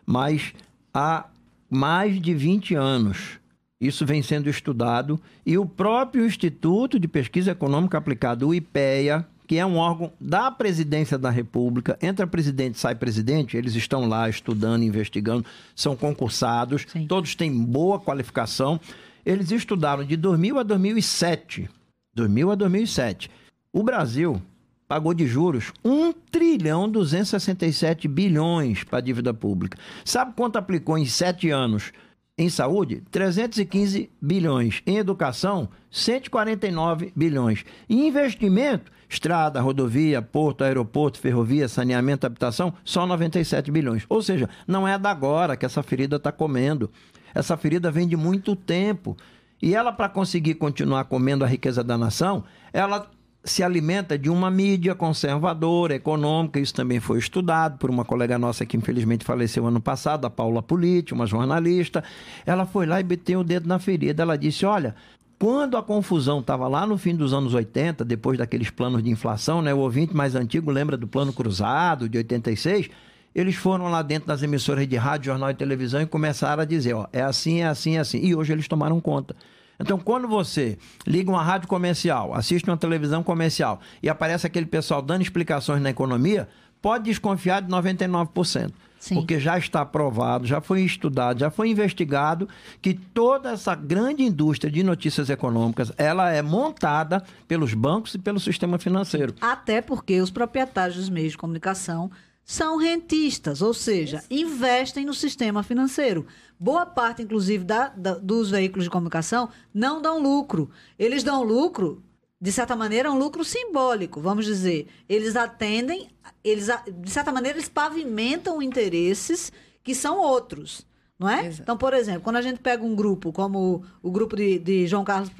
mas 0.08 0.56
há 0.92 1.28
mais 1.70 2.20
de 2.20 2.34
20 2.34 2.74
anos 2.74 3.40
isso 3.80 4.08
vem 4.08 4.24
sendo 4.24 4.50
estudado 4.50 5.22
e 5.46 5.56
o 5.56 5.68
próprio 5.68 6.26
Instituto 6.26 7.00
de 7.00 7.08
Pesquisa 7.08 7.52
Econômica 7.52 7.96
Aplicada, 7.96 8.48
o 8.48 8.52
IPEA, 8.52 9.24
que 9.46 9.60
é 9.60 9.66
um 9.66 9.78
órgão 9.78 10.12
da 10.20 10.50
presidência 10.50 11.16
da 11.16 11.30
República, 11.30 11.96
entra 12.02 12.26
presidente, 12.26 12.80
sai 12.80 12.96
presidente, 12.96 13.56
eles 13.56 13.76
estão 13.76 14.08
lá 14.08 14.28
estudando, 14.28 14.82
investigando, 14.82 15.46
são 15.76 15.96
concursados, 15.96 16.88
Sim. 16.88 17.06
todos 17.06 17.36
têm 17.36 17.54
boa 17.54 18.00
qualificação. 18.00 18.80
Eles 19.26 19.52
estudaram 19.52 20.04
de 20.04 20.16
2000 20.18 20.60
a 20.60 20.64
2007. 20.64 21.70
2000 22.14 22.52
a 22.52 22.56
2007. 22.56 23.30
O 23.72 23.84
Brasil 23.84 24.42
pagou 24.88 25.14
de 25.14 25.26
juros 25.26 25.72
1 25.84 26.14
trilhão 26.30 26.90
267 26.90 28.08
bilhões 28.08 28.84
para 28.84 29.00
a 29.00 29.02
dívida 29.02 29.34
pública. 29.34 29.78
Sabe 30.06 30.34
quanto 30.36 30.58
aplicou 30.58 30.98
em 30.98 31.06
sete 31.06 31.50
anos? 31.50 31.92
Em 32.36 32.50
saúde, 32.50 33.04
315 33.12 34.10
bilhões. 34.20 34.82
Em 34.88 34.98
educação, 34.98 35.70
149 35.92 37.14
bilhões. 37.16 37.64
Em 37.88 38.08
investimento, 38.08 38.92
estrada, 39.08 39.62
rodovia, 39.62 40.20
porto, 40.20 40.64
aeroporto, 40.64 41.20
ferrovia, 41.20 41.68
saneamento, 41.68 42.26
habitação, 42.26 42.74
só 42.84 43.06
97 43.06 43.72
bilhões. 43.72 44.04
Ou 44.10 44.20
seja, 44.20 44.50
não 44.68 44.88
é 44.88 44.98
da 44.98 45.12
agora 45.12 45.56
que 45.56 45.66
essa 45.66 45.84
ferida 45.84 46.16
está 46.16 46.32
comendo. 46.32 46.90
Essa 47.34 47.58
ferida 47.58 47.92
vem 47.92 48.08
de 48.08 48.16
muito 48.16 48.56
tempo. 48.56 49.18
E 49.62 49.74
ela, 49.74 49.92
para 49.92 50.10
conseguir 50.10 50.56
continuar 50.56 51.06
comendo 51.06 51.44
a 51.44 51.48
riqueza 51.48 51.84
da 51.84 51.98
nação, 51.98 52.44
ela 52.72 53.10
se 53.44 53.62
alimenta 53.62 54.18
de 54.18 54.30
uma 54.30 54.50
mídia 54.50 54.96
conservadora, 54.96 55.96
econômica. 55.96 56.60
Isso 56.60 56.74
também 56.74 57.00
foi 57.00 57.20
estudado 57.20 57.78
por 57.78 57.90
uma 57.90 58.06
colega 58.06 58.38
nossa 58.38 58.66
que 58.66 58.78
infelizmente 58.78 59.26
faleceu 59.26 59.66
ano 59.66 59.82
passado, 59.82 60.26
a 60.26 60.30
Paula 60.30 60.62
Politi, 60.62 61.14
uma 61.14 61.26
jornalista. 61.26 62.04
Ela 62.46 62.66
foi 62.66 62.86
lá 62.86 63.00
e 63.00 63.04
meteu 63.04 63.42
o 63.42 63.44
dedo 63.44 63.68
na 63.68 63.80
ferida. 63.80 64.24
Ela 64.24 64.38
disse: 64.38 64.66
Olha, 64.66 64.96
quando 65.38 65.76
a 65.76 65.84
confusão 65.84 66.40
estava 66.40 66.68
lá 66.68 66.88
no 66.88 66.98
fim 66.98 67.16
dos 67.16 67.34
anos 67.34 67.54
80, 67.54 68.06
depois 68.06 68.38
daqueles 68.38 68.70
planos 68.70 69.04
de 69.04 69.10
inflação, 69.10 69.62
né? 69.62 69.74
O 69.74 69.80
ouvinte 69.80 70.16
mais 70.16 70.36
antigo 70.36 70.72
lembra 70.72 70.96
do 70.96 71.08
plano 71.08 71.34
cruzado 71.34 72.08
de 72.08 72.18
86 72.18 72.90
eles 73.36 73.56
foram 73.56 73.90
lá 73.90 74.02
dentro 74.02 74.28
das 74.28 74.44
emissoras 74.44 74.88
de 74.88 74.96
rádio, 74.96 75.28
jornal 75.28 75.50
e 75.50 75.56
televisão 75.56 76.02
e 76.02 76.06
começaram 76.06 76.62
a 76.62 76.66
dizer, 76.66 76.94
ó, 76.94 77.08
é 77.12 77.22
assim, 77.22 77.62
é 77.62 77.68
assim, 77.68 77.98
é 77.98 78.00
assim. 78.00 78.20
E 78.20 78.36
hoje 78.36 78.54
eles 78.54 78.68
tomaram 78.68 79.00
conta. 79.02 79.36
Então, 79.80 79.98
quando 79.98 80.28
você 80.28 80.78
liga 81.06 81.32
uma 81.32 81.44
rádio 81.44 81.68
comercial, 81.68 82.34
assiste 82.34 82.70
uma 82.70 82.78
televisão 82.78 83.24
comercial 83.24 83.82
e 84.02 84.10
aparece 84.10 84.46
aquele 84.46 84.68
pessoal 84.68 85.02
dando 85.02 85.24
explicações 85.24 85.82
na 85.82 85.90
economia, 85.90 86.48
pode 86.82 87.06
desconfiar 87.06 87.62
de 87.62 87.70
99%. 87.70 88.72
Sim. 89.00 89.16
Porque 89.16 89.38
já 89.38 89.58
está 89.58 89.86
provado, 89.86 90.48
já 90.48 90.62
foi 90.62 90.82
estudado, 90.82 91.40
já 91.40 91.52
foi 91.52 91.68
investigado 91.68 92.48
que 92.82 92.94
toda 92.94 93.52
essa 93.52 93.76
grande 93.76 94.24
indústria 94.24 94.72
de 94.72 94.82
notícias 94.82 95.30
econômicas, 95.30 95.92
ela 95.98 96.32
é 96.32 96.42
montada 96.42 97.22
pelos 97.46 97.74
bancos 97.74 98.16
e 98.16 98.20
pelo 98.20 98.40
sistema 98.40 98.80
financeiro. 98.80 99.36
Até 99.42 99.82
porque 99.82 100.22
os 100.22 100.32
proprietários 100.32 100.96
dos 100.96 101.10
meios 101.10 101.34
de 101.34 101.38
comunicação 101.38 102.10
são 102.46 102.78
rentistas, 102.78 103.62
ou 103.62 103.74
seja, 103.74 104.18
Isso. 104.18 104.28
investem 104.46 105.06
no 105.06 105.14
sistema 105.14 105.64
financeiro. 105.64 106.26
Boa 106.60 106.86
parte, 106.86 107.22
inclusive, 107.22 107.64
da, 107.64 107.90
da, 107.90 108.16
dos 108.16 108.50
veículos 108.50 108.84
de 108.84 108.90
comunicação 108.90 109.50
não 109.74 110.02
dão 110.02 110.22
lucro. 110.22 110.70
Eles 111.00 111.24
dão 111.24 111.44
lucro, 111.44 112.04
de 112.40 112.52
certa 112.52 112.76
maneira, 112.76 113.12
um 113.12 113.18
lucro 113.18 113.44
simbólico, 113.44 114.20
vamos 114.20 114.46
dizer. 114.46 114.88
Eles 115.08 115.36
atendem, 115.36 116.10
eles, 116.44 116.68
de 117.00 117.10
certa 117.10 117.32
maneira, 117.32 117.58
eles 117.58 117.70
pavimentam 117.70 118.62
interesses 118.62 119.52
que 119.84 119.96
são 119.96 120.18
outros. 120.20 120.86
Não 121.18 121.30
é? 121.30 121.48
Então, 121.48 121.78
por 121.78 121.94
exemplo, 121.94 122.22
quando 122.22 122.38
a 122.38 122.42
gente 122.42 122.60
pega 122.60 122.84
um 122.84 122.96
grupo 122.96 123.32
como 123.32 123.86
o, 124.02 124.10
o 124.10 124.12
grupo 124.12 124.36
de, 124.36 124.58
de 124.58 124.88
João 124.88 125.04
Carlos 125.04 125.32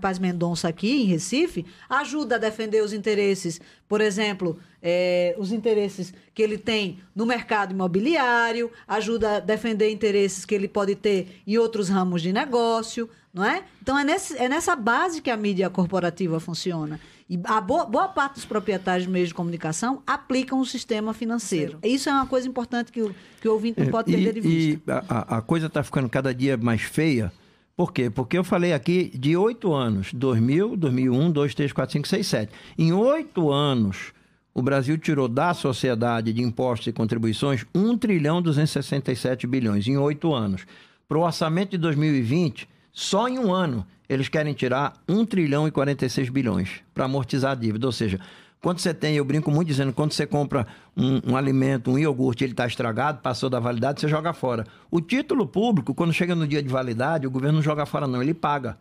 Paz 0.00 0.18
Mendonça 0.18 0.68
aqui 0.68 1.02
em 1.02 1.06
Recife, 1.06 1.64
ajuda 1.88 2.34
a 2.34 2.38
defender 2.38 2.82
os 2.82 2.92
interesses, 2.92 3.60
por 3.88 4.00
exemplo, 4.00 4.58
é, 4.82 5.34
os 5.38 5.52
interesses 5.52 6.12
que 6.34 6.42
ele 6.42 6.58
tem 6.58 6.98
no 7.14 7.24
mercado 7.24 7.72
imobiliário, 7.72 8.70
ajuda 8.88 9.36
a 9.36 9.40
defender 9.40 9.90
interesses 9.90 10.44
que 10.44 10.54
ele 10.54 10.68
pode 10.68 10.96
ter 10.96 11.40
em 11.46 11.56
outros 11.56 11.88
ramos 11.88 12.22
de 12.22 12.32
negócio, 12.32 13.08
não 13.32 13.44
é? 13.44 13.62
Então 13.80 13.96
é, 13.96 14.04
nesse, 14.04 14.36
é 14.36 14.48
nessa 14.48 14.74
base 14.74 15.22
que 15.22 15.30
a 15.30 15.36
mídia 15.36 15.70
corporativa 15.70 16.40
funciona. 16.40 17.00
E 17.30 17.38
a 17.44 17.60
boa, 17.60 17.86
boa 17.86 18.08
parte 18.08 18.34
dos 18.34 18.44
proprietários 18.44 19.06
de 19.06 19.12
meios 19.12 19.28
de 19.28 19.34
comunicação 19.34 20.02
aplicam 20.04 20.58
o 20.58 20.66
sistema 20.66 21.14
financeiro. 21.14 21.78
Isso 21.80 22.08
é 22.08 22.12
uma 22.12 22.26
coisa 22.26 22.48
importante 22.48 22.90
que 22.90 23.00
o, 23.00 23.14
que 23.40 23.46
o 23.46 23.52
ouvinte 23.52 23.78
não 23.78 23.86
é, 23.86 23.90
pode 23.90 24.10
perder 24.10 24.32
de 24.34 24.40
vista. 24.40 24.82
E 24.84 24.90
a, 25.08 25.36
a 25.38 25.40
coisa 25.40 25.68
está 25.68 25.80
ficando 25.84 26.08
cada 26.08 26.34
dia 26.34 26.56
mais 26.56 26.82
feia. 26.82 27.32
Por 27.76 27.92
quê? 27.92 28.10
Porque 28.10 28.36
eu 28.36 28.42
falei 28.42 28.72
aqui 28.72 29.12
de 29.16 29.36
oito 29.36 29.72
anos, 29.72 30.12
2000, 30.12 30.76
2001, 30.76 31.30
2, 31.30 31.54
3, 31.54 31.72
4, 31.72 31.92
5, 31.92 32.08
6, 32.08 32.26
7. 32.26 32.52
Em 32.76 32.92
oito 32.92 33.52
anos, 33.52 34.12
o 34.52 34.60
Brasil 34.60 34.98
tirou 34.98 35.28
da 35.28 35.54
sociedade 35.54 36.32
de 36.32 36.42
impostos 36.42 36.88
e 36.88 36.92
contribuições 36.92 37.64
1 37.72 37.96
trilhão 37.96 38.42
267 38.42 39.46
bilhões 39.46 39.86
em 39.86 39.96
oito 39.96 40.34
anos. 40.34 40.66
Para 41.08 41.16
o 41.16 41.22
orçamento 41.22 41.70
de 41.70 41.78
2020, 41.78 42.68
só 42.92 43.28
em 43.28 43.38
um 43.38 43.54
ano, 43.54 43.86
eles 44.10 44.28
querem 44.28 44.52
tirar 44.52 44.94
1 45.08 45.24
trilhão 45.24 45.68
e 45.68 45.70
46 45.70 46.30
bilhões 46.30 46.82
para 46.92 47.04
amortizar 47.04 47.52
a 47.52 47.54
dívida. 47.54 47.86
Ou 47.86 47.92
seja, 47.92 48.18
quando 48.60 48.80
você 48.80 48.92
tem, 48.92 49.14
eu 49.14 49.24
brinco 49.24 49.52
muito 49.52 49.68
dizendo, 49.68 49.92
quando 49.92 50.12
você 50.12 50.26
compra 50.26 50.66
um, 50.96 51.30
um 51.30 51.36
alimento, 51.36 51.92
um 51.92 51.98
iogurte, 51.98 52.42
ele 52.42 52.52
está 52.52 52.66
estragado, 52.66 53.20
passou 53.20 53.48
da 53.48 53.60
validade, 53.60 54.00
você 54.00 54.08
joga 54.08 54.32
fora. 54.32 54.66
O 54.90 55.00
título 55.00 55.46
público, 55.46 55.94
quando 55.94 56.12
chega 56.12 56.34
no 56.34 56.44
dia 56.44 56.60
de 56.60 56.68
validade, 56.68 57.24
o 57.24 57.30
governo 57.30 57.58
não 57.58 57.62
joga 57.62 57.86
fora, 57.86 58.08
não, 58.08 58.20
ele 58.20 58.34
paga. 58.34 58.76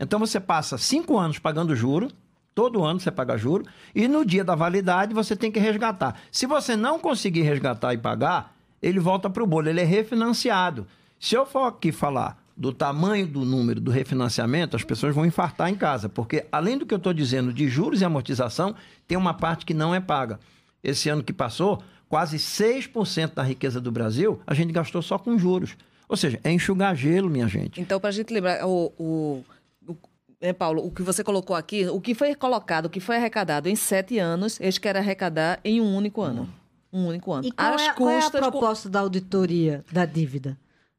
Então 0.00 0.18
você 0.18 0.40
passa 0.40 0.78
cinco 0.78 1.18
anos 1.18 1.38
pagando 1.38 1.76
juro, 1.76 2.08
todo 2.54 2.82
ano 2.82 2.98
você 2.98 3.10
paga 3.10 3.36
juro, 3.36 3.66
e 3.94 4.08
no 4.08 4.24
dia 4.24 4.42
da 4.42 4.54
validade 4.54 5.12
você 5.12 5.36
tem 5.36 5.52
que 5.52 5.60
resgatar. 5.60 6.18
Se 6.32 6.46
você 6.46 6.74
não 6.74 6.98
conseguir 6.98 7.42
resgatar 7.42 7.92
e 7.92 7.98
pagar, 7.98 8.56
ele 8.80 8.98
volta 8.98 9.28
para 9.28 9.42
o 9.42 9.46
bolo, 9.46 9.68
ele 9.68 9.82
é 9.82 9.84
refinanciado. 9.84 10.86
Se 11.20 11.34
eu 11.34 11.44
for 11.44 11.66
aqui 11.66 11.92
falar 11.92 12.42
do 12.56 12.72
tamanho 12.72 13.26
do 13.26 13.44
número 13.44 13.80
do 13.80 13.90
refinanciamento, 13.90 14.76
as 14.76 14.84
pessoas 14.84 15.14
vão 15.14 15.26
infartar 15.26 15.68
em 15.68 15.74
casa, 15.74 16.08
porque 16.08 16.46
além 16.52 16.78
do 16.78 16.86
que 16.86 16.94
eu 16.94 16.98
estou 16.98 17.12
dizendo 17.12 17.52
de 17.52 17.68
juros 17.68 18.00
e 18.00 18.04
amortização, 18.04 18.74
tem 19.08 19.18
uma 19.18 19.34
parte 19.34 19.66
que 19.66 19.74
não 19.74 19.94
é 19.94 20.00
paga. 20.00 20.38
Esse 20.82 21.08
ano 21.08 21.22
que 21.22 21.32
passou, 21.32 21.82
quase 22.08 22.36
6% 22.36 23.34
da 23.34 23.42
riqueza 23.42 23.80
do 23.80 23.90
Brasil 23.90 24.40
a 24.46 24.54
gente 24.54 24.72
gastou 24.72 25.02
só 25.02 25.18
com 25.18 25.36
juros. 25.36 25.76
Ou 26.08 26.16
seja, 26.16 26.38
é 26.44 26.52
enxugar 26.52 26.94
gelo, 26.94 27.28
minha 27.28 27.48
gente. 27.48 27.80
Então, 27.80 27.98
para 27.98 28.10
a 28.10 28.12
gente 28.12 28.32
lembrar, 28.32 28.64
o, 28.66 28.92
o, 28.98 29.44
o 29.88 29.96
né, 30.40 30.52
Paulo, 30.52 30.86
o 30.86 30.90
que 30.90 31.02
você 31.02 31.24
colocou 31.24 31.56
aqui, 31.56 31.88
o 31.88 32.00
que 32.00 32.14
foi 32.14 32.34
colocado, 32.34 32.86
o 32.86 32.90
que 32.90 33.00
foi 33.00 33.16
arrecadado 33.16 33.68
em 33.68 33.74
sete 33.74 34.18
anos, 34.18 34.60
eles 34.60 34.78
querem 34.78 35.00
arrecadar 35.00 35.58
em 35.64 35.80
um 35.80 35.96
único 35.96 36.20
ano. 36.20 36.48
Um 36.92 37.06
único 37.06 37.32
ano. 37.32 37.48
E 37.48 37.50
qual, 37.50 37.74
é, 37.74 37.92
qual 37.94 38.10
é 38.10 38.24
a 38.24 38.30
proposta 38.30 38.88
da 38.88 39.00
auditoria 39.00 39.84
da 39.90 40.04
dívida? 40.04 40.56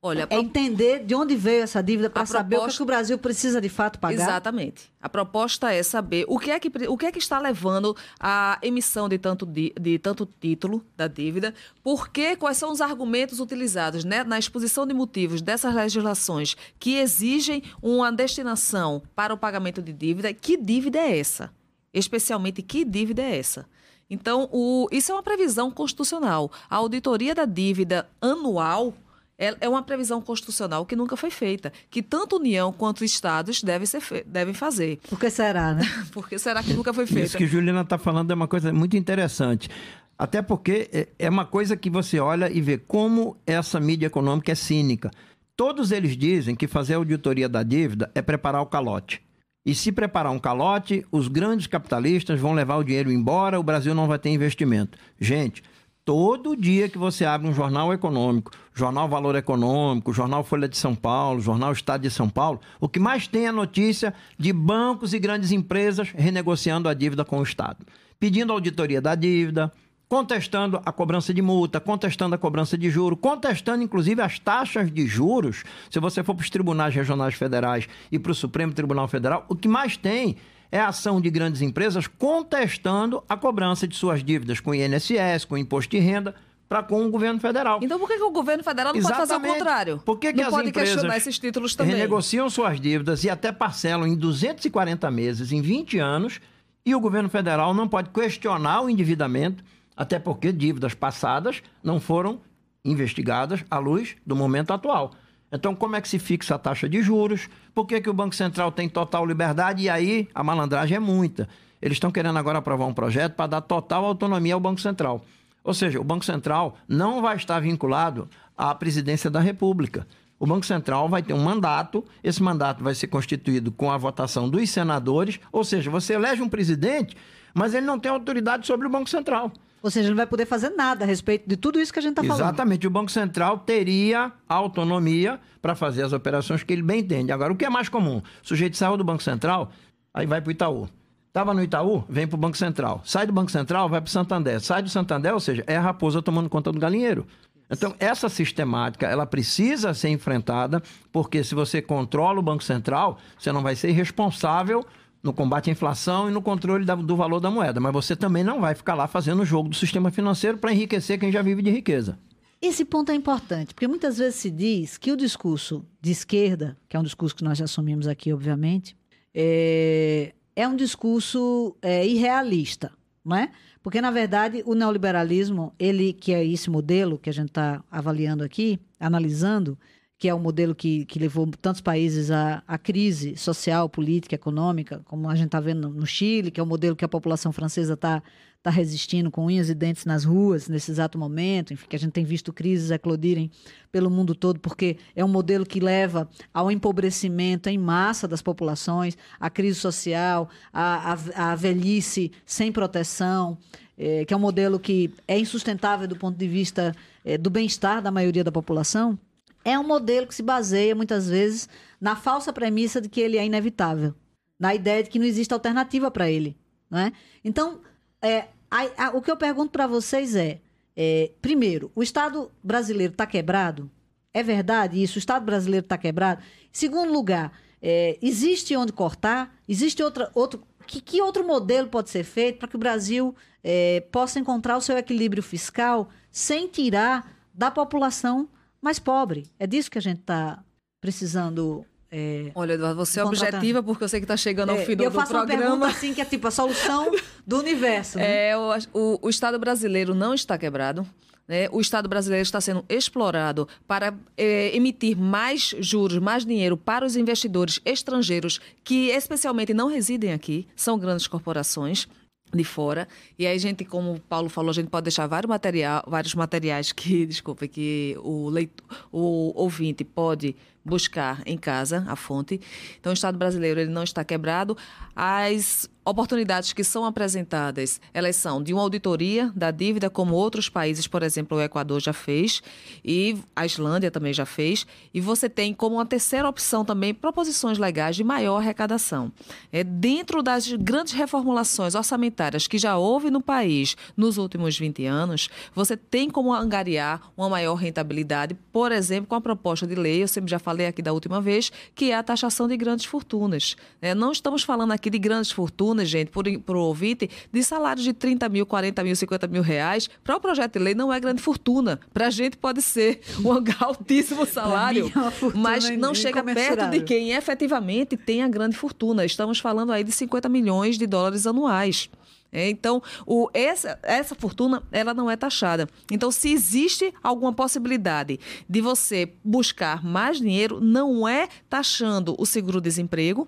Olha, 0.08 0.28
é 0.30 0.38
entender 0.38 1.04
de 1.04 1.16
onde 1.16 1.36
veio 1.36 1.64
essa 1.64 1.82
dívida 1.82 2.12
para 2.12 2.28
saber 2.28 2.58
proposta... 2.58 2.76
o 2.76 2.78
que, 2.78 2.84
o 2.84 2.86
Brasil 2.86 3.18
precisa 3.18 3.60
de 3.60 3.70
fato 3.70 3.98
pagar. 3.98 4.22
Exatamente. 4.22 4.94
A 5.02 5.10
proposta 5.10 5.74
é 5.74 5.82
saber 5.82 6.26
o 6.28 6.38
que 6.38 6.52
é 6.52 6.60
que, 6.60 6.72
o 6.88 6.96
que, 6.96 7.08
é 7.08 7.12
que 7.12 7.18
está 7.18 7.40
levando 7.40 7.98
à 8.20 8.60
emissão 8.62 9.10
de 9.10 9.18
tanto, 9.18 9.48
de, 9.48 9.74
de 9.82 9.98
tanto 9.98 10.30
título 10.40 10.86
da 10.96 11.08
dívida, 11.08 11.56
por 11.82 12.10
que, 12.10 12.36
quais 12.36 12.56
são 12.56 12.72
os 12.72 12.82
argumentos 12.82 13.40
utilizados 13.40 14.06
né, 14.06 14.24
na 14.24 14.38
exposição 14.38 14.86
de 14.86 14.94
motivos 14.94 15.42
dessas 15.42 15.74
legislações 15.74 16.56
que 16.78 16.98
exigem 16.98 17.64
uma 17.82 18.12
destinação 18.12 19.02
para 19.16 19.34
o 19.34 19.38
pagamento 19.40 19.82
de 19.82 19.92
dívida. 19.92 20.32
Que 20.32 20.56
dívida 20.56 21.00
é 21.00 21.18
essa? 21.18 21.52
Especialmente, 21.92 22.62
que 22.62 22.86
dívida 22.86 23.24
é 23.24 23.40
essa? 23.40 23.66
Então, 24.08 24.48
o, 24.52 24.88
isso 24.92 25.12
é 25.12 25.16
uma 25.16 25.24
previsão 25.24 25.72
constitucional. 25.72 26.52
A 26.70 26.76
auditoria 26.76 27.34
da 27.34 27.46
dívida 27.46 28.08
anual 28.22 28.94
é, 29.38 29.56
é 29.62 29.70
uma 29.70 29.84
previsão 29.84 30.22
constitucional 30.22 30.86
que 30.86 30.96
nunca 30.96 31.18
foi 31.18 31.30
feita, 31.30 31.72
que 31.90 32.02
tanto 32.02 32.38
União 32.38 32.72
quanto 32.72 33.04
Estados 33.04 33.62
devem, 33.62 33.86
ser 33.86 34.02
devem 34.26 34.54
fazer. 34.54 35.00
Por 35.10 35.20
que 35.20 35.30
será, 35.30 35.74
né? 35.74 35.84
Por 36.12 36.28
que 36.28 36.38
será 36.38 36.64
que 36.64 36.74
nunca 36.74 36.94
foi 36.94 37.06
feita? 37.06 37.28
Isso 37.28 37.38
que 37.38 37.48
Juliana 37.48 37.82
está 37.82 37.98
falando 37.98 38.32
é 38.32 38.34
uma 38.34 38.48
coisa 38.48 38.72
muito 38.72 38.96
interessante. 38.96 39.70
Até 40.18 40.42
porque 40.42 40.90
é, 40.94 41.08
é 41.20 41.30
uma 41.30 41.46
coisa 41.46 41.76
que 41.76 41.90
você 41.90 42.20
olha 42.20 42.50
e 42.50 42.62
vê 42.62 42.78
como 42.78 43.38
essa 43.46 43.80
mídia 43.80 44.08
econômica 44.08 44.52
é 44.52 44.56
cínica. 44.56 45.12
Todos 45.58 45.92
eles 45.92 46.16
dizem 46.18 46.56
que 46.56 46.68
fazer 46.68 46.94
a 46.94 46.98
auditoria 46.98 47.50
da 47.50 47.64
dívida 47.64 48.10
é 48.16 48.22
preparar 48.22 48.62
o 48.62 48.66
calote. 48.66 49.22
E 49.66 49.74
se 49.74 49.92
preparar 49.92 50.32
um 50.32 50.40
calote, 50.40 51.04
os 51.12 51.28
grandes 51.28 51.66
capitalistas 51.66 52.40
vão 52.40 52.54
levar 52.54 52.76
o 52.76 52.84
dinheiro 52.84 53.12
embora, 53.12 53.60
o 53.60 53.64
Brasil 53.64 53.96
não 53.96 54.08
vai 54.08 54.20
ter 54.20 54.30
investimento. 54.30 54.98
Gente, 55.20 55.64
Todo 56.06 56.56
dia 56.56 56.88
que 56.88 57.00
você 57.00 57.26
abre 57.26 57.48
um 57.48 57.54
jornal 57.54 57.92
econômico, 57.92 58.52
jornal 58.76 59.10
Valor 59.10 59.36
Econômico, 59.36 60.14
jornal 60.14 60.44
Folha 60.44 60.70
de 60.70 60.78
São 60.78 60.94
Paulo, 60.94 61.42
jornal 61.42 61.72
Estado 61.72 62.04
de 62.04 62.12
São 62.12 62.30
Paulo, 62.30 62.62
o 62.80 62.88
que 62.88 63.00
mais 63.00 63.28
tem 63.28 63.48
é 63.48 63.52
notícia 63.52 64.14
de 64.38 64.54
bancos 64.54 65.16
e 65.16 65.20
grandes 65.20 65.52
empresas 65.52 66.12
renegociando 66.16 66.88
a 66.88 66.94
dívida 66.94 67.26
com 67.26 67.40
o 67.40 67.44
Estado, 67.44 67.84
pedindo 68.20 68.54
auditoria 68.54 69.02
da 69.02 69.16
dívida, 69.16 69.72
contestando 70.08 70.80
a 70.86 70.92
cobrança 70.92 71.34
de 71.34 71.42
multa, 71.42 71.80
contestando 71.80 72.36
a 72.36 72.38
cobrança 72.38 72.78
de 72.78 72.88
juros, 72.92 73.18
contestando 73.20 73.84
inclusive 73.84 74.22
as 74.22 74.38
taxas 74.38 74.92
de 74.92 75.08
juros. 75.08 75.64
Se 75.90 76.00
você 76.00 76.24
for 76.24 76.36
para 76.36 76.44
os 76.44 76.52
tribunais 76.52 76.94
regionais 76.94 77.34
federais 77.34 77.90
e 78.12 78.20
para 78.20 78.32
o 78.32 78.36
Supremo 78.36 78.74
Tribunal 78.74 79.08
Federal, 79.08 79.44
o 79.50 79.56
que 79.56 79.68
mais 79.68 79.98
tem 79.98 80.38
é 80.72 80.80
a 80.80 80.88
ação 80.88 81.22
de 81.22 81.30
grandes 81.30 81.62
empresas 81.62 82.08
contestando 82.08 83.24
a 83.28 83.38
cobrança 83.38 83.88
de 83.88 83.96
suas 83.96 84.24
dívidas 84.24 84.60
com 84.60 84.72
o 84.72 84.76
INSS, 84.76 85.46
com 85.46 85.56
o 85.56 85.58
imposto 85.58 85.92
de 85.92 86.00
renda, 86.00 86.36
para 86.68 86.82
com 86.82 87.06
o 87.06 87.12
governo 87.12 87.40
federal. 87.40 87.80
Então 87.82 88.00
por 88.00 88.08
que, 88.08 88.18
que 88.18 88.24
o 88.24 88.32
governo 88.32 88.64
federal 88.64 88.94
não 88.94 89.00
Exatamente. 89.00 89.28
pode 89.28 89.40
fazer 89.40 89.50
o 89.50 89.54
contrário? 89.54 90.02
Por 90.04 90.18
que, 90.18 90.34
que 90.34 90.40
não 90.40 90.48
as 90.48 90.54
pode 90.54 90.70
empresas 90.70 90.94
questionar 90.94 91.18
esses 91.18 91.40
títulos 91.40 91.76
também? 91.76 91.96
renegociam 91.96 92.50
suas 92.50 92.80
dívidas 92.80 93.24
e 93.24 93.30
até 93.30 93.52
parcelam 93.52 94.08
em 94.08 94.16
240 94.16 95.12
meses, 95.12 95.52
em 95.52 95.62
20 95.62 96.00
anos, 96.00 96.40
e 96.86 96.94
o 96.96 97.00
governo 97.00 97.30
federal 97.30 97.74
não 97.74 97.88
pode 97.88 98.10
questionar 98.10 98.82
o 98.82 98.90
endividamento, 98.90 99.64
até 99.96 100.20
porque 100.20 100.52
dívidas 100.52 100.94
passadas 100.94 101.62
não 101.84 102.00
foram 102.00 102.42
investigadas 102.84 103.64
à 103.70 103.78
luz 103.80 104.16
do 104.26 104.36
momento 104.36 104.72
atual. 104.72 105.12
Então, 105.52 105.76
como 105.76 105.96
é 105.96 106.02
que 106.02 106.10
se 106.10 106.20
fixa 106.20 106.56
a 106.56 106.60
taxa 106.60 106.90
de 106.90 107.02
juros? 107.02 107.48
Por 107.74 107.86
que, 107.86 108.02
que 108.02 108.10
o 108.10 108.14
Banco 108.14 108.36
Central 108.36 108.72
tem 108.72 108.90
total 108.90 109.26
liberdade? 109.26 109.84
E 109.84 109.90
aí 109.90 110.28
a 110.34 110.44
malandragem 110.44 110.98
é 110.98 111.00
muita. 111.00 111.48
Eles 111.82 111.98
estão 111.98 112.12
querendo 112.12 112.38
agora 112.38 112.60
aprovar 112.60 112.86
um 112.86 112.94
projeto 112.94 113.34
para 113.34 113.48
dar 113.48 113.62
total 113.62 114.06
autonomia 114.06 114.54
ao 114.54 114.60
Banco 114.60 114.82
Central. 114.82 115.24
Ou 115.64 115.74
seja, 115.74 116.00
o 116.00 116.04
Banco 116.04 116.26
Central 116.26 116.78
não 116.88 117.22
vai 117.22 117.36
estar 117.36 117.60
vinculado 117.60 118.30
à 118.58 118.74
presidência 118.74 119.30
da 119.30 119.40
República. 119.40 120.08
O 120.38 120.46
Banco 120.46 120.66
Central 120.66 121.08
vai 121.08 121.24
ter 121.24 121.34
um 121.34 121.44
mandato, 121.44 122.04
esse 122.24 122.44
mandato 122.44 122.84
vai 122.84 122.94
ser 122.94 123.08
constituído 123.08 123.72
com 123.72 123.90
a 123.90 123.98
votação 123.98 124.50
dos 124.50 124.70
senadores, 124.70 125.40
ou 125.52 125.64
seja, 125.64 125.90
você 125.90 126.14
elege 126.14 126.42
um 126.42 126.50
presidente, 126.50 127.16
mas 127.54 127.74
ele 127.74 127.86
não 127.86 127.98
tem 127.98 128.12
autoridade 128.12 128.68
sobre 128.68 128.86
o 128.86 128.90
Banco 128.90 129.10
Central. 129.10 129.52
Ou 129.86 129.92
seja, 129.92 130.10
não 130.10 130.16
vai 130.16 130.26
poder 130.26 130.48
fazer 130.48 130.72
nada 130.72 131.06
a 131.06 131.08
respeito 131.08 131.48
de 131.48 131.56
tudo 131.56 131.80
isso 131.80 131.94
que 131.94 132.00
a 132.00 132.02
gente 132.02 132.14
está 132.14 132.24
falando. 132.24 132.42
Exatamente. 132.42 132.88
O 132.88 132.90
Banco 132.90 133.12
Central 133.12 133.60
teria 133.60 134.32
autonomia 134.50 135.40
para 135.62 135.76
fazer 135.76 136.02
as 136.02 136.12
operações 136.12 136.64
que 136.64 136.74
ele 136.74 136.82
bem 136.82 137.02
entende. 137.02 137.32
Agora, 137.32 137.54
o 137.54 137.56
que 137.56 137.64
é 137.64 137.70
mais 137.70 137.88
comum? 137.88 138.18
O 138.18 138.48
sujeito 138.48 138.76
saiu 138.76 138.98
do 138.98 139.04
Banco 139.04 139.22
Central, 139.22 139.72
aí 140.12 140.26
vai 140.26 140.42
para 140.42 140.50
o 140.50 140.52
Itaú. 140.52 140.90
Estava 141.28 141.54
no 141.54 141.62
Itaú, 141.62 142.04
vem 142.10 142.26
para 142.26 142.36
o 142.36 142.40
Banco 142.40 142.58
Central. 142.58 143.00
Sai 143.06 143.28
do 143.28 143.34
Banco 143.34 143.52
Central, 143.52 143.88
vai 143.88 144.02
para 144.02 144.08
o 144.08 144.12
Santander. 144.12 144.60
Sai 144.60 144.82
do 144.82 144.90
Santander, 144.90 145.36
ou 145.36 145.40
seja, 145.40 145.64
é 145.68 145.78
a 145.78 145.82
raposa 145.82 146.20
tomando 146.20 146.50
conta 146.50 146.72
do 146.72 146.80
galinheiro. 146.80 147.28
Então, 147.70 147.94
essa 148.00 148.28
sistemática, 148.28 149.06
ela 149.06 149.28
precisa 149.28 149.94
ser 149.94 150.10
enfrentada, 150.10 150.82
porque 151.12 151.44
se 151.44 151.54
você 151.54 151.80
controla 151.80 152.40
o 152.40 152.42
Banco 152.42 152.64
Central, 152.64 153.20
você 153.38 153.52
não 153.52 153.62
vai 153.62 153.76
ser 153.76 153.92
responsável 153.92 154.84
no 155.26 155.34
combate 155.34 155.70
à 155.70 155.74
inflação 155.74 156.30
e 156.30 156.32
no 156.32 156.42
controle 156.42 156.86
da, 156.86 156.94
do 156.94 157.16
valor 157.16 157.40
da 157.40 157.50
moeda. 157.50 157.80
Mas 157.80 157.92
você 157.92 158.16
também 158.16 158.44
não 158.44 158.62
vai 158.62 158.76
ficar 158.76 158.94
lá 158.94 159.08
fazendo 159.08 159.42
o 159.42 159.46
jogo 159.46 159.68
do 159.68 159.76
sistema 159.76 160.12
financeiro 160.12 160.60
para 160.60 160.72
enriquecer 160.72 161.20
quem 161.20 161.32
já 161.32 161.42
vive 161.42 161.64
de 161.64 161.72
riqueza. 161.72 162.20
Esse 162.62 162.86
ponto 162.86 163.12
é 163.12 163.16
importante, 163.16 163.74
porque 163.74 163.88
muitas 163.88 164.18
vezes 164.18 164.36
se 164.36 164.52
diz 164.52 164.98
que 164.98 165.12
o 165.12 165.18
discurso 165.18 165.84
de 166.00 166.12
esquerda, 166.12 166.78
que 166.88 166.96
é 166.96 167.00
um 167.00 167.04
discurso 167.04 167.36
que 167.36 167.44
nós 167.44 167.58
já 167.58 167.66
assumimos 167.66 168.08
aqui, 168.08 168.32
obviamente, 168.32 168.96
é, 169.34 170.34
é 170.56 170.68
um 170.68 170.76
discurso 170.76 171.76
é, 171.82 172.08
irrealista, 172.08 172.92
não 173.24 173.36
é? 173.36 173.50
Porque, 173.84 174.02
na 174.02 174.10
verdade, 174.10 174.64
o 174.66 174.74
neoliberalismo, 174.74 175.74
ele 175.78 176.14
que 176.14 176.34
é 176.34 176.44
esse 176.44 176.70
modelo 176.70 177.20
que 177.20 177.30
a 177.30 177.34
gente 177.34 177.50
está 177.50 177.84
avaliando 177.92 178.44
aqui, 178.44 178.80
analisando, 179.00 179.78
que 180.18 180.30
é 180.30 180.34
o 180.34 180.38
um 180.38 180.40
modelo 180.40 180.74
que, 180.74 181.06
que 181.06 181.20
levou 181.20 181.48
tantos 181.62 181.82
países 181.82 182.32
à, 182.32 182.64
à 182.68 182.78
crise 182.78 183.36
social, 183.36 183.90
política, 183.90 184.36
econômica, 184.36 185.02
como 185.06 185.30
a 185.30 185.36
gente 185.36 185.48
está 185.48 185.60
vendo 185.60 185.90
no 185.90 186.06
Chile, 186.06 186.52
que 186.52 186.60
é 186.60 186.64
o 186.64 186.66
um 186.66 186.70
modelo 186.70 186.96
que 186.96 187.04
a 187.04 187.10
população 187.10 187.52
francesa 187.52 187.94
está 187.94 188.24
tá 188.64 188.72
resistindo 188.72 189.30
com 189.30 189.46
unhas 189.46 189.70
e 189.70 189.76
dentes 189.76 190.06
nas 190.06 190.24
ruas 190.24 190.68
nesse 190.68 190.90
exato 190.90 191.20
momento, 191.20 191.72
enfim, 191.72 191.86
que 191.88 191.96
a 191.96 192.00
gente 192.00 192.14
tem 192.14 192.24
visto 192.24 192.52
crises 192.52 192.90
eclodirem 192.90 193.52
pelo 193.92 194.10
mundo 194.10 194.34
todo, 194.34 194.60
porque 194.60 194.98
é 195.16 195.24
um 195.24 195.28
modelo 195.28 195.66
que 195.66 195.80
leva 195.80 196.28
ao 196.52 196.72
empobrecimento 196.72 197.70
em 197.70 197.78
massa 197.78 198.28
das 198.28 198.42
populações, 198.42 199.16
à 199.40 199.52
crise 199.52 199.80
social, 199.80 200.50
à, 200.74 201.14
à, 201.14 201.52
à 201.52 201.56
velhice 201.56 202.32
sem 202.44 202.72
proteção, 202.72 203.56
é, 203.98 204.26
que 204.26 204.34
é 204.34 204.38
um 204.38 204.40
modelo 204.40 204.80
que 204.80 205.14
é 205.28 205.38
insustentável 205.38 206.08
do 206.08 206.16
ponto 206.16 206.36
de 206.36 206.48
vista 206.48 206.92
é, 207.24 207.38
do 207.38 207.52
bem-estar 207.52 208.02
da 208.02 208.10
maioria 208.10 208.44
da 208.44 208.52
população 208.52 209.20
é 209.66 209.78
um 209.78 209.84
modelo 209.84 210.28
que 210.28 210.36
se 210.36 210.44
baseia 210.44 210.96
muitas 210.96 211.28
vezes 211.28 211.68
na 212.00 212.16
falsa 212.16 212.54
premissa 212.54 213.02
de 213.02 213.10
que 213.10 213.20
ele 213.20 213.38
é 213.38 213.46
inevitável, 213.46 214.14
na 214.60 214.76
ideia 214.76 215.04
de 215.04 215.10
que 215.10 215.18
não 215.18 215.26
existe 215.26 215.54
alternativa 215.54 216.12
para 216.12 216.30
ele, 216.30 216.56
né? 216.90 217.12
Então, 217.44 217.82
é, 218.22 218.46
a, 218.70 219.08
a, 219.08 219.10
o 219.10 219.22
que 219.22 219.32
eu 219.32 219.36
pergunto 219.36 219.72
para 219.72 219.88
vocês 219.88 220.36
é, 220.36 220.62
é, 220.96 221.32
primeiro, 221.42 221.92
o 221.96 222.04
Estado 222.04 222.52
brasileiro 222.64 223.12
está 223.12 223.26
quebrado? 223.26 223.90
É 224.32 224.44
verdade 224.44 225.02
isso? 225.02 225.16
O 225.16 225.20
Estado 225.20 225.44
brasileiro 225.44 225.86
está 225.86 225.98
quebrado? 225.98 226.44
Segundo 226.72 227.12
lugar, 227.12 227.52
é, 227.82 228.18
existe 228.22 228.76
onde 228.76 228.94
cortar? 228.94 229.56
Existe 229.68 230.04
outra, 230.04 230.30
outro 230.36 230.62
que, 230.86 231.02
que 231.02 231.22
outro 231.22 231.46
modelo 231.46 231.88
pode 231.88 232.10
ser 232.10 232.24
feito 232.24 232.60
para 232.60 232.68
que 232.68 232.76
o 232.76 232.80
Brasil 232.80 233.36
é, 233.64 234.02
possa 234.12 234.40
encontrar 234.40 234.78
o 234.78 234.82
seu 234.82 234.98
equilíbrio 234.98 235.42
fiscal 235.42 236.10
sem 236.32 236.68
tirar 236.68 237.34
da 237.54 237.72
população 237.72 238.48
mais 238.82 239.00
pobre. 239.00 239.46
É 239.60 239.66
disso 239.66 239.90
que 239.90 239.98
a 239.98 240.02
gente 240.02 240.20
está 240.20 240.64
precisando. 241.02 241.86
É, 242.12 242.52
Olha, 242.56 242.74
Eduardo, 242.74 242.98
você 242.98 243.20
é 243.20 243.24
objetiva 243.24 243.84
porque 243.84 244.04
eu 244.04 244.10
sei 244.10 244.20
que 244.20 244.26
está 244.26 244.38
chegando 244.38 244.70
ao 244.70 244.78
é, 244.78 244.86
fim 244.86 244.96
do, 244.96 245.04
eu 245.04 245.12
faço 245.12 245.34
do 245.34 245.38
programa. 245.40 245.62
Uma 245.62 245.70
pergunta 245.72 245.88
assim 245.88 246.14
que 246.14 246.22
é 246.22 246.26
tipo 246.26 246.48
a 246.48 246.52
solução 246.52 247.12
do 247.46 247.60
universo. 247.60 248.18
Né? 248.18 248.50
É, 248.50 248.58
o, 248.58 248.70
o, 248.94 249.20
o 249.24 249.30
Estado 249.30 249.60
brasileiro 249.60 250.14
não 250.14 250.34
está 250.34 250.58
quebrado. 250.58 251.06
Né? 251.48 251.68
O 251.72 251.80
Estado 251.80 252.10
brasileiro 252.10 252.44
está 252.44 252.60
sendo 252.60 252.84
explorado 252.90 253.68
para 253.88 254.14
é, 254.38 254.76
emitir 254.76 255.18
mais 255.18 255.76
juros, 255.80 256.18
mais 256.18 256.46
dinheiro 256.46 256.76
para 256.76 257.06
os 257.06 257.16
investidores 257.16 257.80
estrangeiros 257.86 258.60
que 258.84 259.10
especialmente 259.10 259.74
não 259.74 259.88
residem 259.88 260.34
aqui, 260.34 260.68
são 260.76 260.98
grandes 260.98 261.28
corporações 261.28 262.08
de 262.56 262.64
fora. 262.64 263.08
E 263.38 263.46
aí, 263.46 263.56
a 263.56 263.60
gente, 263.60 263.86
como 263.86 264.14
o 264.14 264.20
Paulo 264.20 264.50
falou, 264.50 264.72
a 264.72 264.74
gente 264.74 264.90
pode 264.90 265.06
deixar 265.06 265.28
vários, 265.28 265.50
material, 265.50 266.04
vários 266.08 266.36
materiais 266.36 266.92
que, 266.92 267.26
desculpa, 267.26 267.68
que 267.68 268.16
o, 268.24 268.50
leitor, 268.50 268.86
o 269.12 269.52
ouvinte 269.56 270.04
pode 270.04 270.56
buscar 270.86 271.42
em 271.46 271.58
casa 271.58 272.06
a 272.08 272.16
fonte. 272.16 272.62
Então, 273.00 273.12
o 273.12 273.14
Estado 273.14 273.38
brasileiro 273.38 273.80
ele 273.80 273.90
não 273.90 274.04
está 274.04 274.24
quebrado. 274.24 274.78
As 275.16 275.90
oportunidades 276.06 276.72
que 276.72 276.84
são 276.84 277.04
apresentadas, 277.04 278.00
elas 278.14 278.36
são 278.36 278.62
de 278.62 278.72
uma 278.72 278.84
auditoria 278.84 279.52
da 279.56 279.72
dívida, 279.72 280.08
como 280.08 280.36
outros 280.36 280.70
países, 280.70 281.08
por 281.08 281.24
exemplo, 281.24 281.58
o 281.58 281.62
Equador 281.62 282.00
já 282.00 282.14
fez, 282.14 282.62
e 283.04 283.36
a 283.56 283.66
Islândia 283.66 284.12
também 284.12 284.32
já 284.32 284.46
fez, 284.46 284.86
e 285.12 285.20
você 285.20 285.50
tem 285.50 285.74
como 285.74 285.96
uma 285.96 286.06
terceira 286.06 286.48
opção 286.48 286.86
também 286.86 287.14
proposições 287.14 287.80
legais 287.80 288.16
de 288.16 288.24
maior 288.24 288.58
arrecadação. 288.58 289.32
É 289.72 289.84
dentro 289.84 290.44
das 290.44 290.72
grandes 290.74 291.14
reformulações 291.14 291.96
orçamentárias 291.96 292.68
que 292.68 292.78
já 292.78 292.98
houve 292.98 293.32
no 293.32 293.42
país 293.42 293.98
nos 294.16 294.38
últimos 294.38 294.78
20 294.78 295.06
anos, 295.08 295.50
você 295.74 295.98
tem 295.98 296.30
como 296.30 296.54
angariar 296.54 297.32
uma 297.36 297.50
maior 297.50 297.74
rentabilidade, 297.76 298.56
por 298.72 298.92
exemplo, 298.92 299.28
com 299.28 299.36
a 299.36 299.42
proposta 299.42 299.88
de 299.88 299.96
lei, 299.96 300.22
eu 300.22 300.28
sempre 300.28 300.52
já 300.52 300.60
falei 300.60 300.75
aqui 300.84 301.02
da 301.02 301.14
última 301.14 301.40
vez, 301.40 301.72
que 301.94 302.12
é 302.12 302.16
a 302.16 302.24
taxação 302.24 302.68
de 302.68 302.76
grandes 302.76 303.06
fortunas. 303.06 303.76
É, 304.02 304.14
não 304.14 304.32
estamos 304.32 304.64
falando 304.64 304.92
aqui 304.92 305.10
de 305.10 305.18
grandes 305.18 305.52
fortunas 305.52 306.10
gente, 306.10 306.32
por, 306.32 306.46
por 306.62 306.76
ouvinte, 306.76 307.30
de 307.52 307.64
salários 307.64 308.04
de 308.04 308.14
30 308.14 308.50
mil, 308.50 308.66
40 308.66 309.04
mil, 309.04 309.16
50 309.16 309.48
mil 309.48 309.62
reais, 309.62 310.10
para 310.24 310.36
o 310.36 310.40
projeto 310.40 310.74
de 310.74 310.80
lei 310.80 310.96
não 310.96 311.14
é 311.14 311.20
grande 311.20 311.42
fortuna. 311.42 312.00
Para 312.14 312.28
a 312.28 312.30
gente 312.30 312.58
pode 312.58 312.82
ser 312.82 313.22
um 313.44 313.52
altíssimo 313.80 314.46
salário, 314.46 315.08
é 315.08 315.58
mas 315.58 315.90
não 315.98 316.14
chega 316.14 316.44
perto 316.44 316.90
de 316.90 317.02
quem 317.02 317.32
efetivamente 317.32 318.18
tem 318.18 318.44
a 318.44 318.48
grande 318.48 318.76
fortuna. 318.76 319.24
Estamos 319.26 319.60
falando 319.60 319.92
aí 319.92 320.04
de 320.04 320.12
50 320.12 320.50
milhões 320.50 320.98
de 320.98 321.08
dólares 321.08 321.48
anuais. 321.48 322.10
É, 322.56 322.70
então, 322.70 323.04
o, 323.26 323.50
essa, 323.54 324.00
essa 324.02 324.34
fortuna 324.34 324.82
ela 324.90 325.14
não 325.14 325.30
é 325.30 325.36
taxada. 325.36 325.90
Então, 326.10 326.32
se 326.32 326.54
existe 326.54 327.14
alguma 327.22 327.52
possibilidade 327.52 328.40
de 328.70 328.80
você 328.80 329.34
buscar 329.44 330.02
mais 330.02 330.38
dinheiro, 330.38 330.80
não 330.80 331.28
é 331.28 331.50
taxando 331.70 332.34
o 332.40 332.46
seguro-desemprego, 332.46 333.46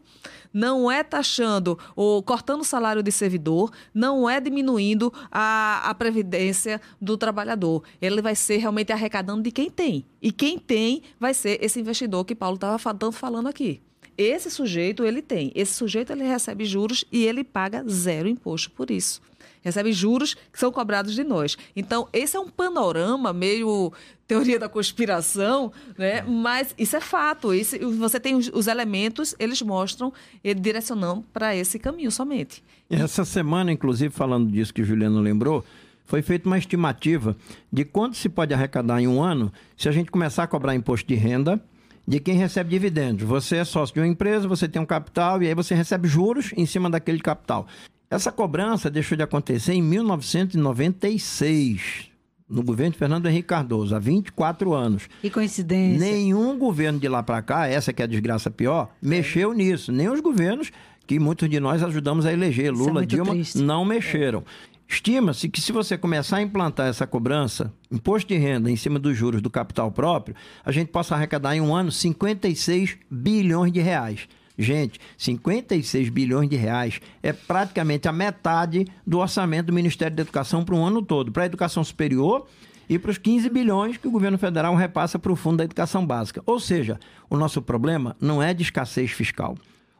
não 0.53 0.91
é 0.91 1.05
taxando 1.05 1.80
ou 1.95 2.22
cortando 2.22 2.62
o 2.62 2.66
salário 2.66 3.01
de 3.01 3.12
servidor, 3.14 3.72
não 3.93 4.30
é 4.30 4.41
diminuindo 4.41 5.14
a, 5.32 5.89
a 5.89 5.95
previdência 5.95 6.82
do 6.99 7.18
trabalhador. 7.18 7.84
Ele 8.01 8.22
vai 8.22 8.36
ser 8.36 8.58
realmente 8.58 8.91
arrecadando 8.91 9.41
de 9.41 9.51
quem 9.53 9.70
tem. 9.70 10.05
E 10.22 10.34
quem 10.34 10.60
tem 10.60 11.01
vai 11.18 11.34
ser 11.34 11.64
esse 11.64 11.80
investidor 11.80 12.26
que 12.26 12.36
Paulo 12.36 12.55
estava 12.55 12.78
falando 13.14 13.47
aqui. 13.47 13.82
Esse 14.18 14.49
sujeito 14.49 15.05
ele 15.05 15.22
tem, 15.22 15.51
esse 15.53 15.74
sujeito 15.74 16.11
ele 16.11 16.24
recebe 16.24 16.65
juros 16.65 17.05
e 17.11 17.26
ele 17.26 17.43
paga 17.43 17.84
zero 17.88 18.28
imposto 18.28 18.72
por 18.72 18.89
isso. 18.89 19.22
Recebe 19.61 19.91
juros 19.91 20.34
que 20.34 20.57
são 20.57 20.72
cobrados 20.72 21.13
de 21.13 21.24
nós. 21.24 21.57
Então, 21.76 22.07
esse 22.13 22.38
é 22.38 22.39
um 22.39 22.47
panorama 22.47 23.34
meio 23.34 23.91
teoria 24.26 24.57
da 24.57 24.70
conspiração, 24.70 25.72
né? 25.97 26.22
Mas 26.22 26.74
isso 26.78 26.95
é 26.95 27.01
fato. 27.01 27.53
Isso, 27.53 27.78
você 27.97 28.20
tem 28.20 28.36
os, 28.36 28.49
os 28.53 28.68
elementos, 28.68 29.36
eles 29.38 29.61
mostram 29.61 30.13
ele 30.43 30.59
direcionando 30.59 31.24
para 31.34 31.55
esse 31.55 31.78
caminho 31.78 32.11
somente. 32.11 32.63
Essa 32.89 33.26
semana, 33.26 33.72
inclusive, 33.72 34.13
falando 34.13 34.49
disso 34.49 34.74
que 34.74 34.82
o 34.82 34.86
Juliano 34.86 35.20
lembrou, 35.20 35.65
foi 36.05 36.22
feita 36.22 36.47
uma 36.47 36.57
estimativa 36.57 37.36
de 37.72 37.84
quanto 37.84 38.15
se 38.15 38.30
pode 38.30 38.53
arrecadar 38.53 39.01
em 39.01 39.07
um 39.07 39.22
ano 39.22 39.51
se 39.76 39.89
a 39.89 39.91
gente 39.91 40.09
começar 40.09 40.43
a 40.43 40.47
cobrar 40.47 40.74
imposto 40.74 41.05
de 41.05 41.15
renda 41.15 41.61
de 42.08 42.20
quem 42.20 42.36
recebe 42.36 42.70
dividendos. 42.70 43.28
Você 43.28 43.58
é 43.58 43.66
sócio 43.66 43.93
de 43.93 43.99
uma 43.99 44.08
empresa, 44.08 44.47
você 44.47 44.68
tem 44.68 44.82
um 44.82 44.86
capital 44.86 45.43
e 45.43 45.47
aí 45.47 45.53
você 45.53 45.76
recebe 45.76 46.08
juros 46.08 46.51
em 46.55 46.66
cima 46.66 46.89
daquele 46.89 47.20
capital. 47.20 47.68
Essa 48.10 48.32
cobrança 48.32 48.89
deixou 48.89 49.18
de 49.18 49.24
acontecer 49.24 49.74
em 49.74 49.82
1996, 49.82 52.05
no 52.49 52.64
governo 52.64 52.93
de 52.93 52.97
Fernando 52.97 53.28
Henrique 53.28 53.49
Cardoso, 53.49 53.93
há 53.93 53.99
24 53.99 54.74
anos. 54.74 55.10
Que 55.22 55.30
coincidência. 55.30 55.99
Nenhum 55.99 56.58
governo 56.58 56.97
de 56.97 57.10
lá 57.10 57.22
para 57.22 57.41
cá, 57.41 57.68
essa 57.68 57.91
que 57.91 58.01
é 58.01 58.05
a 58.05 58.08
desgraça 58.08 58.49
pior, 58.49 58.89
mexeu 59.01 59.51
nisso. 59.51 59.91
Nem 59.91 60.08
os 60.08 60.22
governos 60.22 60.72
que 61.05 61.20
muitos 61.20 61.49
de 61.49 61.60
nós 61.60 61.84
ajudamos 61.84 62.26
a 62.26 62.32
eleger, 62.32 62.68
é 62.68 62.72
Lula, 62.72 63.03
é 63.03 63.05
Dilma, 63.05 63.32
triste. 63.32 63.62
não 63.62 63.84
mexeram. 63.84 64.45
Estima-se 64.88 65.50
que 65.50 65.60
se 65.60 65.74
você 65.74 65.98
começar 65.98 66.38
a 66.38 66.42
implantar 66.42 66.88
essa 66.88 67.06
cobrança, 67.06 67.74
imposto 67.92 68.30
de 68.30 68.38
renda 68.38 68.72
em 68.72 68.76
cima 68.78 68.98
dos 68.98 69.18
juros 69.18 69.42
do 69.42 69.50
capital 69.50 69.92
próprio, 69.92 70.36
a 70.64 70.72
gente 70.72 70.90
possa 70.92 71.14
arrecadar 71.14 71.56
em 71.56 71.62
um 71.62 71.76
ano 71.76 71.92
56 71.92 72.98
bilhões 73.12 73.74
de 73.74 73.82
reais. 73.82 74.30
Gente, 74.58 75.00
56 75.18 76.10
bilhões 76.10 76.50
de 76.50 76.56
reais 76.56 77.00
é 77.22 77.32
praticamente 77.32 78.08
a 78.08 78.14
metade 78.14 78.88
do 79.06 79.20
orçamento 79.20 79.68
do 79.68 79.74
Ministério 79.74 80.16
da 80.16 80.24
Educação 80.24 80.64
para 80.64 80.74
um 80.74 80.84
ano 80.84 81.02
todo, 81.02 81.32
para 81.32 81.44
a 81.44 81.46
educação 81.46 81.84
superior 81.84 82.48
e 82.90 82.98
para 82.98 83.12
os 83.12 83.18
15 83.18 83.50
bilhões 83.50 83.98
que 83.98 84.08
o 84.08 84.12
governo 84.12 84.38
federal 84.38 84.74
repassa 84.74 85.20
para 85.20 85.32
o 85.32 85.36
Fundo 85.36 85.58
da 85.58 85.66
Educação 85.66 86.06
Básica. 86.06 86.42
Ou 86.46 86.60
seja, 86.60 86.98
o 87.30 87.38
nosso 87.38 87.62
problema 87.62 88.16
não 88.20 88.42
é 88.42 88.54
de 88.54 88.64
escassez 88.64 89.12
fiscal. 89.12 89.56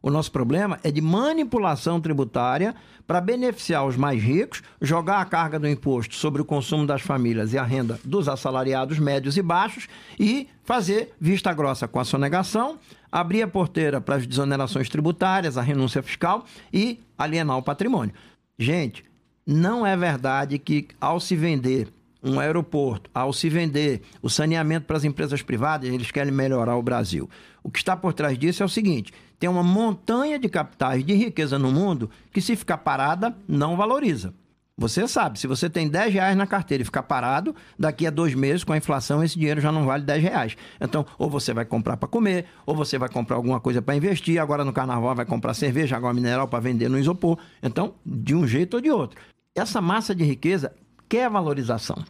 O 0.08 0.10
nosso 0.10 0.32
problema 0.32 0.80
é 0.86 0.89
de 0.89 1.01
manipulação 1.01 1.99
tributária 1.99 2.74
para 3.05 3.20
beneficiar 3.20 3.86
os 3.86 3.97
mais 3.97 4.24
ricos, 4.24 4.64
jogar 4.82 5.20
a 5.20 5.26
carga 5.26 5.60
do 5.60 5.68
imposto 5.68 6.16
sobre 6.16 6.41
o 6.41 6.45
consumo 6.45 6.88
das 6.88 7.01
famílias 7.01 7.51
e 7.51 7.58
a 7.58 7.64
renda 7.64 7.99
dos 8.05 8.30
assalariados 8.30 8.99
médios 8.99 9.36
e 9.36 9.41
baixos 9.41 9.89
e 10.18 10.47
fazer 10.64 11.14
vista 11.20 11.53
grossa 11.53 11.89
com 11.89 11.99
a 11.99 12.05
sonegação, 12.05 12.80
abrir 13.12 13.41
a 13.41 13.49
porteira 13.49 13.99
para 13.99 14.16
as 14.16 14.26
desonerações 14.26 14.88
tributárias, 14.88 15.58
a 15.58 15.62
renúncia 15.62 16.01
fiscal 16.01 16.45
e 16.72 17.01
alienar 17.18 17.58
o 17.58 17.62
patrimônio. 17.62 18.16
Gente, 18.58 19.03
não 19.45 19.86
é 19.86 19.97
verdade 19.97 20.58
que 20.58 20.88
ao 21.01 21.20
se 21.20 21.36
vender 21.36 21.89
um 22.24 22.39
aeroporto, 22.39 23.09
ao 23.13 23.32
se 23.32 23.49
vender 23.49 24.01
o 24.22 24.30
saneamento 24.30 24.86
para 24.86 24.97
as 24.97 25.03
empresas 25.03 25.41
privadas, 25.41 25.89
eles 25.89 26.11
querem 26.11 26.32
melhorar 26.32 26.76
o 26.76 26.82
Brasil. 26.82 27.30
O 27.63 27.70
que 27.70 27.80
está 27.80 27.95
por 27.95 28.13
trás 28.13 28.38
disso 28.38 28.63
é 28.63 28.65
o 28.65 28.70
seguinte: 28.70 29.13
tem 29.39 29.49
uma 29.49 29.63
montanha 29.63 30.39
de 30.39 30.49
capitais 30.49 31.03
de 31.03 31.13
riqueza 31.13 31.59
no 31.59 31.72
mundo 31.72 32.09
que, 32.32 32.41
se 32.41 32.55
ficar 32.55 32.78
parada, 32.80 33.36
não 33.47 33.76
valoriza. 33.76 34.34
Você 34.80 35.07
sabe, 35.07 35.39
se 35.39 35.47
você 35.47 35.68
tem 35.68 35.89
10 35.89 36.13
reais 36.13 36.38
na 36.38 36.45
carteira 36.45 36.84
e 36.84 36.86
ficar 36.86 37.01
parado, 37.01 37.55
daqui 37.80 38.05
a 38.05 38.11
dois 38.11 38.36
meses, 38.36 38.63
com 38.63 38.74
a 38.74 38.78
inflação, 38.78 39.24
esse 39.24 39.36
dinheiro 39.36 39.59
já 39.59 39.72
não 39.72 39.88
vale 39.88 40.03
10 40.03 40.22
reais. 40.22 40.55
Então, 40.80 41.03
ou 41.18 41.32
você 41.32 41.51
vai 41.51 41.65
comprar 41.65 41.97
para 41.97 42.07
comer, 42.07 42.45
ou 42.63 42.76
você 42.76 42.95
vai 42.95 43.09
comprar 43.09 43.38
alguma 43.38 43.59
coisa 43.59 43.82
para 43.82 43.95
investir. 43.95 44.39
Agora 44.39 44.63
no 44.63 44.72
carnaval 44.72 45.15
vai 45.15 45.26
comprar 45.26 45.55
cerveja, 45.55 45.97
água 45.97 46.13
mineral 46.13 46.47
para 46.47 46.59
vender 46.59 46.89
no 46.89 46.99
isopor. 46.99 47.39
Então, 47.63 47.95
de 48.05 48.36
um 48.36 48.45
jeito 48.45 48.76
ou 48.76 48.82
de 48.82 48.91
outro. 48.91 49.20
Essa 49.55 49.82
massa 49.82 50.13
de 50.13 50.24
riqueza 50.24 50.72
quer 51.08 51.30
valorização. 51.30 52.03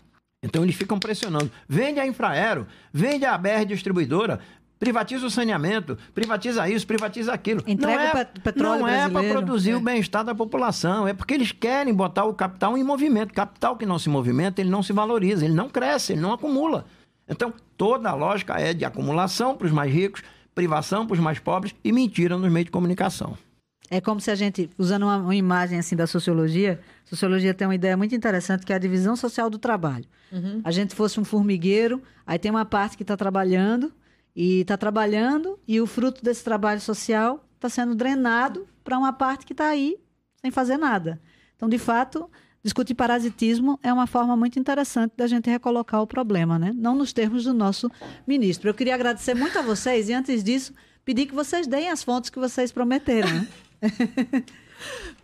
Então 0.43 0.63
eles 0.63 0.75
ficam 0.75 0.99
pressionando. 0.99 1.51
Vende 1.67 1.99
a 1.99 2.07
Infraero, 2.07 2.67
vende 2.93 3.25
a 3.25 3.37
BR 3.37 3.65
distribuidora, 3.67 4.39
privatiza 4.79 5.25
o 5.25 5.29
saneamento, 5.29 5.97
privatiza 6.13 6.69
isso, 6.69 6.85
privatiza 6.85 7.33
aquilo. 7.33 7.63
Entrega 7.65 8.13
não 8.13 8.21
é, 8.21 8.25
petróleo 8.25 8.81
Não 8.81 8.87
é 8.87 9.09
para 9.09 9.29
produzir 9.29 9.71
é. 9.71 9.75
o 9.75 9.79
bem-estar 9.79 10.23
da 10.23 10.35
população, 10.35 11.07
é 11.07 11.13
porque 11.13 11.33
eles 11.33 11.51
querem 11.51 11.93
botar 11.93 12.25
o 12.25 12.33
capital 12.33 12.77
em 12.77 12.83
movimento. 12.83 13.33
Capital 13.33 13.75
que 13.75 13.85
não 13.85 13.97
se 13.97 14.09
movimenta, 14.09 14.61
ele 14.61 14.69
não 14.69 14.83
se 14.83 14.93
valoriza, 14.93 15.45
ele 15.45 15.55
não 15.55 15.69
cresce, 15.69 16.13
ele 16.13 16.21
não 16.21 16.33
acumula. 16.33 16.85
Então, 17.27 17.53
toda 17.75 18.09
a 18.09 18.13
lógica 18.13 18.59
é 18.59 18.73
de 18.73 18.85
acumulação 18.85 19.55
para 19.55 19.67
os 19.67 19.73
mais 19.73 19.91
ricos, 19.91 20.23
privação 20.55 21.05
para 21.05 21.15
os 21.15 21.19
mais 21.19 21.39
pobres 21.39 21.75
e 21.83 21.91
mentira 21.91 22.37
nos 22.37 22.51
meios 22.51 22.65
de 22.65 22.71
comunicação. 22.71 23.37
É 23.89 24.01
como 24.01 24.19
se 24.19 24.29
a 24.29 24.35
gente, 24.35 24.69
usando 24.77 25.03
uma, 25.03 25.17
uma, 25.17 25.35
imagem 25.35 25.79
assim 25.79 25.95
da 25.95 26.05
sociologia, 26.05 26.79
a 27.05 27.09
sociologia 27.09 27.53
tem 27.53 27.67
uma 27.67 27.75
ideia 27.75 27.95
muito 27.95 28.13
interessante 28.13 28.65
que 28.65 28.73
é 28.73 28.75
a 28.75 28.79
divisão 28.79 29.15
social 29.15 29.49
do 29.49 29.57
trabalho. 29.57 30.05
Uhum. 30.31 30.61
A 30.63 30.71
gente 30.71 30.93
fosse 30.93 31.19
um 31.19 31.23
formigueiro, 31.23 32.01
aí 32.25 32.37
tem 32.37 32.51
uma 32.51 32.65
parte 32.65 32.97
que 32.97 33.03
está 33.03 33.15
trabalhando 33.15 33.93
e 34.35 34.61
está 34.61 34.77
trabalhando 34.77 35.57
e 35.67 35.79
o 35.79 35.87
fruto 35.87 36.23
desse 36.23 36.43
trabalho 36.43 36.81
social 36.81 37.45
está 37.55 37.69
sendo 37.69 37.95
drenado 37.95 38.67
para 38.83 38.97
uma 38.97 39.13
parte 39.13 39.45
que 39.45 39.53
está 39.53 39.69
aí 39.69 39.97
sem 40.41 40.51
fazer 40.51 40.77
nada. 40.77 41.19
Então, 41.55 41.67
de 41.67 41.77
fato, 41.77 42.29
discutir 42.63 42.93
parasitismo 42.93 43.79
é 43.81 43.91
uma 43.91 44.05
forma 44.05 44.35
muito 44.35 44.59
interessante 44.59 45.13
da 45.17 45.27
gente 45.27 45.49
recolocar 45.49 46.01
o 46.01 46.07
problema, 46.07 46.59
né? 46.59 46.71
Não 46.75 46.93
nos 46.93 47.13
termos 47.13 47.45
do 47.45 47.53
nosso 47.53 47.89
ministro. 48.27 48.69
Eu 48.69 48.73
queria 48.73 48.93
agradecer 48.93 49.33
muito 49.33 49.57
a 49.57 49.61
vocês 49.61 50.09
e 50.09 50.13
antes 50.13 50.43
disso 50.43 50.73
pedir 51.03 51.25
que 51.25 51.33
vocês 51.33 51.65
deem 51.65 51.89
as 51.89 52.03
fontes 52.03 52.29
que 52.29 52.37
vocês 52.37 52.71
prometeram. 52.71 53.29
Né? 53.29 53.47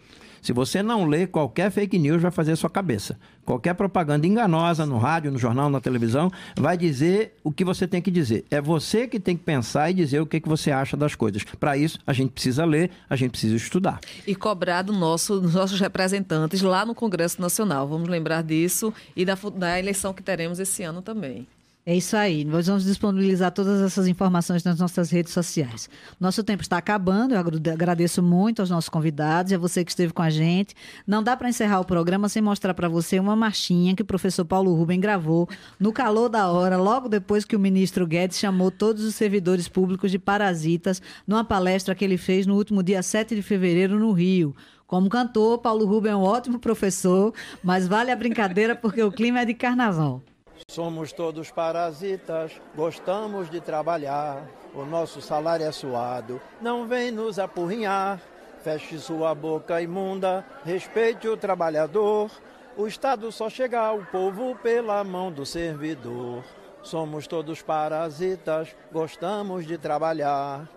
Se 0.43 0.53
você 0.53 0.83
não 0.83 1.07
lê, 1.07 1.25
qualquer 1.25 1.71
fake 1.71 1.97
news 2.01 2.21
vai 2.21 2.33
fazer 2.33 2.57
sua 2.57 2.69
cabeça. 2.69 3.17
Qualquer 3.45 3.75
propaganda 3.75 4.27
enganosa 4.27 4.85
no 4.85 4.99
rádio, 4.99 5.31
no 5.31 5.39
jornal, 5.39 5.71
na 5.71 5.81
televisão, 5.81 6.33
vai 6.57 6.77
dizer 6.77 7.37
o 7.45 7.53
que 7.53 7.65
você 7.65 7.87
tem 7.87 8.03
que 8.03 8.11
dizer. 8.11 8.45
É 8.51 8.61
você 8.61 9.07
que 9.07 9.21
tem 9.21 9.37
que 9.37 9.45
pensar 9.45 9.89
e 9.91 9.95
dizer 9.95 10.21
o 10.21 10.27
que, 10.27 10.41
que 10.41 10.49
você 10.49 10.73
acha 10.73 10.97
das 10.97 11.15
coisas. 11.15 11.45
Para 11.45 11.77
isso, 11.77 12.01
a 12.05 12.13
gente 12.13 12.33
precisa 12.33 12.65
ler, 12.65 12.91
a 13.09 13.15
gente 13.15 13.31
precisa 13.31 13.55
estudar. 13.55 14.01
E 14.27 14.35
cobrar 14.35 14.83
do 14.83 14.93
nosso, 14.93 15.41
dos 15.41 15.55
nossos 15.55 15.79
representantes 15.79 16.61
lá 16.61 16.85
no 16.85 16.95
Congresso 16.95 17.41
Nacional. 17.41 17.87
Vamos 17.87 18.09
lembrar 18.09 18.43
disso 18.43 18.93
e 19.15 19.25
da, 19.25 19.39
da 19.55 19.79
eleição 19.79 20.13
que 20.13 20.25
teremos 20.25 20.59
esse 20.59 20.83
ano 20.83 21.01
também. 21.01 21.47
É 21.85 21.97
isso 21.97 22.17
aí. 22.17 22.45
Nós 22.45 22.69
vamos 22.69 22.85
disponibilizar 22.85 23.51
todas 23.51 23.83
essas 23.83 24.07
informações 24.07 24.63
nas 24.63 24.79
nossas 24.79 25.11
redes 25.11 25.33
sociais. 25.33 25.91
Nosso 26.21 26.45
tempo 26.45 26.63
está 26.63 26.77
acabando. 26.77 27.35
Eu 27.35 27.41
agradeço 27.73 28.23
muito 28.23 28.61
aos 28.61 28.71
nossos 28.71 28.89
convidados 28.89 29.51
e 29.51 29.57
a 29.57 29.59
você 29.59 29.85
que 29.85 29.91
esteve 29.91 30.13
com 30.13 30.23
a 30.23 30.31
gente. 30.31 30.77
Não 31.05 31.25
dá 31.25 31.37
para 31.37 31.49
encerrar 31.49 31.81
o 31.81 31.85
programa 31.85 32.29
sem 32.29 32.41
mostrar 32.41 32.73
para 32.73 32.89
você 32.89 33.19
uma 33.19 33.35
marchinha 33.35 33.97
que 33.97 34.03
o 34.03 34.05
professor 34.05 34.45
Paulo 34.45 34.73
Rubem 34.73 35.01
gravou 35.01 35.49
no 35.77 35.93
calor 35.93 36.29
da 36.29 36.53
hora, 36.53 36.77
logo 36.77 37.09
depois 37.09 37.45
que 37.45 37.57
o 37.57 37.61
ministro 37.61 38.07
Guedes 38.07 38.39
chamou 38.39 38.71
todos 38.71 39.03
os 39.03 39.17
servidores 39.17 39.67
públicos 39.67 40.13
de 40.13 40.21
parasitas 40.21 41.03
numa 41.27 41.43
palestra 41.43 41.97
que 41.97 42.05
ele 42.05 42.17
fez 42.17 42.47
no 42.47 42.55
último 42.55 42.81
dia 42.81 43.03
7 43.03 43.35
de 43.35 43.43
fevereiro 43.43 43.99
no 43.99 44.13
Rio. 44.13 44.55
Como 44.87 45.11
cantor, 45.11 45.59
Paulo 45.59 45.85
Rubem 45.85 46.13
é 46.13 46.17
um 46.17 46.23
ótimo 46.23 46.61
professor, 46.61 47.35
mas 47.61 47.89
vale 47.89 48.13
a 48.13 48.17
brincadeira 48.17 48.77
porque 48.77 49.03
o 49.03 49.11
clima 49.11 49.41
é 49.41 49.45
de 49.45 49.55
carnaval. 49.55 50.23
Somos 50.69 51.13
todos 51.13 51.51
parasitas, 51.51 52.53
gostamos 52.75 53.51
de 53.51 53.61
trabalhar. 53.61 54.43
O 54.75 54.85
nosso 54.85 55.21
salário 55.21 55.67
é 55.67 55.73
suado, 55.73 56.41
não 56.61 56.87
vem 56.87 57.11
nos 57.11 57.39
apurrinhar. 57.39 58.21
Feche 58.63 58.99
sua 58.99 59.35
boca 59.35 59.83
imunda, 59.83 60.47
respeite 60.65 61.29
o 61.29 61.37
trabalhador. 61.37 62.31
O 62.77 62.87
Estado 62.87 63.31
só 63.31 63.51
chega 63.51 63.81
ao 63.81 63.99
povo 64.07 64.55
pela 64.57 65.05
mão 65.05 65.31
do 65.31 65.45
servidor. 65.45 66.43
Somos 66.83 67.27
todos 67.27 67.61
parasitas, 67.61 68.75
gostamos 68.91 69.67
de 69.67 69.77
trabalhar. 69.77 70.69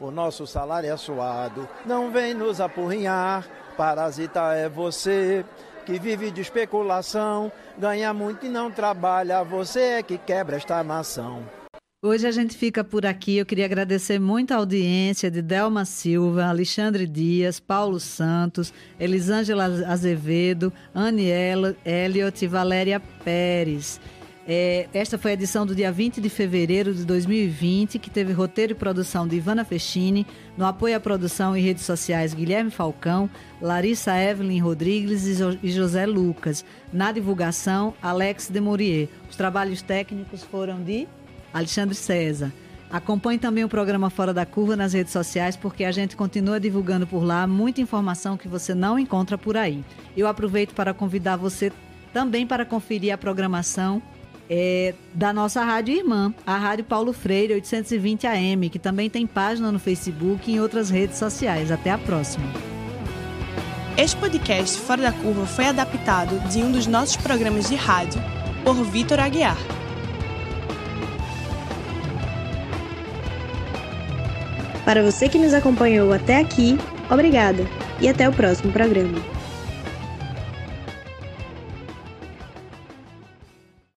O 0.00 0.10
nosso 0.10 0.46
salário 0.46 0.92
é 0.92 0.96
suado, 0.96 1.68
não 1.86 2.10
vem 2.10 2.34
nos 2.34 2.60
apurrinhar. 2.60 3.46
Parasita 3.76 4.54
é 4.54 4.68
você 4.68 5.44
que 5.84 5.98
vive 5.98 6.30
de 6.30 6.40
especulação, 6.40 7.52
ganha 7.78 8.12
muito 8.14 8.46
e 8.46 8.48
não 8.48 8.70
trabalha, 8.70 9.42
você 9.42 9.80
é 9.80 10.02
que 10.02 10.16
quebra 10.18 10.56
esta 10.56 10.82
nação. 10.82 11.42
Hoje 12.06 12.26
a 12.26 12.30
gente 12.30 12.54
fica 12.54 12.84
por 12.84 13.06
aqui. 13.06 13.38
Eu 13.38 13.46
queria 13.46 13.64
agradecer 13.64 14.18
muito 14.18 14.52
a 14.52 14.58
audiência 14.58 15.30
de 15.30 15.40
Delma 15.40 15.86
Silva, 15.86 16.44
Alexandre 16.44 17.06
Dias, 17.06 17.58
Paulo 17.58 17.98
Santos, 17.98 18.74
Elisângela 19.00 19.64
Azevedo, 19.64 20.70
Anne 20.94 21.30
Elliot 21.82 22.44
e 22.44 22.46
Valéria 22.46 23.00
Pérez. 23.24 23.98
É, 24.46 24.88
esta 24.92 25.16
foi 25.16 25.30
a 25.30 25.34
edição 25.34 25.64
do 25.64 25.74
dia 25.74 25.90
20 25.90 26.20
de 26.20 26.28
fevereiro 26.28 26.92
de 26.92 27.04
2020, 27.06 27.98
que 27.98 28.10
teve 28.10 28.32
roteiro 28.32 28.72
e 28.72 28.74
produção 28.74 29.26
de 29.26 29.36
Ivana 29.36 29.64
Fechini, 29.64 30.26
no 30.56 30.66
apoio 30.66 30.94
à 30.96 31.00
produção 31.00 31.56
e 31.56 31.62
redes 31.62 31.84
sociais 31.84 32.34
Guilherme 32.34 32.70
Falcão, 32.70 33.30
Larissa 33.60 34.14
Evelyn 34.14 34.60
Rodrigues 34.60 35.24
e 35.24 35.70
José 35.70 36.04
Lucas. 36.04 36.62
Na 36.92 37.10
divulgação, 37.10 37.94
Alex 38.02 38.50
Demorier. 38.50 39.08
Os 39.30 39.36
trabalhos 39.36 39.80
técnicos 39.80 40.42
foram 40.42 40.82
de 40.82 41.08
Alexandre 41.52 41.94
César. 41.94 42.52
Acompanhe 42.90 43.38
também 43.38 43.64
o 43.64 43.68
programa 43.68 44.10
Fora 44.10 44.34
da 44.34 44.44
Curva 44.44 44.76
nas 44.76 44.92
redes 44.92 45.12
sociais, 45.12 45.56
porque 45.56 45.84
a 45.84 45.90
gente 45.90 46.16
continua 46.16 46.60
divulgando 46.60 47.06
por 47.06 47.24
lá 47.24 47.46
muita 47.46 47.80
informação 47.80 48.36
que 48.36 48.46
você 48.46 48.74
não 48.74 48.98
encontra 48.98 49.38
por 49.38 49.56
aí. 49.56 49.82
Eu 50.14 50.28
aproveito 50.28 50.74
para 50.74 50.92
convidar 50.92 51.36
você 51.36 51.72
também 52.12 52.46
para 52.46 52.64
conferir 52.64 53.12
a 53.12 53.18
programação 53.18 54.00
é, 54.48 54.94
da 55.14 55.32
nossa 55.32 55.62
rádio 55.64 55.94
irmã, 55.94 56.34
a 56.46 56.56
Rádio 56.56 56.84
Paulo 56.84 57.12
Freire 57.12 57.54
820 57.54 58.26
AM, 58.26 58.68
que 58.68 58.78
também 58.78 59.08
tem 59.08 59.26
página 59.26 59.72
no 59.72 59.78
Facebook 59.78 60.50
e 60.50 60.54
em 60.54 60.60
outras 60.60 60.90
redes 60.90 61.18
sociais. 61.18 61.70
Até 61.70 61.90
a 61.90 61.98
próxima. 61.98 62.46
Este 63.96 64.16
podcast 64.16 64.78
Fora 64.80 65.02
da 65.02 65.12
Curva 65.12 65.46
foi 65.46 65.66
adaptado 65.66 66.38
de 66.48 66.58
um 66.62 66.72
dos 66.72 66.86
nossos 66.86 67.16
programas 67.16 67.68
de 67.68 67.76
rádio 67.76 68.20
por 68.64 68.74
Vitor 68.84 69.20
Aguiar. 69.20 69.56
Para 74.84 75.02
você 75.02 75.28
que 75.28 75.38
nos 75.38 75.54
acompanhou 75.54 76.12
até 76.12 76.40
aqui, 76.40 76.76
obrigada 77.10 77.64
e 78.00 78.08
até 78.08 78.28
o 78.28 78.32
próximo 78.32 78.72
programa. 78.72 79.33